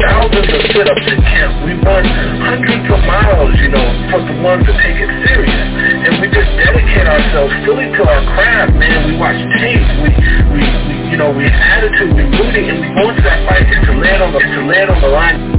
[0.00, 1.52] thousands of sit-ups in camp.
[1.66, 2.04] We run
[2.42, 5.66] hundreds of miles, you know, for the ones that take it serious.
[6.06, 9.10] And we just dedicate ourselves fully to our craft, man.
[9.10, 9.82] We watch tape.
[10.02, 10.10] We,
[10.54, 12.14] we, we you know, we attitude.
[12.14, 15.00] We rooting, and we go into that fight to land on the, to land on
[15.02, 15.57] the line.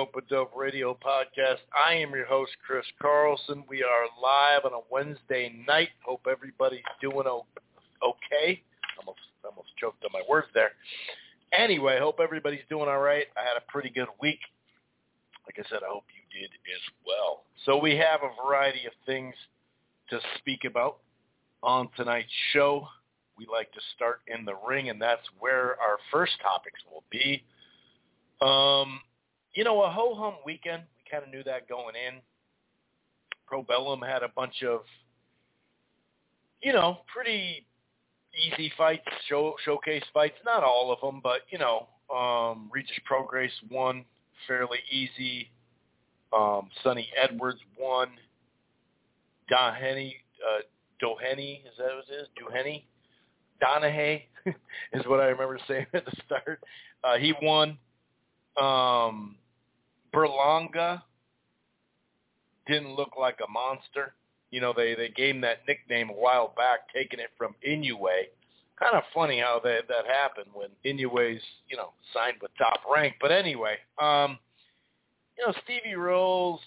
[0.00, 1.58] Rope Dope Radio Podcast.
[1.76, 3.64] I am your host, Chris Carlson.
[3.68, 5.90] We are live on a Wednesday night.
[6.02, 8.62] Hope everybody's doing okay.
[8.98, 10.70] Almost, almost choked on my words there.
[11.52, 13.26] Anyway, hope everybody's doing all right.
[13.36, 14.38] I had a pretty good week.
[15.44, 17.42] Like I said, I hope you did as well.
[17.66, 19.34] So we have a variety of things
[20.08, 20.96] to speak about
[21.62, 22.88] on tonight's show.
[23.36, 27.44] We like to start in the ring, and that's where our first topics will be.
[28.40, 29.02] Um,
[29.54, 30.82] you know, a ho-hum weekend.
[30.96, 32.20] We kind of knew that going in.
[33.50, 34.82] Probellum had a bunch of,
[36.62, 37.66] you know, pretty
[38.34, 40.36] easy fights, show, showcase fights.
[40.44, 44.04] Not all of them, but, you know, um, Regis Prograis won
[44.46, 45.50] fairly easy.
[46.32, 48.10] Um, Sunny Edwards won.
[49.50, 50.14] Doheny,
[50.48, 50.60] uh,
[51.02, 52.28] Doheny, is that what it is?
[52.40, 52.84] Doheny?
[53.60, 54.20] Donahue
[54.92, 56.60] is what I remember saying at the start.
[57.02, 57.78] Uh, he won.
[58.60, 59.36] Um,
[60.14, 61.02] Berlanga
[62.66, 64.14] didn't look like a monster.
[64.50, 68.26] You know, they they gave him that nickname a while back, taking it from Inoue.
[68.78, 73.14] Kind of funny how that that happened when Inoue's you know signed with Top Rank.
[73.20, 74.38] But anyway, um,
[75.38, 76.60] you know, Stevie Rolls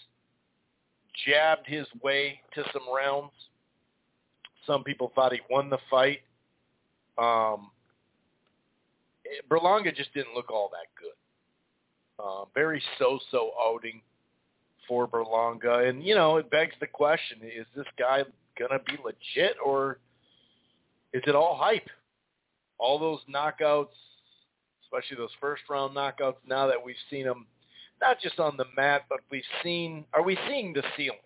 [1.26, 3.32] jabbed his way to some rounds.
[4.66, 6.20] Some people thought he won the fight.
[7.18, 7.70] Um,
[9.50, 11.14] Berlanga just didn't look all that good.
[12.20, 14.02] Um, very so-so outing
[14.88, 15.90] for Berlanga.
[15.90, 18.24] And, you know, it begs the question, is this guy
[18.58, 20.00] to be legit or
[21.14, 21.90] is it all hype?
[22.78, 23.96] All those knockouts,
[24.84, 27.46] especially those first-round knockouts, now that we've seen him
[28.02, 31.18] not just on the mat, but we've seen, are we seeing the ceiling?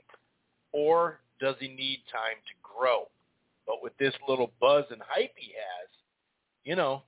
[0.71, 3.07] Or does he need time to grow?
[3.65, 5.89] But with this little buzz and hype he has,
[6.63, 7.01] you know,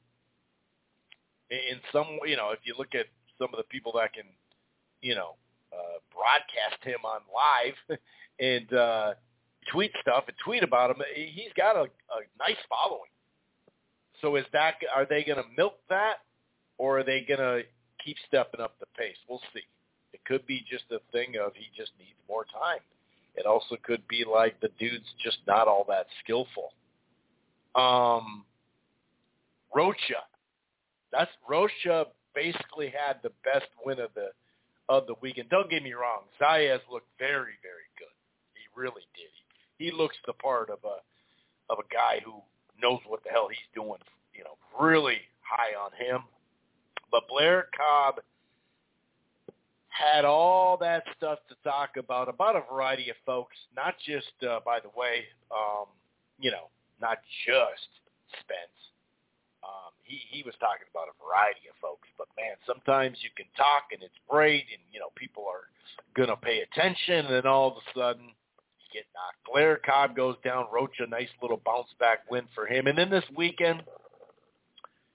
[1.52, 3.06] in some, you know, if you look at
[3.40, 4.26] some of the people that can,
[5.02, 5.36] you know,
[5.74, 8.00] uh, broadcast him on live
[8.40, 9.14] and uh,
[9.72, 10.98] tweet stuff and tweet about him.
[11.16, 13.10] He's got a, a nice following.
[14.22, 16.18] So is that are they going to milk that,
[16.78, 17.62] or are they going to
[18.04, 19.16] keep stepping up the pace?
[19.30, 19.64] We'll see.
[20.14, 22.80] It could be just a thing of he just needs more time.
[23.36, 26.74] It also could be like the dude's just not all that skillful.
[27.76, 28.44] Um,
[29.74, 30.26] Rocha,
[31.12, 34.30] that's Rocha basically had the best win of the
[34.88, 35.50] of the weekend.
[35.50, 38.16] Don't get me wrong, Zayas looked very, very good.
[38.56, 39.30] He really did.
[39.78, 40.98] He, he looks the part of a
[41.72, 42.34] of a guy who
[42.82, 44.00] knows what the hell he's doing.
[44.34, 46.24] You know, really high on him.
[47.12, 48.22] But Blair Cobb
[49.90, 54.60] had all that stuff to talk about about a variety of folks, not just uh,
[54.66, 55.86] by the way, um,
[56.40, 56.70] you know,
[57.02, 57.90] not just
[58.40, 58.80] Spence,
[60.10, 63.94] he he was talking about a variety of folks, but man, sometimes you can talk
[63.94, 65.70] and it's great, and you know people are
[66.18, 69.38] gonna pay attention, and then all of a sudden you get knocked.
[69.46, 70.66] Blair Cobb goes down.
[70.74, 73.84] Rocha, nice little bounce back win for him, and then this weekend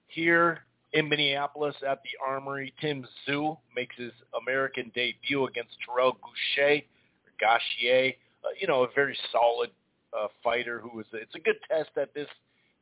[0.07, 0.61] here
[0.93, 7.33] in Minneapolis at the Armory, Tim Tszyu makes his American debut against Terrell Gausha, or
[7.43, 8.15] Gachier.
[8.45, 9.71] Uh, you know, a very solid
[10.17, 11.07] uh, fighter who is.
[11.13, 12.29] It's a good test at this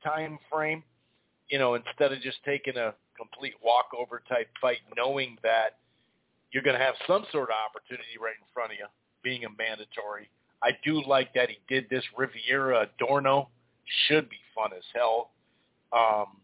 [0.05, 0.83] time frame
[1.53, 5.77] you know, instead of just taking a complete walkover type fight, knowing that
[6.51, 8.87] you're going to have some sort of opportunity right in front of you,
[9.23, 10.31] being a mandatory.
[10.63, 12.03] I do like that he did this.
[12.17, 13.51] Rivera Adorno
[14.07, 15.31] should be fun as hell.
[15.93, 16.39] Um,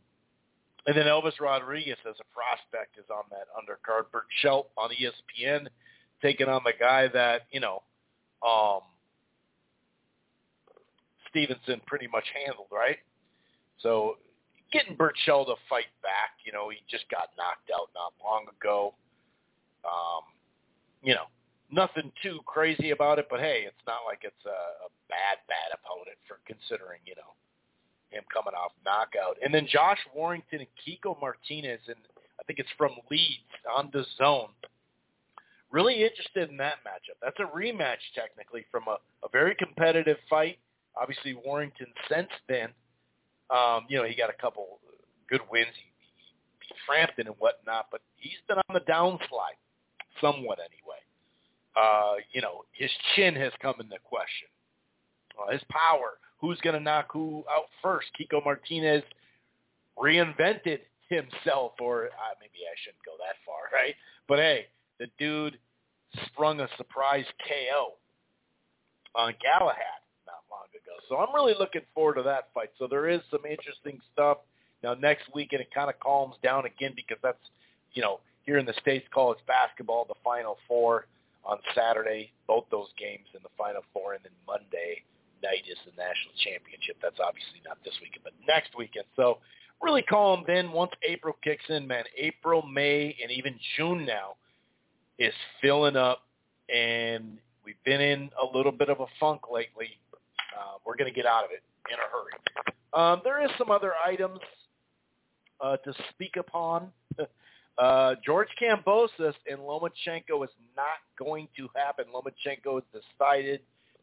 [0.86, 4.12] and then Elvis Rodriguez as a prospect is on that undercard.
[4.12, 5.68] Bert Schelt on ESPN
[6.20, 7.82] taking on the guy that, you know,
[8.46, 8.80] um,
[11.30, 12.98] Stevenson pretty much handled, right?
[13.80, 14.16] So
[14.72, 18.94] getting Berchelt to fight back, you know, he just got knocked out not long ago.
[19.84, 20.24] Um,
[21.02, 21.30] you know,
[21.70, 25.76] nothing too crazy about it, but hey, it's not like it's a, a bad, bad
[25.76, 27.32] opponent for considering, you know,
[28.10, 29.36] him coming off knockout.
[29.44, 32.00] And then Josh Warrington and Kiko Martinez, and
[32.40, 34.50] I think it's from Leeds on the zone.
[35.70, 37.20] Really interested in that matchup.
[37.20, 40.58] That's a rematch technically from a, a very competitive fight.
[40.96, 42.70] Obviously, Warrington since then,
[43.50, 44.78] um, you know, he got a couple
[45.28, 45.68] good wins.
[45.74, 49.58] He, he beat Frampton and whatnot, but he's been on the downslide,
[50.20, 51.00] somewhat anyway.
[51.76, 54.48] Uh, you know, his chin has come into question.
[55.38, 58.08] Uh, his power, who's going to knock who out first?
[58.18, 59.02] Kiko Martinez
[59.96, 63.94] reinvented himself, or uh, maybe I shouldn't go that far, right?
[64.26, 64.66] But hey,
[64.98, 65.58] the dude
[66.26, 67.94] sprung a surprise KO
[69.14, 70.02] on Galahad.
[71.08, 72.70] So I'm really looking forward to that fight.
[72.78, 74.38] So there is some interesting stuff.
[74.82, 77.38] Now next weekend it kind of calms down again because that's,
[77.94, 81.06] you know, here in the States college basketball, the Final Four
[81.44, 85.02] on Saturday, both those games in the Final Four, and then Monday
[85.42, 86.96] night is the national championship.
[87.02, 89.04] That's obviously not this weekend, but next weekend.
[89.16, 89.38] So
[89.82, 92.04] really calm then once April kicks in, man.
[92.16, 94.36] April, May, and even June now
[95.18, 96.22] is filling up,
[96.74, 99.90] and we've been in a little bit of a funk lately.
[100.56, 102.32] Uh, we're going to get out of it in a hurry.
[102.92, 104.40] Um, there is some other items
[105.60, 106.88] uh, to speak upon.
[107.78, 112.06] uh, George Kambosos and Lomachenko is not going to happen.
[112.14, 113.60] Lomachenko has decided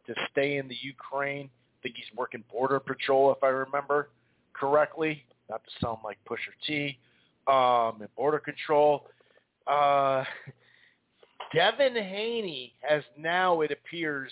[0.08, 1.50] to stay in the Ukraine.
[1.50, 4.10] I think he's working border patrol, if I remember
[4.54, 5.24] correctly.
[5.50, 6.98] Not to sound like Pusha T.
[7.48, 9.08] Um, and border control.
[9.68, 10.24] Uh,
[11.54, 14.32] Devin Haney has now, it appears,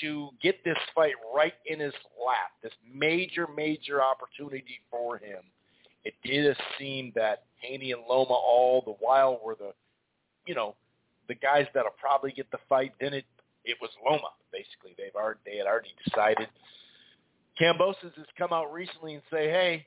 [0.00, 1.92] to get this fight right in his
[2.24, 2.52] lap.
[2.62, 5.40] This major, major opportunity for him.
[6.04, 9.72] It did seem that Haney and Loma all the while were the,
[10.46, 10.74] you know,
[11.28, 12.92] the guys that'll probably get the fight.
[13.00, 13.24] Then it
[13.64, 14.94] it was Loma basically.
[14.98, 16.48] They've already they had already decided.
[17.60, 19.86] Kambosos has come out recently and say, hey,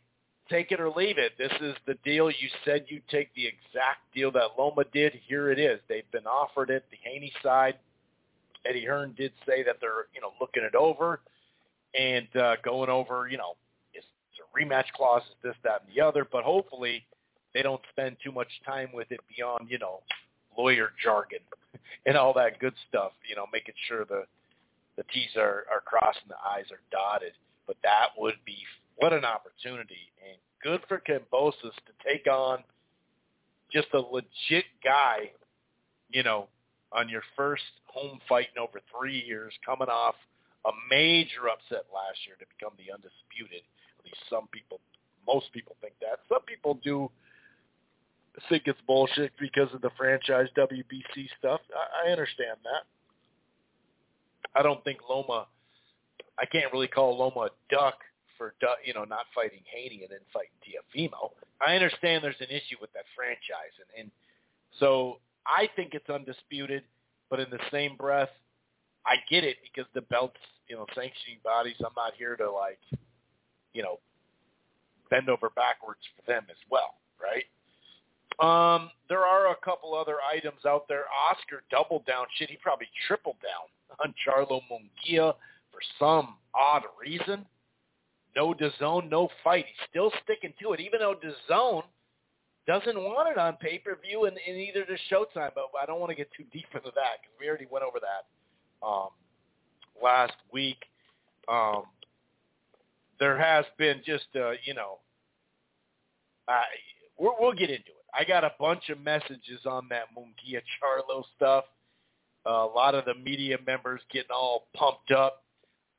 [0.50, 1.34] take it or leave it.
[1.38, 2.30] This is the deal.
[2.30, 5.14] You said you'd take the exact deal that Loma did.
[5.28, 5.80] Here it is.
[5.90, 6.86] They've been offered it.
[6.92, 7.76] The Haney side,
[8.68, 11.22] Eddie Hearn did say that they're, you know, looking it over
[11.98, 13.56] and uh, going over, you know,
[13.94, 14.04] is
[14.38, 16.26] there rematch clauses, this, that, and the other.
[16.30, 17.06] But hopefully
[17.54, 20.02] they don't spend too much time with it beyond, you know,
[20.58, 21.40] lawyer jargon
[22.06, 24.24] and all that good stuff, you know, making sure the
[24.98, 27.34] the T's are, are crossed and the I's are dotted.
[27.68, 28.58] But that would be
[28.96, 32.64] what an opportunity and good for Kambosos to take on
[33.72, 35.32] just a legit guy,
[36.10, 36.48] you know,
[36.92, 40.16] on your first home fight in over three years, coming off
[40.66, 43.64] a major upset last year to become the undisputed.
[44.00, 44.80] At least some people,
[45.26, 46.20] most people think that.
[46.30, 47.10] Some people do
[48.50, 51.62] think it's bullshit because of the franchise WBC stuff.
[51.74, 52.86] I, I understand that.
[54.56, 55.48] I don't think Loma.
[56.40, 57.96] I can't really call Loma a duck
[58.38, 58.54] for
[58.86, 61.32] you know not fighting Haney and then fighting Teofimo.
[61.66, 64.12] I understand there's an issue with that franchise, and, and
[64.80, 66.84] so I think it's undisputed.
[67.30, 68.30] But in the same breath,
[69.06, 71.76] I get it because the belts, you know, sanctioning bodies.
[71.80, 72.80] I'm not here to like,
[73.74, 74.00] you know,
[75.10, 77.44] bend over backwards for them as well, right?
[78.40, 81.06] Um, there are a couple other items out there.
[81.32, 82.26] Oscar doubled down.
[82.38, 85.34] Shit, he probably tripled down on Charlo Munguia
[85.72, 87.46] for some odd reason.
[88.36, 89.66] No DAZN, no fight.
[89.66, 91.84] He's still sticking to it, even though DAZN
[92.68, 95.52] doesn't want it on pay-per-view in, in either the Showtime.
[95.56, 98.00] But I don't want to get too deep into that because we already went over
[98.00, 99.10] that um,
[100.02, 100.78] last week.
[101.48, 101.84] Um,
[103.20, 105.00] there has been just, uh, you know,
[106.48, 106.62] I,
[107.18, 108.06] we'll, we'll get into it.
[108.14, 111.66] I got a bunch of messages on that Munguia Charlo stuff.
[112.46, 115.44] Uh, a lot of the media members getting all pumped up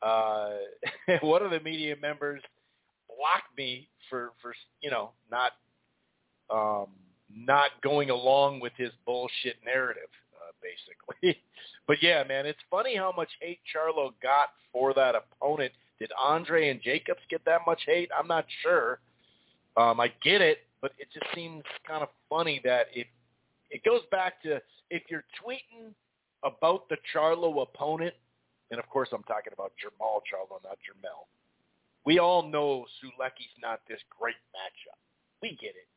[0.03, 0.51] uh,
[1.23, 2.43] one of the media members
[3.09, 5.53] blocked me for for you know not
[6.50, 6.87] um,
[7.35, 11.40] not going along with his bullshit narrative, uh, basically.
[11.87, 15.73] but yeah, man, it's funny how much hate Charlo got for that opponent.
[15.99, 18.11] Did Andrade and Jacobs get that much hate?
[18.17, 19.00] I'm not sure.
[19.76, 23.07] Um, I get it, but it just seems kind of funny that it
[23.71, 25.93] it goes back to if you're tweeting
[26.43, 28.14] about the Charlo opponent
[28.71, 31.26] and of course I'm talking about Jermall Charlo, not Jermell.
[32.05, 34.99] We all know Sulecki's not this great matchup.
[35.43, 35.88] We get it.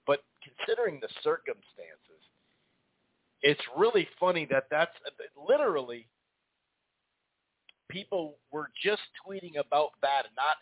[0.42, 2.22] Considering the circumstances,
[3.42, 4.92] it's really funny that that's
[5.48, 6.08] literally
[7.90, 10.56] people were just tweeting about that not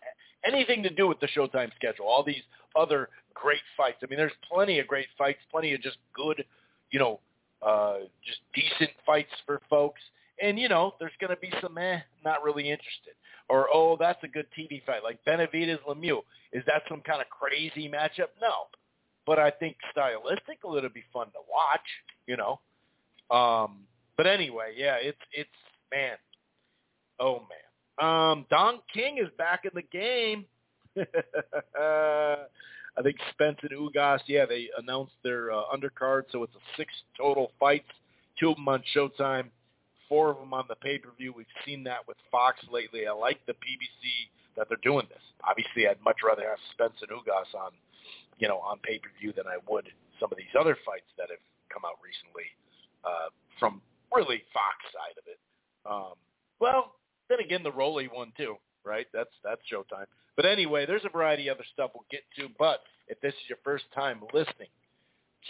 [0.45, 2.05] anything to do with the Showtime schedule.
[2.05, 2.41] All these
[2.75, 3.97] other great fights.
[4.03, 6.43] I mean, there's plenty of great fights, plenty of just good,
[6.91, 7.19] you know,
[7.65, 10.01] uh, just decent fights for folks.
[10.41, 13.13] And you know, there's going to be some eh, not really interested,
[13.49, 16.21] or oh, that's a good TV fight, like Benavidez Lemieux.
[16.53, 18.29] Is that some kind of crazy matchup?
[18.41, 18.67] No,
[19.29, 21.85] but I think stylistically it'll be fun to watch.
[22.25, 22.59] You know,
[23.29, 23.81] um,
[24.17, 25.49] but anyway, yeah, it's it's
[25.91, 26.17] man,
[27.19, 27.43] oh
[27.99, 30.45] man, um, Don King is back in the game.
[31.77, 36.91] I think Spence and Ugas, yeah, they announced their uh, undercard, so it's a six
[37.15, 37.87] total fights,
[38.39, 39.45] two of them on Showtime,
[40.09, 41.33] four of them on the pay-per-view.
[41.37, 43.07] We've seen that with Fox lately.
[43.07, 45.21] I like the PBC that they're doing this.
[45.47, 47.71] Obviously, I'd much rather have Spence and Ugas on,
[48.39, 49.87] you know, on pay-per-view than I would
[50.19, 52.47] some of these other fights that have come out recently
[53.05, 53.29] uh,
[53.59, 53.81] from
[54.13, 55.39] really Fox side of it.
[55.85, 56.15] Um,
[56.59, 56.95] well,
[57.29, 59.07] then again, the Rolly one too, right?
[59.13, 60.05] That's that's Showtime.
[60.35, 62.47] But anyway, there's a variety of other stuff we'll get to.
[62.57, 64.69] But if this is your first time listening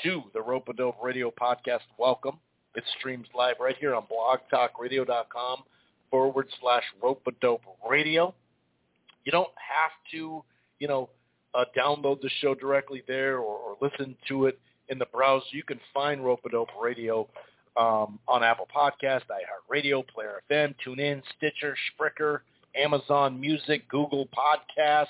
[0.04, 2.38] to the Rope Dope Radio podcast, welcome.
[2.76, 5.64] It streams live right here on blogtalkradio.com
[6.12, 8.34] forward slash Rope Dope Radio.
[9.26, 10.44] You don't have to,
[10.80, 11.10] you know,
[11.54, 15.46] uh, download the show directly there or, or listen to it in the browser.
[15.52, 17.28] You can find Rope Dope Radio
[17.78, 22.40] um, on Apple Podcast, iHeartRadio, Player FM, TuneIn, Stitcher, Spreaker,
[22.76, 25.08] Amazon Music, Google Podcast,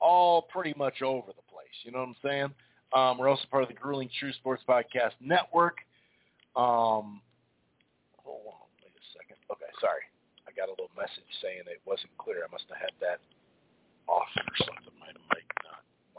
[0.00, 1.68] all pretty much over the place.
[1.84, 2.50] You know what I'm saying?
[2.92, 5.78] Um, we're also part of the Grueling Truth Sports Podcast Network.
[6.56, 7.22] Um,
[8.20, 9.36] hold on, wait a second.
[9.50, 10.04] Okay, sorry.
[10.46, 12.44] I got a little message saying it wasn't clear.
[12.44, 13.20] I must have had that
[14.08, 14.92] off or something.
[15.00, 15.48] My mic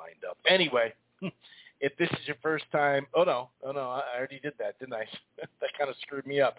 [0.03, 0.37] lined up.
[0.47, 0.93] Anyway,
[1.79, 4.93] if this is your first time, oh no, oh no, I already did that, didn't
[4.93, 5.05] I?
[5.37, 6.57] that kind of screwed me up.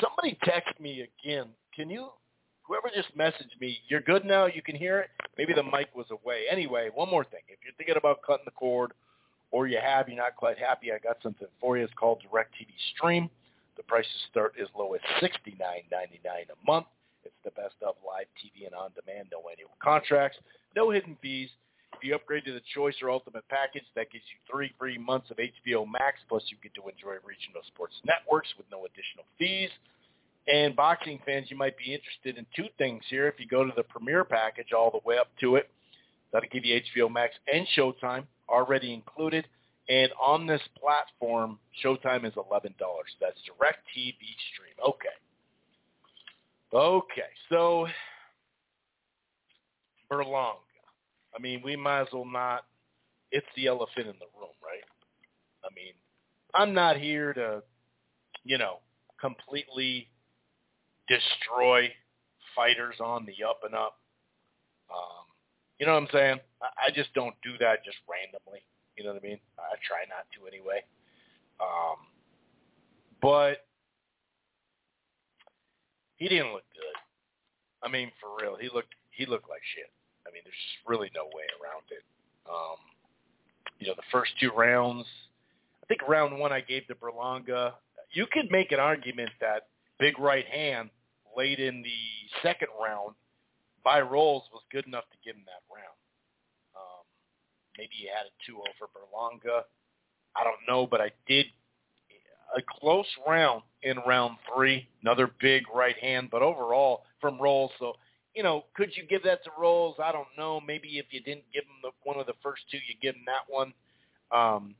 [0.00, 1.46] Somebody text me again.
[1.74, 2.08] Can you,
[2.62, 5.10] whoever just messaged me, you're good now, you can hear it?
[5.36, 6.44] Maybe the mic was away.
[6.50, 7.40] Anyway, one more thing.
[7.48, 8.92] If you're thinking about cutting the cord
[9.50, 11.84] or you have, you're not quite happy, I got something for you.
[11.84, 13.30] It's called DirecTV Stream.
[13.76, 15.62] The prices start as low as $69.99
[15.94, 16.86] a month.
[17.24, 20.38] It's the best of live TV and on-demand, no annual contracts,
[20.74, 21.48] no hidden fees.
[21.98, 25.30] If you upgrade to the Choice or Ultimate package, that gives you three free months
[25.30, 29.70] of HBO Max, plus you get to enjoy regional sports networks with no additional fees.
[30.46, 33.26] And boxing fans, you might be interested in two things here.
[33.26, 35.68] If you go to the Premier package all the way up to it,
[36.32, 39.46] that'll give you HBO Max and Showtime already included.
[39.88, 42.74] And on this platform, Showtime is $11.
[43.20, 44.14] That's Direct TV
[44.52, 44.76] Stream.
[44.86, 45.08] Okay.
[46.72, 47.88] Okay, so
[50.10, 50.67] Berlanga.
[51.36, 52.64] I mean, we might as well not.
[53.30, 54.84] It's the elephant in the room, right?
[55.64, 55.92] I mean,
[56.54, 57.62] I'm not here to,
[58.44, 58.78] you know,
[59.20, 60.08] completely
[61.08, 61.90] destroy
[62.56, 63.98] fighters on the up and up.
[64.90, 65.26] Um,
[65.78, 66.40] you know what I'm saying?
[66.62, 68.62] I, I just don't do that just randomly.
[68.96, 69.38] You know what I mean?
[69.58, 70.82] I try not to anyway.
[71.60, 71.98] Um,
[73.20, 73.66] but
[76.16, 76.98] he didn't look good.
[77.82, 79.90] I mean, for real, he looked he looked like shit.
[80.28, 82.04] I mean, there's just really no way around it.
[82.48, 82.76] Um,
[83.78, 85.06] you know, the first two rounds,
[85.82, 87.72] I think round one I gave to Berlanga.
[88.12, 89.68] You could make an argument that
[89.98, 90.90] big right hand
[91.36, 93.14] late in the second round
[93.84, 95.96] by Rolls was good enough to give him that round.
[96.76, 97.04] Um,
[97.76, 99.62] maybe he had a 2 over Berlanga.
[100.36, 101.46] I don't know, but I did
[102.56, 104.88] a close round in round three.
[105.02, 107.70] Another big right hand, but overall from Rolls.
[107.78, 107.94] So,
[108.38, 109.96] you know, could you give that to Rolls?
[110.00, 110.60] I don't know.
[110.60, 113.24] Maybe if you didn't give him the, one of the first two, you give him
[113.26, 113.72] that one.
[114.30, 114.76] Um,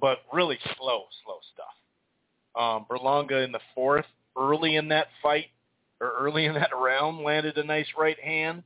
[0.00, 1.76] but really slow, slow stuff.
[2.58, 5.48] Um, Berlanga in the fourth, early in that fight
[6.00, 8.62] or early in that round, landed a nice right hand.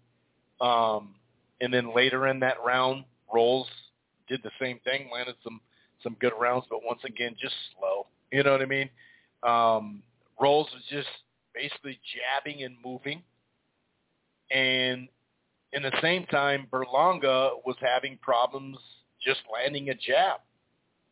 [0.61, 1.17] Um,
[1.61, 3.03] and then later in that round,
[3.35, 3.67] Rolls
[4.29, 5.61] did the same thing, landed some
[6.05, 8.07] some good rounds, but once again, just slow.
[8.31, 8.91] You know what I mean?
[9.43, 10.03] Um,
[10.41, 11.09] Rolls was just
[11.53, 13.25] basically jabbing and moving,
[14.51, 15.09] and
[15.73, 18.79] in the same time, Berlanga was having problems
[19.25, 20.41] just landing a jab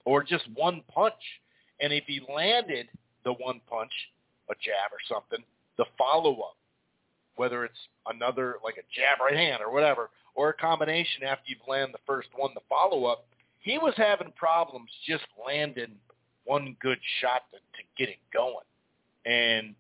[0.05, 1.15] or just one punch.
[1.81, 2.89] And if he landed
[3.25, 3.91] the one punch,
[4.51, 5.45] a jab or something,
[5.79, 6.57] the follow-up,
[7.37, 11.59] whether it's another like a jab right hand or whatever, or a combination after you've
[11.69, 13.27] landed the first one, the follow-up,
[13.61, 15.95] he was having problems just landing
[16.45, 18.67] one good shot to, to get it going.
[19.25, 19.75] And,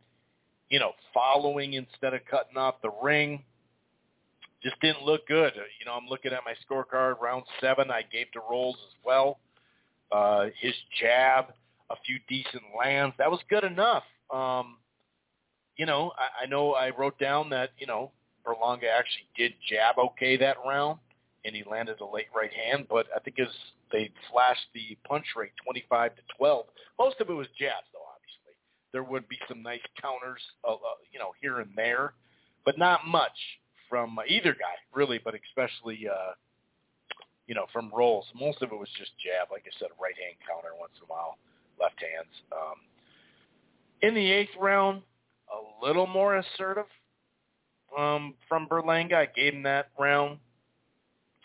[0.73, 3.45] you know, following instead of cutting off the ring
[4.63, 5.53] just didn't look good.
[5.55, 7.21] You know, I'm looking at my scorecard.
[7.21, 9.39] Round seven, I gave to Rolls as well.
[10.11, 11.47] Uh, his jab,
[11.91, 13.15] a few decent lands.
[13.19, 14.05] That was good enough.
[14.33, 14.79] Um,
[15.77, 18.13] you know, I, I know I wrote down that you know
[18.47, 21.01] Berlanga actually did jab okay that round,
[21.45, 23.49] and he landed a late right hand, but I think as
[23.93, 26.67] they flashed the punch rate 25 to 12.
[26.99, 27.87] Most of it was jabs,
[28.93, 30.77] there would be some nice counters, uh, uh,
[31.13, 32.15] you know, here and there,
[32.65, 33.37] but not much
[33.89, 35.19] from either guy, really.
[35.23, 36.33] But especially, uh,
[37.47, 39.51] you know, from Rolls, most of it was just jab.
[39.51, 41.39] Like I said, right hand counter once in a while,
[41.81, 42.33] left hands.
[42.53, 42.77] Um,
[44.03, 45.03] in the eighth round,
[45.51, 46.87] a little more assertive
[47.97, 49.15] um, from Berlanga.
[49.15, 50.39] I gave him that round.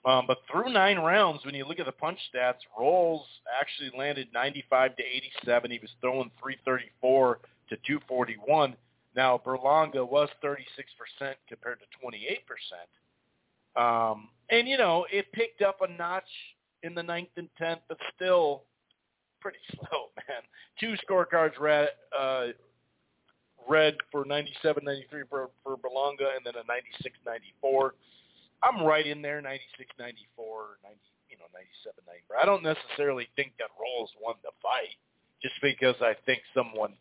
[0.07, 3.27] Um, but through nine rounds, when you look at the punch stats, Rolls
[3.59, 5.69] actually landed 95 to 87.
[5.69, 8.73] He was throwing 334 to 241.
[9.17, 10.55] Now Berlanga was 36%
[11.49, 12.39] compared to 28%.
[13.75, 16.23] Um, and you know, it picked up a notch
[16.83, 18.63] in the ninth and tenth, but still
[19.41, 20.41] pretty slow, man.
[20.79, 22.47] Two scorecards read, uh,
[23.67, 27.93] red for 97, 93 for, for Berlanga, and then a 96, 94.
[28.63, 30.97] I'm right in there, 96, 94, 90,
[31.29, 32.37] you know, 97, 94.
[32.37, 34.97] I don't necessarily think that Rolls won the fight
[35.41, 36.93] just because I think someone,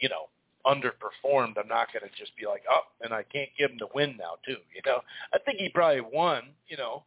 [0.00, 0.32] you know,
[0.64, 1.58] underperformed.
[1.58, 4.16] I'm not going to just be like, oh, and I can't give him the win
[4.18, 4.60] now too.
[4.74, 5.00] You know,
[5.34, 7.04] I think he probably won, you know,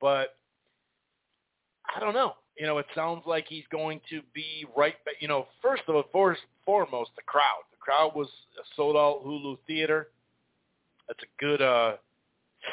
[0.00, 0.36] but
[1.94, 2.34] I don't know.
[2.58, 5.14] You know, it sounds like he's going to be right back.
[5.20, 7.62] You know, first of all, first, foremost, the crowd.
[7.70, 10.08] The crowd was a sold-out Hulu theater.
[11.06, 11.96] That's a good uh,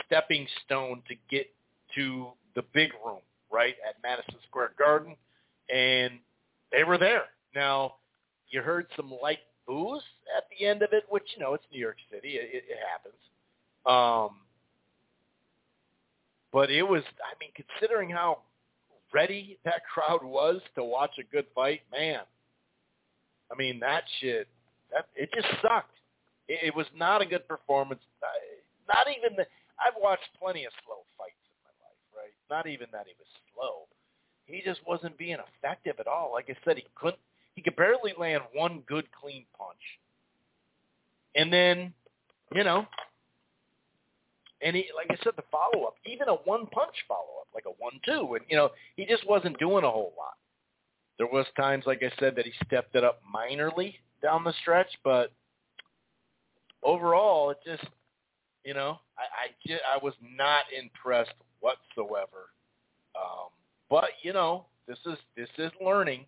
[0.05, 1.47] stepping stone to get
[1.95, 3.19] to the big room,
[3.51, 5.15] right, at Madison Square Garden.
[5.73, 6.19] And
[6.71, 7.25] they were there.
[7.55, 7.95] Now,
[8.49, 10.01] you heard some light boos
[10.37, 12.35] at the end of it, which, you know, it's New York City.
[12.35, 13.15] It, it happens.
[13.85, 14.37] Um,
[16.51, 18.39] but it was, I mean, considering how
[19.13, 22.21] ready that crowd was to watch a good fight, man.
[23.51, 24.47] I mean, that shit,
[24.91, 25.95] that it just sucked.
[26.47, 28.01] It, it was not a good performance.
[28.87, 29.45] Not even the.
[29.79, 32.33] I've watched plenty of slow fights in my life, right?
[32.49, 33.87] Not even that he was slow.
[34.45, 36.31] He just wasn't being effective at all.
[36.33, 37.19] Like I said, he couldn't.
[37.55, 39.77] He could barely land one good clean punch.
[41.35, 41.93] And then,
[42.53, 42.85] you know,
[44.63, 47.65] and he, like I said, the follow up, even a one punch follow up, like
[47.65, 50.37] a one two, and you know, he just wasn't doing a whole lot.
[51.17, 54.87] There was times, like I said, that he stepped it up minorly down the stretch,
[55.03, 55.31] but
[56.81, 57.83] overall, it just,
[58.63, 62.49] you know, I I, just, I was not impressed whatsoever.
[63.15, 63.49] Um,
[63.89, 66.25] but you know, this is this is learning.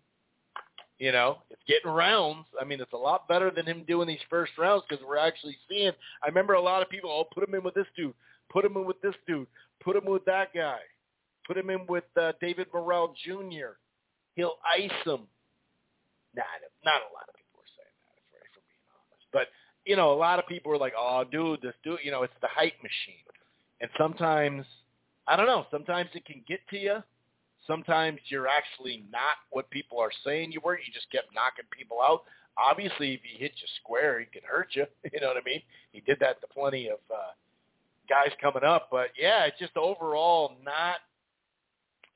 [0.98, 2.46] You know, it's getting rounds.
[2.58, 5.56] I mean, it's a lot better than him doing these first rounds because we're actually
[5.68, 5.92] seeing.
[6.22, 8.14] I remember a lot of people, oh, put him in with this dude,
[8.48, 9.46] put him in with this dude,
[9.84, 10.78] put him with that guy,
[11.46, 13.76] put him in with uh, David Morrell Jr.
[14.36, 15.28] He'll ice him.
[16.34, 16.44] Nah,
[16.84, 19.26] not a lot of people are saying that, if, if being honest.
[19.32, 19.48] But
[19.86, 22.34] you know, a lot of people are like, oh, dude, this dude, you know, it's
[22.42, 23.22] the hype machine.
[23.80, 24.66] And sometimes,
[25.26, 27.02] I don't know, sometimes it can get to you
[27.66, 30.78] Sometimes you're actually not what people are saying you were.
[30.78, 32.22] You just kept knocking people out.
[32.56, 34.86] Obviously, if he hit you square, he can hurt you.
[35.12, 35.62] You know what I mean?
[35.92, 37.32] He did that to plenty of uh,
[38.08, 38.88] guys coming up.
[38.90, 40.96] But yeah, it's just overall not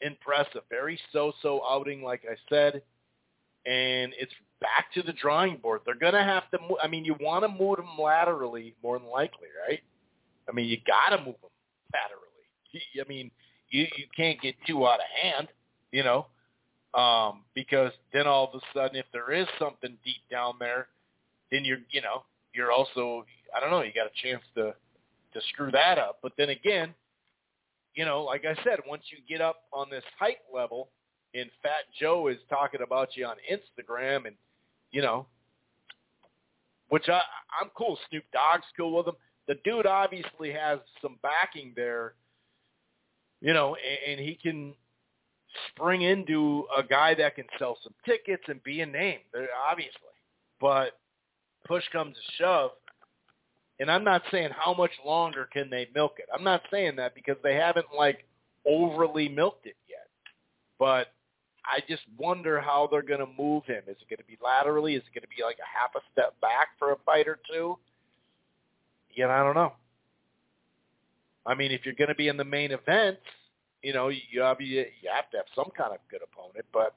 [0.01, 0.63] impressive.
[0.71, 2.83] Very so-so outing, like I said.
[3.67, 5.81] And it's back to the drawing board.
[5.85, 6.79] They're going to have to move.
[6.83, 9.81] I mean, you want to move them laterally more than likely, right?
[10.49, 11.51] I mean, you got to move them
[11.93, 12.21] laterally.
[13.01, 13.31] I mean,
[13.71, 15.49] you you can't get too out of hand,
[15.93, 16.27] you know,
[16.95, 20.89] um, because then all of a sudden, if there is something deep down there,
[21.51, 23.25] then you're you know you're also
[23.57, 24.75] I don't know you got a chance to
[25.33, 26.19] to screw that up.
[26.23, 26.95] But then again,
[27.95, 30.91] you know, like I said, once you get up on this height level,
[31.35, 34.37] and Fat Joe is talking about you on Instagram, and
[34.91, 35.27] you know,
[36.89, 37.21] which I
[37.61, 37.99] I'm cool.
[38.09, 39.15] Snoop Dogg's cool with him.
[39.49, 42.15] The dude obviously has some backing there
[43.41, 44.75] you know, and, and he can
[45.71, 49.19] spring into a guy that can sell some tickets and be a name,
[49.69, 49.95] obviously.
[50.61, 50.99] But
[51.67, 52.71] push comes to shove,
[53.79, 56.27] and I'm not saying how much longer can they milk it.
[56.33, 58.25] I'm not saying that because they haven't like
[58.67, 60.09] overly milked it yet.
[60.79, 61.09] But
[61.65, 63.83] I just wonder how they're going to move him.
[63.87, 64.95] Is it going to be laterally?
[64.95, 67.39] Is it going to be like a half a step back for a fight or
[67.51, 67.79] two?
[69.15, 69.73] Yeah, I don't know.
[71.47, 73.19] I mean, if you're going to be in the main event,
[73.83, 76.95] you know, you obviously you have to have some kind of good opponent, but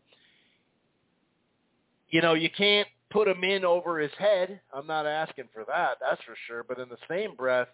[2.10, 4.60] you know, you can't put him in over his head.
[4.74, 6.64] I'm not asking for that, that's for sure.
[6.64, 7.70] But in the same breath,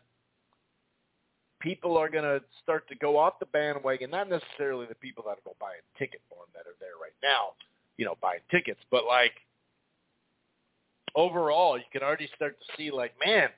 [1.59, 4.09] people are going to start to go off the bandwagon.
[4.09, 6.77] Not necessarily the people that are going to buy a ticket for him that are
[6.79, 7.53] there right now,
[7.97, 9.33] you know, buying tickets, but like
[11.15, 13.49] overall, you can already start to see like, man,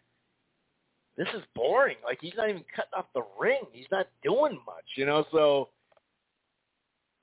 [1.17, 1.97] this is boring.
[2.03, 3.61] Like he's not even cutting off the ring.
[3.71, 5.25] He's not doing much, you know.
[5.31, 5.69] So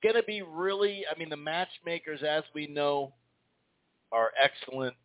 [0.03, 1.03] gonna be really.
[1.13, 3.13] I mean, the matchmakers, as we know,
[4.11, 4.95] are excellent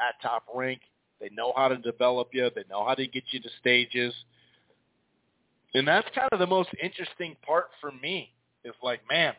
[0.00, 0.80] at top rank.
[1.20, 2.50] They know how to develop you.
[2.54, 4.14] They know how to get you to stages.
[5.74, 8.32] And that's kind of the most interesting part for me.
[8.64, 9.34] Is like, man,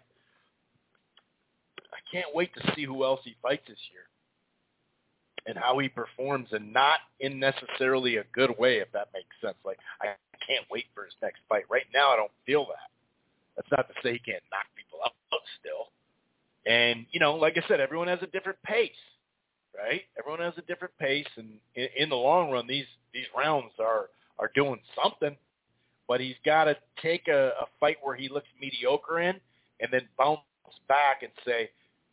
[1.78, 4.04] I can't wait to see who else he fights this year
[5.46, 9.58] and how he performs and not in necessarily a good way, if that makes sense.
[9.66, 10.08] Like, I
[10.48, 11.64] can't wait for his next fight.
[11.70, 12.90] Right now, I don't feel that.
[13.56, 15.14] That's not to say he can't knock people out
[15.60, 15.90] still.
[16.66, 18.92] And, you know, like I said, everyone has a different pace,
[19.76, 20.02] right?
[20.18, 21.28] Everyone has a different pace.
[21.38, 25.36] And in, in the long run, these, these rounds are, are doing something.
[26.10, 29.40] But he's got to take a, a fight where he looks mediocre in
[29.80, 30.42] and then bounce
[30.90, 31.70] back and say,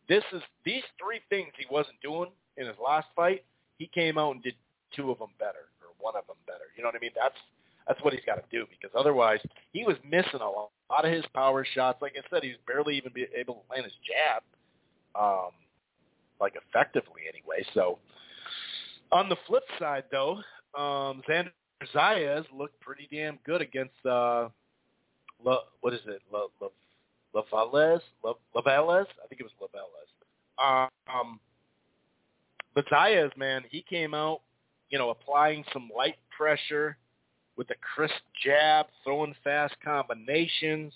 [0.07, 3.43] this is these three things he wasn't doing in his last fight,
[3.77, 4.53] he came out and did
[4.95, 6.71] two of them better or one of them better.
[6.75, 7.11] You know what I mean?
[7.15, 7.35] That's
[7.87, 9.39] that's what he's got to do because otherwise
[9.71, 10.69] he was missing a lot,
[11.05, 12.01] of his power shots.
[12.01, 14.43] Like I said, he was barely even be able to land his jab,
[15.15, 15.51] um,
[16.41, 17.65] like effectively anyway.
[17.73, 17.97] So
[19.11, 20.35] on the flip side, though,
[20.77, 21.51] um, Xander
[21.93, 24.49] Zayas looked pretty damn good against uh,
[25.43, 26.69] La, what is it, La, La,
[27.35, 29.05] Lavalez, La, Lavalez?
[29.23, 30.89] I think it was Lavalez.
[31.09, 31.39] Um,
[32.75, 34.41] Zayas, man, he came out,
[34.89, 36.97] you know, applying some light pressure
[37.57, 40.93] with a crisp jab, throwing fast combinations.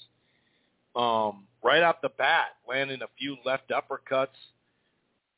[0.95, 4.27] Um, right off the bat, landing a few left uppercuts,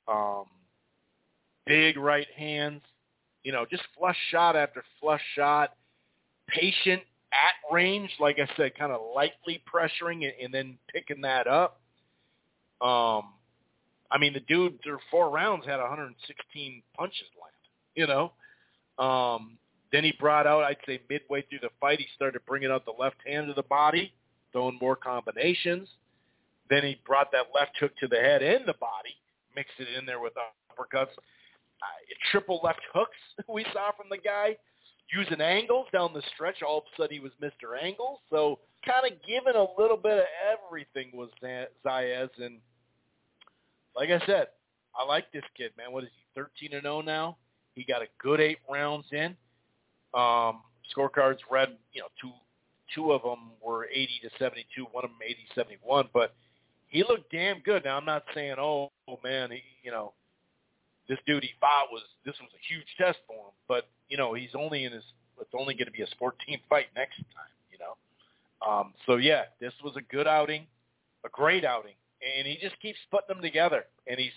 [0.08, 0.46] um,
[1.66, 2.82] big right hands,
[3.44, 5.76] you know, just flush shot after flush shot,
[6.48, 7.02] patient
[7.32, 11.82] at range, like I said, kind of lightly pressuring and, and then picking that up.
[12.82, 13.34] Um,
[14.12, 17.54] I mean, the dude through four rounds had 116 punches land.
[17.96, 18.32] You know,
[19.04, 19.58] um,
[19.92, 22.94] then he brought out, I'd say, midway through the fight, he started bringing out the
[22.98, 24.14] left hand to the body,
[24.52, 25.88] throwing more combinations.
[26.70, 29.16] Then he brought that left hook to the head and the body,
[29.56, 31.14] mixed it in there with uppercuts.
[31.84, 33.18] Uh, triple left hooks
[33.50, 34.56] we saw from the guy
[35.12, 36.62] using angles down the stretch.
[36.62, 37.82] All of a sudden he was Mr.
[37.82, 38.20] Angles.
[38.30, 42.30] So kind of giving a little bit of everything was Zayas.
[42.40, 42.60] And
[43.96, 44.48] like I said,
[44.96, 45.92] I like this kid, man.
[45.92, 47.38] What is he, 13 and 0 now?
[47.76, 49.36] He got a good eight rounds in.
[50.14, 50.62] Um,
[50.96, 52.32] scorecards read, you know, two
[52.94, 56.36] two of them were 80 to 72, one of them 80 71, but
[56.88, 57.86] he looked damn good.
[57.86, 60.14] Now I'm not saying, oh, oh man, he, you know,
[61.08, 64.34] this dude he fought was this was a huge test for him, but you know
[64.34, 65.04] he's only in his
[65.42, 67.96] it's only going to be a sport team fight next time, you know.
[68.66, 70.68] Um, so yeah, this was a good outing,
[71.26, 73.86] a great outing, and he just keeps putting them together.
[74.08, 74.32] And he's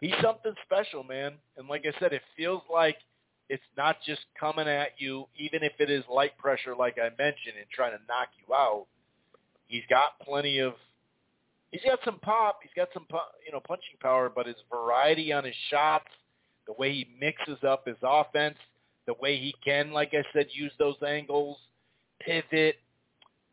[0.00, 1.32] he's something special, man.
[1.56, 2.96] And like I said, it feels like
[3.48, 7.56] it's not just coming at you, even if it is light pressure, like I mentioned,
[7.58, 8.86] and trying to knock you out.
[9.66, 10.74] He's got plenty of.
[11.72, 12.60] He's got some pop.
[12.62, 13.06] He's got some,
[13.44, 16.08] you know, punching power, but his variety on his shots,
[16.66, 18.56] the way he mixes up his offense,
[19.06, 21.58] the way he can, like I said, use those angles,
[22.20, 22.76] pivot,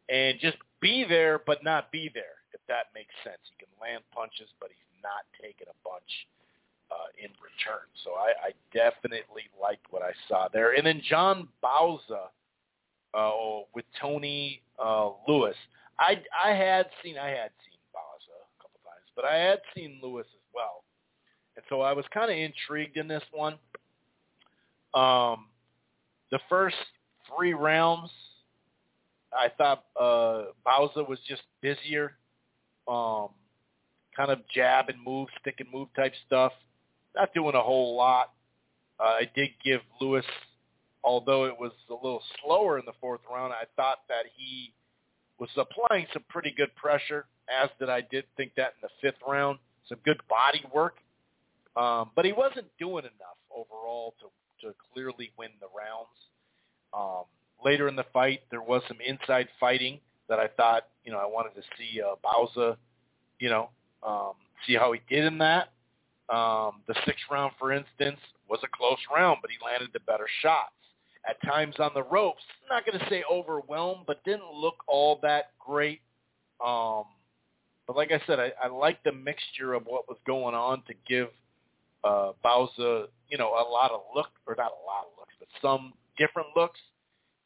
[0.10, 3.40] and just be there but not be there If that makes sense.
[3.50, 6.28] He can land punches, but he's not taking a bunch
[6.92, 7.88] uh, in return.
[8.04, 10.74] So I, I definitely liked what I saw there.
[10.76, 12.30] And then John Bauza
[13.14, 15.56] uh, with Tony uh, Lewis.
[16.00, 20.00] I I had seen I had seen Bauza a couple times, but I had seen
[20.02, 20.84] Lewis as well,
[21.56, 23.54] and so I was kind of intrigued in this one.
[24.94, 25.48] Um,
[26.32, 26.76] the first
[27.36, 28.12] three rounds,
[29.34, 32.14] I thought uh, Bauza was just busier
[32.88, 33.30] um,
[34.16, 36.52] kind of jab and move, stick and move type stuff.
[37.16, 38.32] Not doing a whole lot.
[39.00, 40.26] Uh, I did give Lewis,
[41.04, 44.74] although it was a little slower in the fourth round, I thought that he
[45.40, 49.22] was applying some pretty good pressure, as did I did think that in the fifth
[49.28, 49.60] round.
[49.90, 50.96] Some good body work.
[51.76, 56.10] Um, but he wasn't doing enough overall to, to clearly win the rounds.
[56.94, 57.26] Um,
[57.64, 61.26] later in the fight, there was some inside fighting that I thought, you know, I
[61.26, 62.16] wanted to see uh,
[63.40, 63.70] you know,
[64.08, 64.34] um,
[64.68, 65.70] see how he did in that.
[66.30, 70.28] Um, the sixth round, for instance, was a close round, but he landed the better
[70.42, 70.72] shots.
[71.30, 75.52] At times on the ropes, not going to say overwhelmed, but didn't look all that
[75.60, 76.02] great.
[76.66, 77.06] Um,
[77.88, 80.94] but like I said, I, I like the mixture of what was going on to
[81.08, 81.30] give
[82.04, 85.48] uh, Bauza, you know, a lot of look, or not a lot of looks, but
[85.62, 86.80] some different looks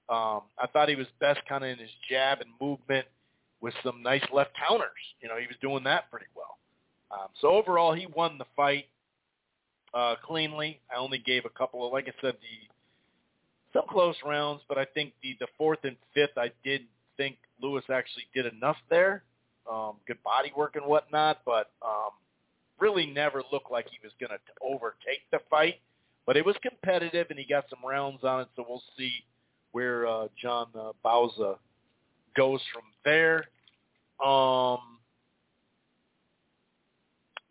[0.10, 3.06] um, I thought he was best kind of in his jab and movement
[3.62, 4.90] with some nice left counters.
[5.22, 6.58] You know, he was doing that pretty well.
[7.12, 8.86] Um, so overall, he won the fight.
[9.94, 10.80] uh, cleanly.
[10.94, 12.70] I only gave a couple of, like I said, the
[13.74, 16.84] some close rounds, but I think the the fourth and fifth, I did
[17.18, 19.24] think Lewis actually did enough there.
[19.72, 22.12] Um, good body work and whatnot, but um,
[22.80, 25.76] really never looked like he was going to overtake the fight.
[26.26, 29.12] But it was competitive, and he got some rounds on it, so we'll see
[29.72, 31.58] where uh, John uh, Bauza
[32.36, 33.46] goes from there.
[34.26, 35.00] Um,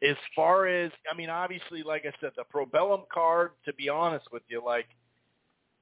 [0.02, 4.26] as far as, I mean, obviously, like I said, the Probellum card, to be honest
[4.32, 4.86] with you, like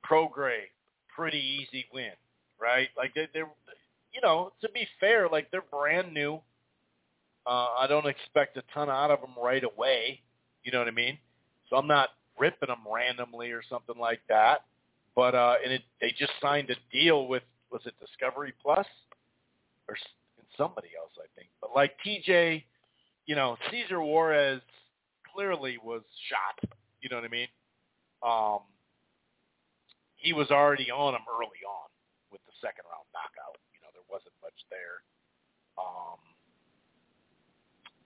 [0.08, 0.70] Prograis,
[1.14, 2.12] pretty easy win,
[2.60, 2.88] right?
[2.96, 3.48] Like they, they're,
[4.14, 6.40] you know, to be fair, like they're brand new.
[7.46, 10.20] Uh, I don't expect a ton out of them right away.
[10.62, 11.18] You know what I mean?
[11.68, 14.64] So I'm not ripping them randomly or something like that.
[15.14, 18.86] But uh, and it, they just signed a deal with was it Discovery Plus
[19.88, 19.96] or
[20.56, 21.48] somebody else, I think.
[21.60, 22.64] But like TJ,
[23.26, 24.62] you know, Cesar Juarez
[25.34, 26.70] clearly was shot.
[27.00, 27.48] You know what I mean?
[28.22, 28.60] Um,
[30.16, 31.90] he was already on him early on
[32.32, 33.58] with the second round knockout.
[34.14, 35.02] Wasn't much there.
[35.76, 36.22] Um,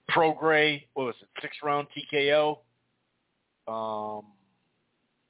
[0.09, 2.57] Prograis, what was it, six round TKO?
[3.69, 4.25] Um,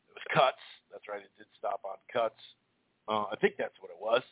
[0.06, 0.62] it was cuts.
[0.92, 2.38] That's right, it did stop on cuts.
[3.08, 4.22] Uh, I think that's what it was.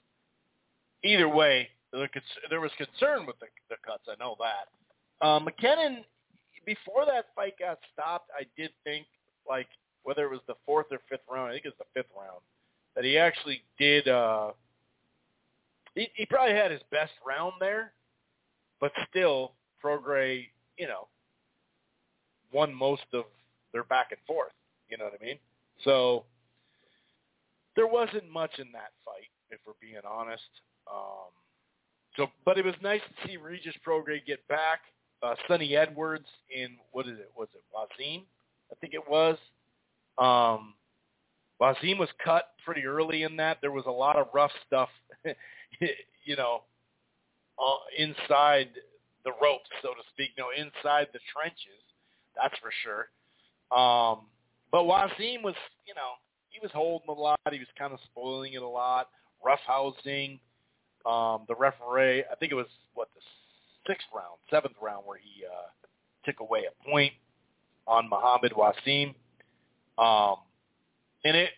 [1.02, 4.04] Either way, there was concern with the, the cuts.
[4.08, 5.26] I know that.
[5.26, 5.98] Uh, McKenna,
[6.64, 9.06] before that fight got stopped, I did think
[9.48, 9.66] like
[10.04, 12.38] whether it was the fourth or fifth round, I think it was the fifth round,
[12.94, 14.06] that he actually did.
[14.06, 14.52] uh
[15.96, 17.92] He, he probably had his best round there,
[18.80, 20.46] but still, Prograis,
[20.78, 21.08] you know,
[22.52, 23.24] won most of
[23.72, 24.52] their back and forth.
[24.88, 25.38] You know what I mean?
[25.82, 26.24] So
[27.74, 30.42] there wasn't much in that fight, if we're being honest.
[30.90, 31.32] Um,
[32.16, 34.80] so, but it was nice to see Regis Prograis get back.
[35.22, 37.30] Uh, Sunny Edwards in what is it?
[37.36, 38.22] Was it Wasim?
[38.70, 39.36] I think it was.
[40.18, 40.74] Um,
[41.60, 43.58] Wasim was cut pretty early in that.
[43.60, 44.88] There was a lot of rough stuff,
[46.24, 46.62] you know,
[47.58, 48.68] uh, inside
[49.24, 50.30] the ropes, so to speak.
[50.38, 51.82] No, inside the trenches.
[52.36, 53.08] That's for sure.
[53.76, 54.26] Um,
[54.70, 55.54] but Wasim was,
[55.86, 56.14] you know,
[56.48, 57.40] he was holding a lot.
[57.50, 59.08] He was kind of spoiling it a lot,
[59.44, 60.38] roughhousing.
[61.04, 63.20] Um, the referee, I think it was what the
[63.86, 65.68] sixth round, seventh round, where he uh,
[66.24, 67.12] took away a point
[67.86, 69.14] on Muhammad Wasim.
[69.98, 70.36] Um,
[71.24, 71.50] and it,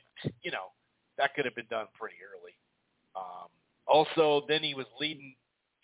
[0.43, 0.73] you know,
[1.17, 2.53] that could have been done pretty early.
[3.17, 3.49] Um,
[3.89, 5.35] also, then he was leading.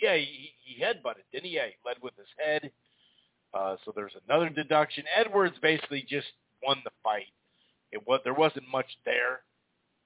[0.00, 1.56] Yeah, he, he headbutted, didn't he?
[1.56, 2.70] Yeah, he led with his head.
[3.54, 5.04] Uh, so there's another deduction.
[5.16, 6.26] Edwards basically just
[6.62, 7.26] won the fight.
[7.92, 9.40] It was there wasn't much there.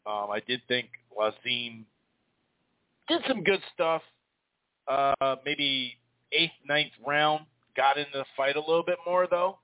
[0.07, 1.85] Um, I did think Wasim
[3.09, 4.03] did some good stuff.
[4.87, 5.97] Uh, maybe
[6.33, 9.59] eighth, ninth round, got into the fight a little bit more though.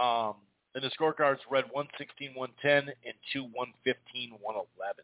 [0.00, 0.34] Um,
[0.74, 5.02] and the scorecards read 116, 110, and two 115, 111s.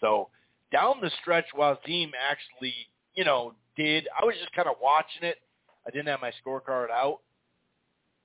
[0.00, 0.28] So
[0.72, 2.74] down the stretch, Wasim actually,
[3.14, 4.08] you know, did.
[4.18, 5.38] I was just kind of watching it.
[5.86, 7.20] I didn't have my scorecard out,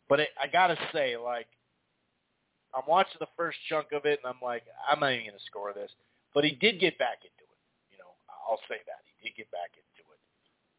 [0.09, 1.47] but it, I gotta say, like,
[2.73, 5.73] I'm watching the first chunk of it, and I'm like, I'm not even gonna score
[5.73, 5.91] this.
[6.33, 7.59] But he did get back into it.
[7.91, 8.09] You know,
[8.47, 10.21] I'll say that he did get back into it.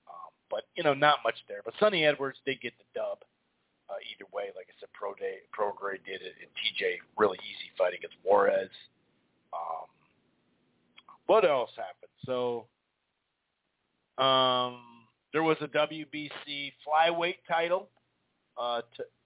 [0.09, 1.61] Um, but you know, not much there.
[1.65, 3.23] But Sunny Edwards did get the dub.
[3.91, 7.69] Uh, either way, like I said, Pro Day, Prograis did it, and TJ really easy
[7.77, 8.73] fight against Juarez.
[9.53, 9.92] Um,
[11.27, 12.11] what else happened?
[12.27, 12.67] So
[14.23, 14.81] um,
[15.33, 17.89] there was a WBC flyweight title,
[18.59, 18.83] uh,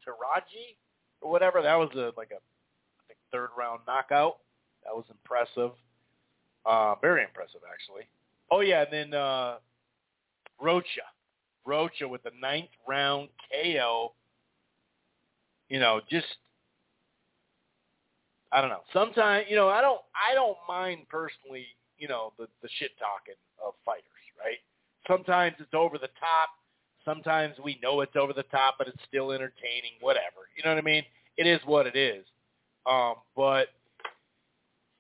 [0.06, 0.76] Taraji
[1.20, 1.62] or whatever.
[1.62, 4.38] That was a like a I think third round knockout.
[4.84, 5.72] That was impressive.
[6.64, 8.08] Uh, very impressive actually.
[8.50, 9.56] Oh yeah, and then uh,
[10.60, 11.06] Rocha,
[11.64, 14.12] Rocha with the ninth round KO
[15.68, 16.26] you know, just
[18.52, 18.82] I don't know.
[18.92, 21.66] Sometimes, you know, I don't I don't mind personally,
[21.98, 24.04] you know, the the shit talking of fighters,
[24.38, 24.58] right?
[25.08, 26.50] Sometimes it's over the top.
[27.04, 30.50] Sometimes we know it's over the top, but it's still entertaining, whatever.
[30.56, 31.04] You know what I mean?
[31.36, 32.24] It is what it is.
[32.86, 33.68] Um, but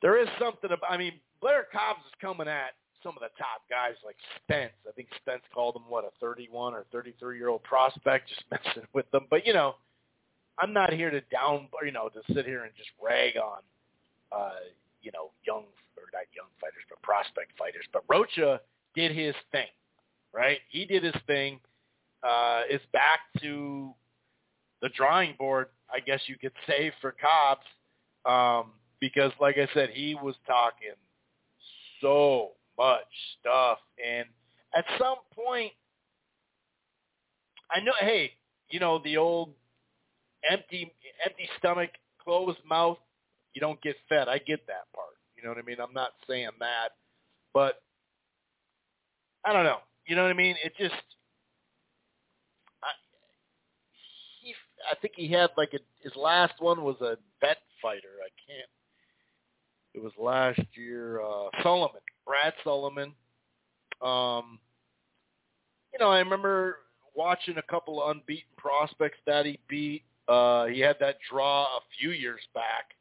[0.02, 3.62] there is something about I mean, Blair Cobbs is coming at some of the top
[3.70, 4.72] guys like Spence.
[4.88, 8.88] I think Spence called him what a 31 or 33 year old prospect, just messing
[8.92, 9.26] with them.
[9.30, 9.76] But you know,
[10.58, 13.60] I'm not here to down, you know, to sit here and just rag on,
[14.32, 14.58] uh,
[15.02, 15.64] you know, young
[16.06, 17.84] or not young fighters, but prospect fighters.
[17.92, 18.60] But Rocha
[18.94, 19.68] did his thing,
[20.32, 20.58] right?
[20.70, 21.60] He did his thing.
[22.22, 23.94] Uh, is back to
[24.82, 27.66] the drawing board, I guess you could say, for Cobbs,
[28.24, 30.94] um, because, like I said, he was talking
[32.00, 33.06] so much
[33.38, 34.26] stuff, and
[34.74, 35.72] at some point,
[37.70, 38.32] I know, hey,
[38.70, 39.50] you know, the old
[40.48, 40.92] empty
[41.24, 41.90] empty stomach,
[42.22, 42.98] closed mouth,
[43.54, 44.28] you don't get fed.
[44.28, 45.15] I get that part.
[45.36, 45.76] You know what I mean?
[45.80, 46.90] I'm not saying that,
[47.52, 47.82] but
[49.44, 49.78] I don't know.
[50.06, 50.56] You know what I mean?
[50.64, 50.94] It just
[52.82, 52.88] I
[54.42, 54.54] he
[54.90, 58.18] I think he had like a his last one was a bet fighter.
[58.24, 58.68] I can't
[59.94, 63.12] it was last year uh Sullivan, Brad Sullivan.
[64.02, 64.58] Um
[65.92, 66.78] you know, I remember
[67.14, 70.02] watching a couple of unbeaten prospects that he beat.
[70.28, 72.95] Uh he had that draw a few years back.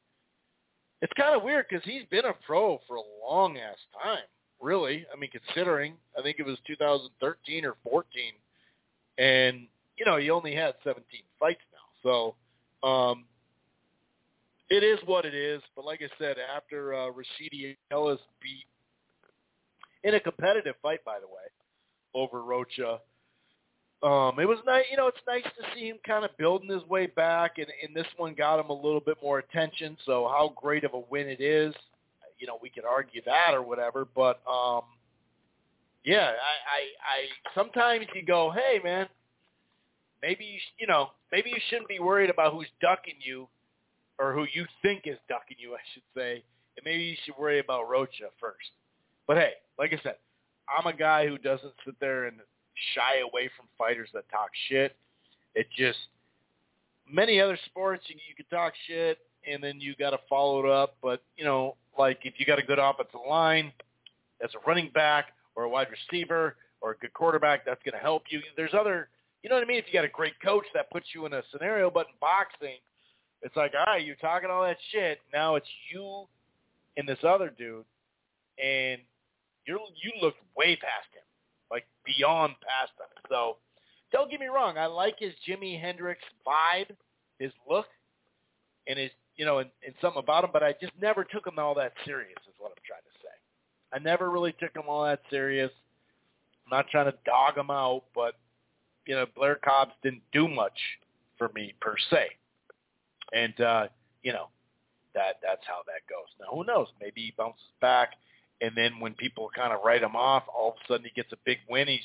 [1.06, 4.26] It's kind of weird because he's been a pro for a long ass time
[4.66, 5.06] really.
[5.14, 8.06] I mean, considering I think it was 2013 or 14,
[9.18, 11.04] and you know he only had 17
[11.40, 12.34] fights now,
[12.82, 13.26] so um,
[14.70, 15.62] it is what it is.
[15.76, 18.66] But like I said, after uh, Rashidi Ellis beat
[20.04, 21.46] in a competitive fight, by the way,
[22.14, 23.00] over Rocha.
[24.06, 25.08] Um, it was nice, you know.
[25.08, 28.36] It's nice to see him kind of building his way back, and, and this one
[28.36, 29.98] got him a little bit more attention.
[30.06, 31.74] So, how great of a win it is,
[32.40, 34.84] you know, we could argue that or whatever, but um
[36.04, 39.08] yeah, I, I I sometimes you go, "Hey man,
[40.22, 43.48] maybe you, you know, maybe you shouldn't be worried about who's ducking you
[44.20, 46.44] or who you think is ducking you, I should say.
[46.78, 48.70] And maybe you should worry about Rocha first.
[49.28, 50.18] But hey, like I said,
[50.68, 52.38] I'm a guy who doesn't sit there and
[52.94, 54.96] shy away from fighters that talk shit.
[55.54, 56.00] It just
[57.12, 60.70] many other sports you, you can talk shit and then you got to follow it
[60.70, 60.96] up.
[61.02, 63.72] But you know, like if you got a good offensive line
[64.44, 68.04] as a running back or a wide receiver or a good quarterback, that's going to
[68.04, 68.42] help you.
[68.56, 69.10] There's other,
[69.44, 69.78] you know what I mean?
[69.78, 71.90] If you got a great coach, that puts you in a scenario.
[71.90, 72.78] But in boxing,
[73.42, 75.20] it's like, all right, you're talking all that shit.
[75.34, 76.26] Now it's you
[76.98, 77.86] and this other dude,
[78.64, 79.02] and
[79.66, 81.25] you're you look way past him,
[81.72, 83.24] like beyond past him.
[83.30, 83.58] So
[84.12, 86.96] don't get me wrong, I like his Jimi Hendrix vibe,
[87.40, 87.88] his look,
[88.88, 91.60] and his you know, and, and something about him, but I just never took him
[91.60, 93.36] all that serious is what I'm trying to say.
[93.94, 95.72] I never really took him all that serious.
[96.66, 98.36] I'm not trying to dog him out, but,
[99.06, 100.78] you know, Blair Cobbs didn't do much
[101.38, 102.28] for me per se.
[103.34, 103.88] And, uh,
[104.24, 104.48] you know,
[105.14, 106.28] that that's how that goes.
[106.40, 106.88] Now, who knows?
[107.00, 108.14] Maybe he bounces back,
[108.62, 111.32] and then when people kind of write him off, all of a sudden he gets
[111.34, 111.88] a big win.
[111.88, 112.00] He's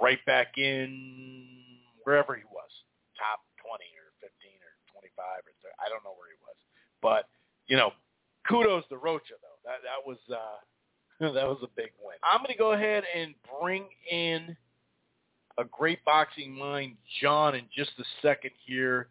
[0.00, 1.38] right back in
[2.04, 2.70] wherever he was,
[3.18, 4.30] top 20 or 15
[4.62, 5.74] or 25 or 30.
[5.78, 6.58] I don't know where he was,
[7.02, 7.28] but
[7.66, 7.92] you know,
[8.48, 9.58] kudos to Rocha though.
[9.64, 10.58] That that was uh,
[11.34, 12.16] that was a big win.
[12.22, 14.56] I'm going to go ahead and bring in
[15.58, 19.08] a great boxing mind, John, in just a second here.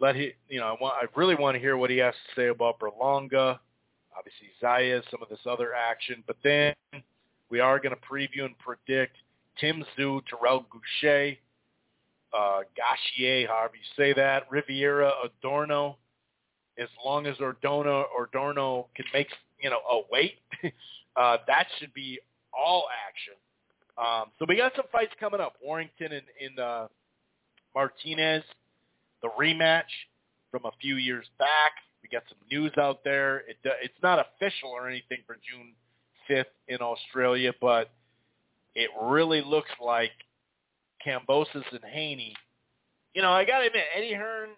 [0.00, 2.40] Let he, you know, I want, I really want to hear what he has to
[2.40, 3.58] say about Berlanga,
[4.18, 6.74] obviously Zaya, some of this other action, but then
[7.50, 9.16] we are going to preview and predict
[9.58, 11.36] Tim Tszyu, Terrell Gausha,
[12.32, 15.96] uh, Gachier, however you say that, Rivera Adorno,
[16.78, 19.28] as long as Ordona Ordorno can make
[19.60, 20.38] you know a weight,
[21.16, 22.20] uh, that should be
[22.52, 23.34] all action.
[23.96, 25.54] Um, so we got some fights coming up.
[25.62, 26.88] Warrington and, and uh,
[27.74, 28.44] Martinez,
[29.22, 29.90] the rematch
[30.50, 31.72] from a few years back.
[32.08, 33.38] We got some news out there.
[33.48, 35.74] It, uh, it's not official or anything for June
[36.28, 37.90] 5th in Australia, but
[38.74, 40.12] it really looks like
[41.04, 42.34] Kambosos and Haney.
[43.14, 44.50] You know, I got to admit, Eddie Hearn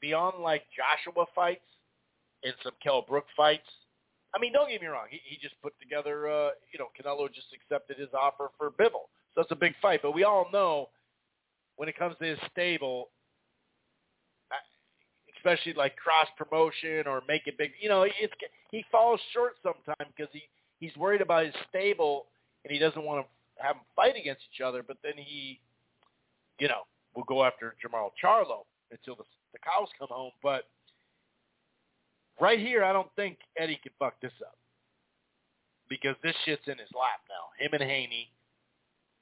[0.00, 1.64] beyond like Joshua fights
[2.44, 3.68] and some Kell Brook fights.
[4.34, 5.06] I mean, don't get me wrong.
[5.10, 9.08] He, he just put together, uh, you know, Canelo just accepted his offer for Bivol.
[9.34, 10.00] So it's a big fight.
[10.02, 10.90] But we all know
[11.76, 13.08] when it comes to his stable,
[15.46, 18.34] especially like cross promotion or make it big, you know, it's,
[18.70, 20.42] he falls short sometimes because he,
[20.80, 22.26] he's worried about his stable
[22.64, 24.82] and he doesn't want to have them fight against each other.
[24.82, 25.60] But then he,
[26.58, 26.82] you know,
[27.14, 30.32] will go after Jermall Charlo until the the cows come home.
[30.42, 30.64] But
[32.40, 34.56] right here, I don't think Eddie can fuck this up
[35.88, 37.64] because this shit's in his lap now.
[37.64, 38.28] Him and Haney.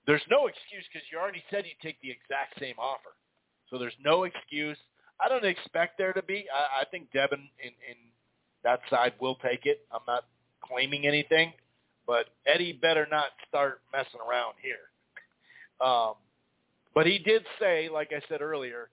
[0.07, 3.15] There's no excuse because you already said you'd take the exact same offer.
[3.71, 4.77] So there's no excuse.
[5.25, 6.47] I don't expect there to be.
[6.53, 7.97] I, I think Devin in, in
[8.63, 9.81] that side will take it.
[9.93, 10.25] I'm not
[10.63, 11.53] claiming anything,
[12.07, 15.87] but Eddie better not start messing around here.
[15.87, 16.15] Um,
[16.95, 18.89] but he did say, like I said earlier,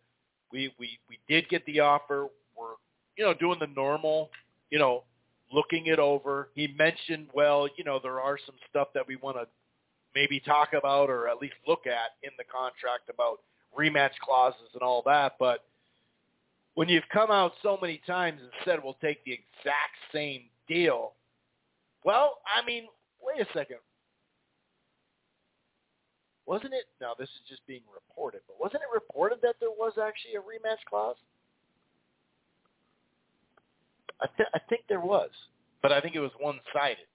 [0.52, 2.28] we we we did get the offer.
[2.58, 2.76] We're
[3.18, 4.30] you know doing the normal,
[4.70, 5.04] you know,
[5.52, 6.50] looking it over.
[6.56, 9.48] He mentioned, well, you know, there are some stuff that we want to
[10.16, 13.40] maybe talk about or at least look at in the contract about
[13.78, 15.64] rematch clauses and all that, but
[16.76, 21.14] when you've come out so many times and said we'll take the exact same deal,
[22.04, 22.86] well, I mean,
[23.22, 23.78] wait a second.
[26.46, 26.86] Wasn't it?
[27.00, 30.40] Now this is just being reported, but wasn't it reported that there was actually a
[30.40, 31.16] rematch clause?
[34.22, 35.30] I, th- I think there was,
[35.82, 37.08] but I think it was one-sided.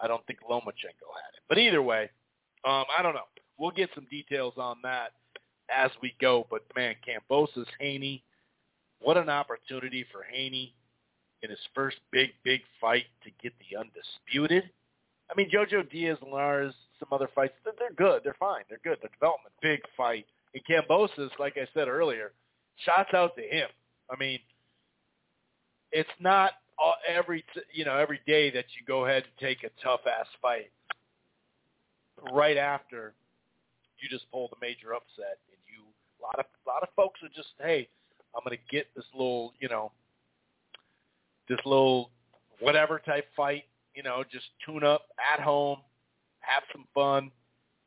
[0.00, 1.42] I don't think Lomachenko had it.
[1.48, 2.10] But either way,
[2.64, 3.26] um, I don't know.
[3.58, 5.12] We'll get some details on that
[5.74, 6.46] as we go.
[6.50, 8.22] But man, Kambosos Haney,
[9.00, 10.74] what an opportunity for Haney
[11.42, 14.70] in his first big, big fight to get the undisputed.
[15.30, 18.22] I mean, Jojo Diaz, Lars, some other fights, they're, good.
[18.24, 18.62] They're fine.
[18.68, 18.98] They're good.
[19.02, 19.52] They're development.
[19.60, 20.26] Big fight.
[20.54, 22.32] And Kambosos, like I said earlier,
[22.84, 23.68] shots out to him.
[24.10, 24.38] I mean,
[25.92, 26.52] it's not
[27.08, 30.70] every you know every day that you go ahead and take a tough ass fight
[32.32, 33.14] right after
[33.98, 35.84] you just pulled a major upset and you
[36.20, 37.88] a lot of a lot of folks are just hey
[38.36, 39.92] I'm gonna get this little you know
[41.48, 42.10] this little
[42.60, 43.64] whatever type fight
[43.94, 45.78] you know just tune up at home
[46.40, 47.30] have some fun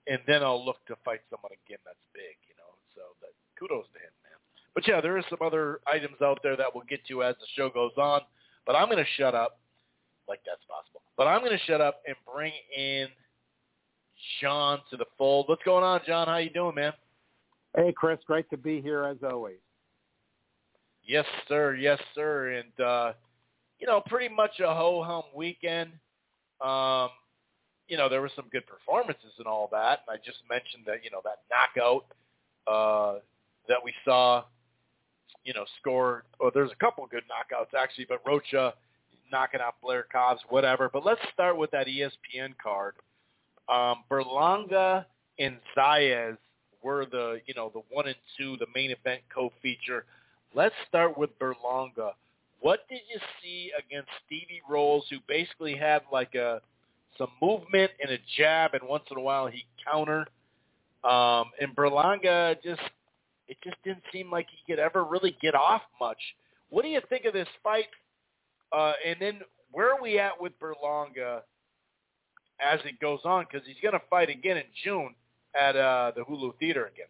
[0.07, 3.85] and then I'll look to fight someone again that's big you know so that kudos
[3.93, 4.39] to him man
[4.73, 7.47] but yeah there are some other items out there that we'll get to as the
[7.55, 8.21] show goes on
[8.69, 9.59] but I'm going to shut up,
[10.27, 11.01] like that's possible.
[11.17, 13.07] But I'm going to shut up and bring in
[14.39, 15.45] John to the fold.
[15.49, 16.27] What's going on, John?
[16.27, 16.93] How you doing, man?
[17.75, 18.19] Hey, Chris.
[18.27, 19.57] Great to be here as always.
[21.05, 21.75] Yes, sir.
[21.75, 22.51] Yes, sir.
[22.51, 23.13] And uh,
[23.79, 25.91] you know, pretty much a ho hum weekend.
[26.61, 27.09] Um,
[27.87, 30.01] you know, there were some good performances and all that.
[30.07, 32.05] And I just mentioned that you know that knockout
[32.67, 33.19] uh,
[33.67, 34.43] that we saw
[35.43, 36.23] you know, score.
[36.39, 38.73] Well, there's a couple good knockouts actually, but Rocha
[39.31, 40.89] knocking out Blair Cobbs, whatever.
[40.91, 42.95] But let's start with that ESPN card.
[43.67, 45.05] Um, Berlanga
[45.37, 46.37] and Zayas
[46.81, 50.05] were the, you know, the one and two, the main event co-feature.
[50.55, 52.11] Let's start with Berlanga.
[52.61, 56.61] What did you see against Stevie Rolls, who basically had like a
[57.19, 60.25] some movement and a jab, and once in a while he counter.
[61.03, 62.81] Um, and Berlanga just
[63.47, 66.17] it just didn't seem like he could ever really get off much.
[66.69, 67.87] What do you think of this fight?
[68.71, 69.39] Uh, and then
[69.71, 71.41] where are we at with Berlanga
[72.61, 73.45] as it goes on?
[73.49, 75.15] Because he's going to fight again in June
[75.59, 77.07] at uh, the Hulu Theater again.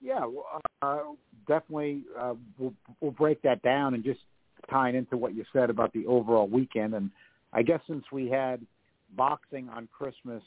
[0.00, 0.26] Yeah,
[0.82, 0.98] uh,
[1.46, 2.04] definitely.
[2.18, 4.20] Uh, we'll, we'll break that down and just
[4.70, 6.94] tying into what you said about the overall weekend.
[6.94, 7.10] And
[7.52, 8.64] I guess since we had
[9.16, 10.42] boxing on Christmas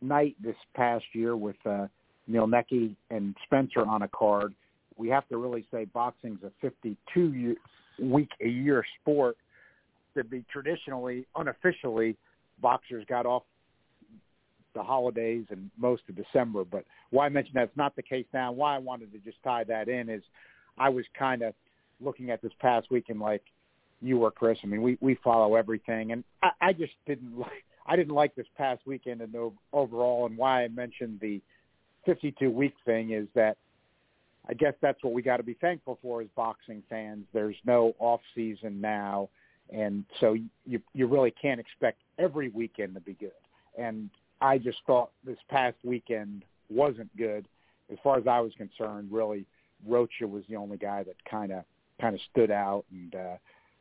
[0.00, 1.86] night this past year with uh,
[2.26, 4.54] Neil Necki and Spencer on a card,
[4.96, 7.56] we have to really say boxing's a 52 year,
[8.00, 9.36] week a year sport.
[10.16, 12.16] To be traditionally, unofficially,
[12.62, 13.42] boxers got off
[14.76, 16.64] the holidays and most of December.
[16.64, 18.52] But why I mentioned that's not the case now.
[18.52, 20.22] Why I wanted to just tie that in is
[20.78, 21.54] I was kind of
[22.00, 23.42] looking at this past weekend like
[24.02, 24.58] you were, Chris.
[24.62, 28.34] I mean, we we follow everything, and I, I just didn't like I didn't like
[28.34, 29.34] this past weekend and
[29.72, 31.40] overall, and why I mentioned the
[32.04, 33.56] 52 week thing is that
[34.48, 37.24] I guess that's what we got to be thankful for as boxing fans.
[37.32, 39.28] There's no off season now,
[39.72, 43.32] and so you you really can't expect every weekend to be good.
[43.78, 44.10] And
[44.40, 47.46] I just thought this past weekend wasn't good,
[47.90, 49.08] as far as I was concerned.
[49.10, 49.46] Really,
[49.86, 51.64] Rocha was the only guy that kind of
[52.00, 53.36] kind of stood out and uh,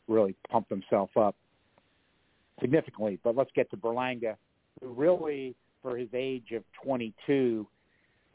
[0.08, 1.36] really pumped himself up
[2.62, 3.20] significantly.
[3.24, 4.36] But let's get to Berlanga,
[4.82, 7.68] who really, for his age of 22,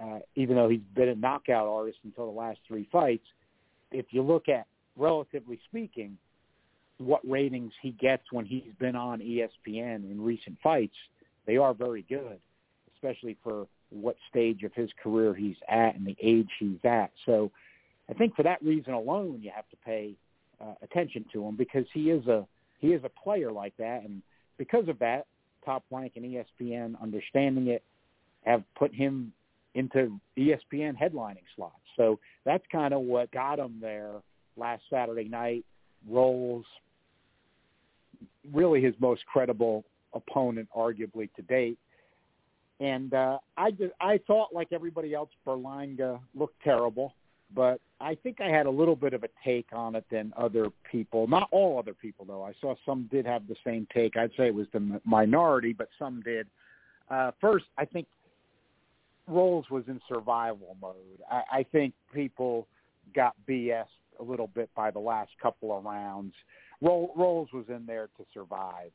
[0.01, 3.27] uh, even though he's been a knockout artist until the last three fights,
[3.91, 4.67] if you look at,
[4.97, 6.17] relatively speaking,
[6.99, 10.97] what ratings he gets when he's been on ESPN in recent fights,
[11.47, 12.39] they are very good,
[12.95, 17.11] especially for what stage of his career he's at and the age he's at.
[17.27, 17.51] So
[18.09, 20.15] I think for that reason alone, you have to pay
[20.61, 22.47] uh, attention to him because he is a
[22.79, 24.23] he is a player like that, and
[24.57, 25.27] because of that,
[25.65, 27.83] Top Rank and ESPN understanding it
[28.45, 29.33] have put him
[29.75, 31.75] into ESPN headlining slots.
[31.97, 34.13] So that's kind of what got him there
[34.57, 35.65] last Saturday night.
[36.09, 36.65] Rolls
[38.53, 39.85] really his most credible
[40.15, 41.79] opponent, arguably to date.
[42.81, 47.15] And uh, I just, I thought, like everybody else, Berlanga looked terrible,
[47.55, 50.69] but I think I had a little bit of a take on it than other
[50.91, 51.27] people.
[51.27, 52.43] Not all other people, though.
[52.43, 54.17] I saw some did have the same take.
[54.17, 56.47] I'd say it was the minority, but some did.
[57.11, 58.07] Uh, first, I think
[59.29, 60.97] Rolls was in survival mode.
[61.31, 62.67] I, I think people
[63.15, 63.87] got BS
[64.19, 66.35] a little bit by the last couple of rounds.
[66.81, 68.91] Roll, Rolls was in there to survive.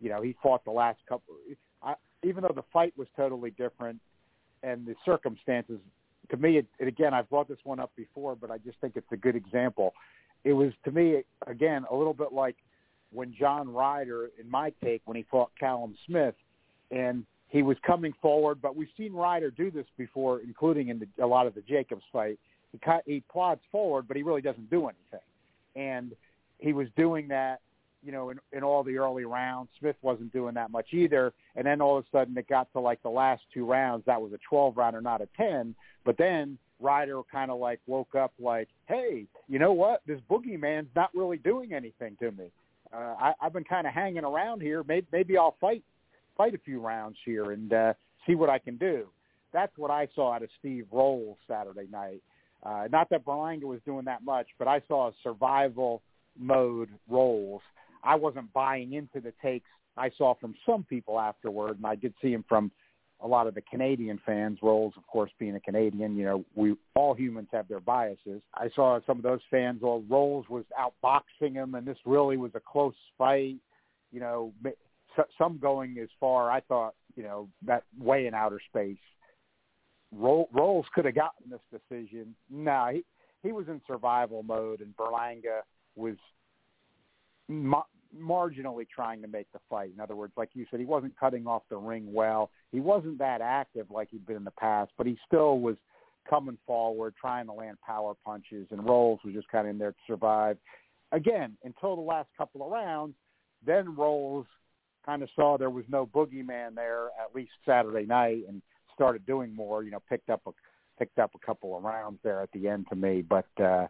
[0.00, 1.34] You know, he fought the last couple.
[1.82, 4.00] I, even though the fight was totally different
[4.62, 5.78] and the circumstances,
[6.30, 8.94] to me, it, it, again, I've brought this one up before, but I just think
[8.96, 9.94] it's a good example.
[10.44, 12.56] It was to me again a little bit like
[13.12, 16.34] when John Ryder, in my take, when he fought Callum Smith,
[16.90, 21.24] and he was coming forward, but we've seen Ryder do this before, including in the,
[21.24, 22.38] a lot of the Jacobs fight.
[22.72, 25.26] He he plods forward, but he really doesn't do anything.
[25.76, 26.12] And
[26.58, 27.60] he was doing that,
[28.06, 29.68] you know, in, in all the early rounds.
[29.80, 32.80] Smith wasn't doing that much either, and then all of a sudden it got to
[32.80, 34.04] like the last two rounds.
[34.06, 35.74] That was a 12 rounder, not a 10.
[36.04, 40.02] But then Ryder kind of like woke up like, hey, you know what?
[40.06, 42.52] This boogeyman's not really doing anything to me.
[42.92, 44.84] Uh, I, I've been kind of hanging around here.
[44.86, 45.82] Maybe, maybe I'll fight
[46.36, 47.94] fight a few rounds here and uh,
[48.26, 49.06] see what I can do.
[49.52, 52.22] That's what I saw out of Steve Rolls Saturday night.
[52.62, 56.02] Uh, not that Berlanga was doing that much, but I saw a survival
[56.38, 57.62] mode Rolls.
[58.04, 62.14] I wasn't buying into the takes I saw from some people afterward, and I did
[62.20, 62.70] see him from
[63.20, 64.58] a lot of the Canadian fans.
[64.62, 68.42] Rolls, of course, being a Canadian, you know, we all humans have their biases.
[68.54, 69.80] I saw some of those fans.
[69.82, 73.56] Well, Rolls was outboxing him, and this really was a close fight.
[74.12, 74.52] You know,
[75.38, 76.50] some going as far.
[76.50, 78.98] I thought, you know, that way in outer space.
[80.12, 82.34] Rolls could have gotten this decision.
[82.50, 83.04] No, nah, he
[83.42, 85.60] he was in survival mode, and Berlanga
[85.94, 86.16] was
[87.48, 87.82] ma-
[88.16, 89.90] marginally trying to make the fight.
[89.94, 92.50] In other words, like you said, he wasn't cutting off the ring well.
[92.72, 95.76] He wasn't that active like he'd been in the past, but he still was
[96.28, 99.92] coming forward, trying to land power punches, and Rolls was just kind of in there
[99.92, 100.56] to survive.
[101.12, 103.14] Again, until the last couple of rounds,
[103.64, 104.46] then Rolls
[105.04, 108.60] kind of saw there was no boogeyman there at least Saturday night and
[108.92, 109.84] started doing more.
[109.84, 110.50] You know, picked up a
[110.98, 113.86] picked up a couple of rounds there at the end to me, but uh,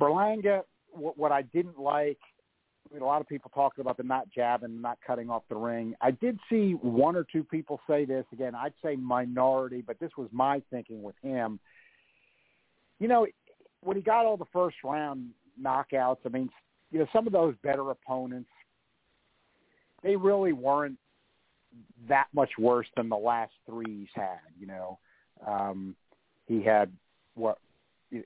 [0.00, 0.62] Berlanga,
[0.94, 2.18] what, what I didn't like
[2.90, 5.56] I mean, a lot of people talking about the not jabbing, not cutting off the
[5.56, 5.94] ring.
[6.00, 8.26] I did see one or two people say this.
[8.32, 11.58] Again, I'd say minority, but this was my thinking with him.
[13.00, 13.26] You know,
[13.80, 15.30] when he got all the first round
[15.60, 16.50] knockouts, I mean,
[16.90, 18.50] you know, some of those better opponents,
[20.02, 20.98] they really weren't
[22.08, 24.38] that much worse than the last three he's had.
[24.60, 24.98] You know,
[25.46, 25.96] um,
[26.46, 26.92] he had
[27.34, 27.58] what,
[28.10, 28.22] you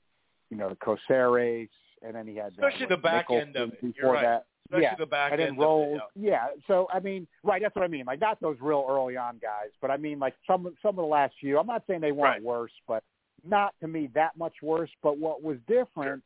[0.51, 1.69] know, the Coceres,
[2.01, 3.81] and then he had especially the, the back end of it.
[3.81, 4.23] Before right.
[4.23, 4.95] that, especially yeah.
[4.97, 5.99] the back and then end rolls.
[6.15, 6.31] yeah.
[6.31, 6.47] yeah.
[6.67, 7.61] So I mean, right?
[7.61, 8.05] That's what I mean.
[8.05, 11.01] Like not those real early on guys, but I mean like some some of the
[11.03, 11.57] last few.
[11.59, 12.43] I'm not saying they weren't Right.
[12.43, 13.03] worse, but
[13.47, 14.89] not to me that much worse.
[15.01, 16.23] But what was different,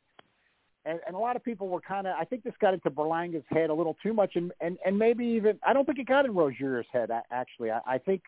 [0.85, 2.15] and, and a lot of people were kind of.
[2.19, 5.25] I think this got into Berlanga's head a little too much, and and and maybe
[5.25, 7.09] even I don't think it got in Rozier's head.
[7.31, 8.21] Actually, I, I think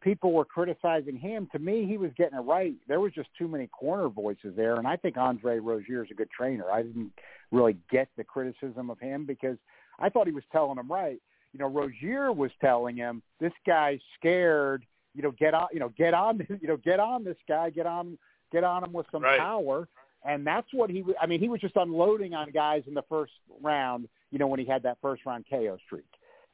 [0.00, 1.48] people were criticizing him.
[1.52, 2.74] To me, he was getting it right.
[2.86, 6.14] There was just too many corner voices there, and I think Andre Rozier is a
[6.14, 6.70] good trainer.
[6.70, 7.12] I didn't
[7.50, 9.56] really get the criticism of him because
[9.98, 11.20] I thought he was telling him right.
[11.52, 14.84] You know, Rozier was telling him this guy's scared.
[15.14, 15.68] You know, get on.
[15.72, 16.38] You know, get on.
[16.60, 17.70] You know, get on this guy.
[17.70, 18.18] Get on.
[18.52, 19.38] Get on him with some Right.
[19.38, 19.88] power.
[20.24, 21.04] And that's what he.
[21.20, 23.32] I mean, he was just unloading on guys in the first
[23.62, 24.08] round.
[24.30, 26.04] You know, when he had that first round KO streak,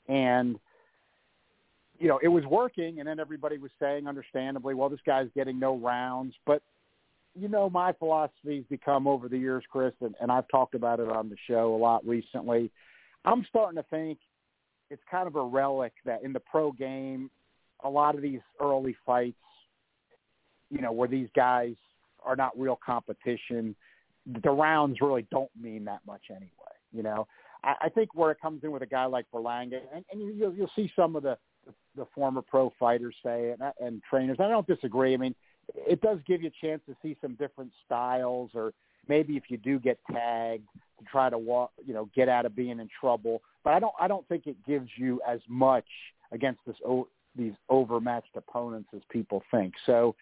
[0.09, 0.59] and
[2.05, 5.59] you know, it was working, and then everybody was saying, understandably, well, this guy's getting
[5.59, 6.35] no rounds.
[6.45, 6.61] But,
[7.35, 11.09] you know, my philosophy's become over the years, Chris, and, and I've talked about it
[11.09, 12.71] on the show a lot recently.
[13.25, 14.19] I'm starting to think
[14.91, 17.31] it's kind of a relic that in the pro game,
[17.83, 19.39] a lot of these early fights,
[20.71, 21.75] you know, where these guys
[22.23, 23.75] are not real competition,
[24.43, 26.51] the rounds really don't mean that much anyway.
[26.93, 27.27] You know,
[27.63, 30.35] I, I think where it comes in with a guy like Berlanga, and, and you,
[30.37, 31.39] you'll, you'll see some of the
[31.97, 34.39] the former pro fighters say and, and trainers.
[34.41, 35.15] I don't disagree.
[35.15, 35.35] I mean,
[35.75, 38.73] it does give you a chance to see some different styles, or
[39.09, 40.69] maybe if you do get tagged
[40.99, 43.43] to try to walk, you know, get out of being in trouble.
[43.63, 45.87] But I don't, I don't think it gives you as much
[46.33, 46.77] against this
[47.37, 49.75] these overmatched opponents as people think.
[49.87, 50.15] So,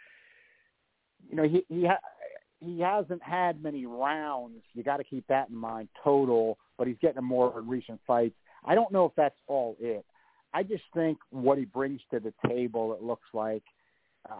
[1.29, 1.99] you know, he he ha-
[2.61, 4.62] he hasn't had many rounds.
[4.75, 8.35] You got to keep that in mind total, but he's getting more in recent fights.
[8.64, 10.05] I don't know if that's all it.
[10.55, 13.62] I just think what he brings to the table, it looks like.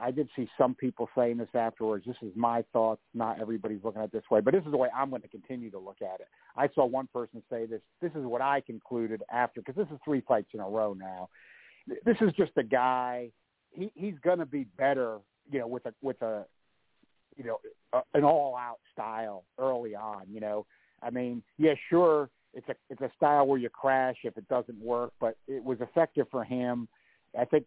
[0.01, 2.05] I did see some people saying this afterwards.
[2.07, 3.01] This is my thoughts.
[3.15, 5.29] Not everybody's looking at it this way, but this is the way I'm going to
[5.29, 6.29] continue to look at it.
[6.57, 7.81] I saw one person say this.
[8.01, 11.31] This is what I concluded after, because this is three fights in a row now.
[12.05, 13.31] This is just a guy.
[13.73, 15.19] He, he's going to be better,
[15.51, 16.45] you know, with a with a,
[17.37, 17.59] you know,
[17.93, 20.27] a, an all-out style early on.
[20.31, 20.67] You know,
[21.03, 24.79] I mean, yeah, sure, it's a it's a style where you crash if it doesn't
[24.79, 26.89] work, but it was effective for him.
[27.39, 27.67] I think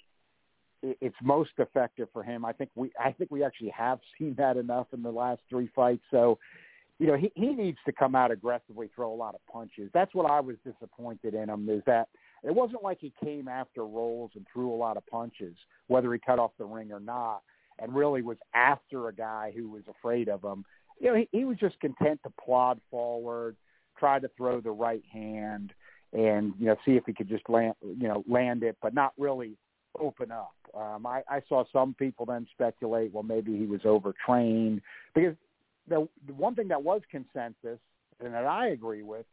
[0.84, 2.46] it's most effective for him.
[2.46, 5.70] I think we I think we actually have seen that enough in the last three
[5.76, 6.04] fights.
[6.12, 6.38] So,
[7.00, 9.90] you know, he he needs to come out aggressively, throw a lot of punches.
[9.94, 12.08] That's what I was disappointed in him is that
[12.44, 15.56] it wasn't like he came after rolls and threw a lot of punches,
[15.88, 17.42] whether he cut off the ring or not,
[17.80, 20.64] and really was after a guy who was afraid of him.
[21.00, 23.58] You know, he, he was just content to plod forward,
[23.98, 25.74] try to throw the right hand,
[26.14, 29.14] and you know, see if he could just land, you know, land it, but not
[29.18, 29.58] really
[30.00, 30.54] open up.
[30.76, 34.82] Um, I, I saw some people then speculate, well, maybe he was overtrained
[35.14, 35.36] because
[35.88, 37.80] the, the one thing that was consensus,
[38.24, 39.26] and that I agree with,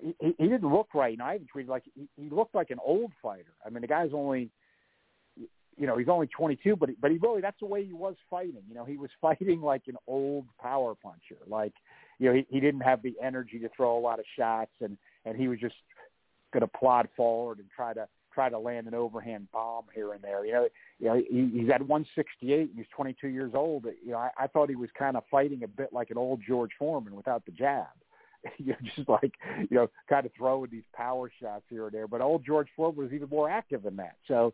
[0.00, 1.12] he, he didn't look right.
[1.12, 3.54] And I even treated like he, he looked like an old fighter.
[3.64, 4.50] I mean, the guy's only,
[5.36, 8.62] you know, he's only 22, but but he really that's the way he was fighting.
[8.68, 11.40] You know, he was fighting like an old power puncher.
[11.46, 11.72] Like,
[12.18, 14.96] you know, he, he didn't have the energy to throw a lot of shots, and
[15.24, 15.74] and he was just
[16.52, 20.22] going to plod forward and try to try to land an overhand bomb here and
[20.22, 20.44] there.
[20.44, 23.86] You know, you know he, he's at 168 and he's 22 years old.
[24.04, 26.40] You know, I, I thought he was kind of fighting a bit like an old
[26.46, 27.86] George Foreman without the jab.
[28.58, 29.32] you know, just like
[29.70, 32.06] you know, kind of throwing these power shots here and there.
[32.06, 34.16] But old George Foreman was even more active than that.
[34.28, 34.52] So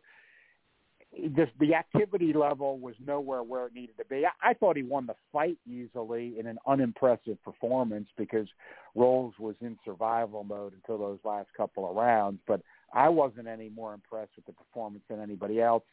[1.35, 4.25] just the activity level was nowhere where it needed to be.
[4.25, 8.47] I, I thought he won the fight easily in an unimpressive performance because
[8.95, 12.39] Rolls was in survival mode until those last couple of rounds.
[12.47, 12.61] But
[12.93, 15.83] I wasn't any more impressed with the performance than anybody else.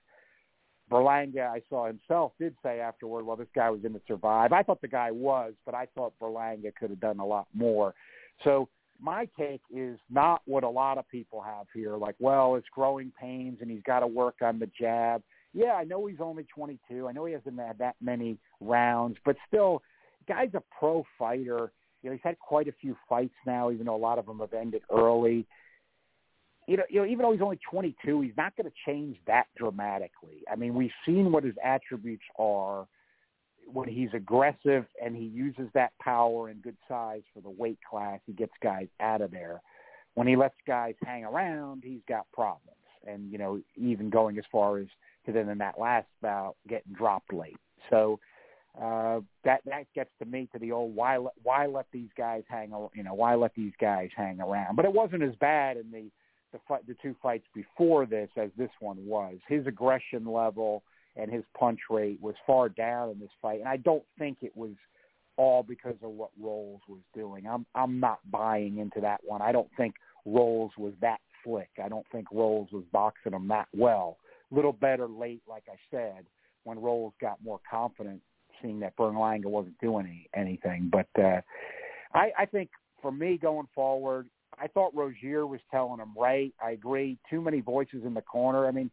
[0.90, 4.52] Berlanga, I saw himself, did say afterward, well, this guy was in to survive.
[4.52, 7.94] I thought the guy was, but I thought Berlanga could have done a lot more.
[8.42, 8.68] So
[9.00, 13.12] my take is not what a lot of people have here, like, well, it's growing
[13.20, 15.22] pains and he's got to work on the jab.
[15.52, 17.08] Yeah, I know he's only 22.
[17.08, 19.82] I know he hasn't had that many rounds, but still,
[20.28, 21.72] guy's a pro fighter.
[22.02, 24.38] You know, he's had quite a few fights now, even though a lot of them
[24.38, 25.46] have ended early
[26.70, 29.46] you know, you know, even though he's only 22, he's not going to change that
[29.56, 30.44] dramatically.
[30.48, 32.86] I mean, we've seen what his attributes are
[33.72, 38.20] when he's aggressive and he uses that power and good size for the weight class.
[38.26, 39.60] He gets guys out of there.
[40.14, 42.76] When he lets guys hang around, he's got problems.
[43.06, 44.86] And you know, even going as far as
[45.26, 47.56] to then in that last bout getting dropped late.
[47.88, 48.20] So
[48.80, 52.42] uh, that that gets to me to the old why let why let these guys
[52.48, 54.76] hang you know why let these guys hang around.
[54.76, 56.10] But it wasn't as bad in the
[56.52, 59.36] the fight, the two fights before this as this one was.
[59.48, 60.82] His aggression level
[61.16, 64.56] and his punch rate was far down in this fight, and I don't think it
[64.56, 64.72] was
[65.36, 67.46] all because of what Rolls was doing.
[67.46, 69.42] I'm I'm not buying into that one.
[69.42, 69.94] I don't think
[70.26, 71.70] Rolls was that slick.
[71.82, 74.18] I don't think Rolls was boxing him that well.
[74.50, 76.26] A little better late, like I said,
[76.64, 78.20] when Rolls got more confident,
[78.60, 80.90] seeing that Berlanga wasn't doing any, anything.
[80.92, 81.40] But uh,
[82.12, 86.52] I, I think for me going forward, I thought Rozier was telling him right.
[86.62, 87.18] I agree.
[87.30, 88.66] Too many voices in the corner.
[88.66, 88.90] I mean,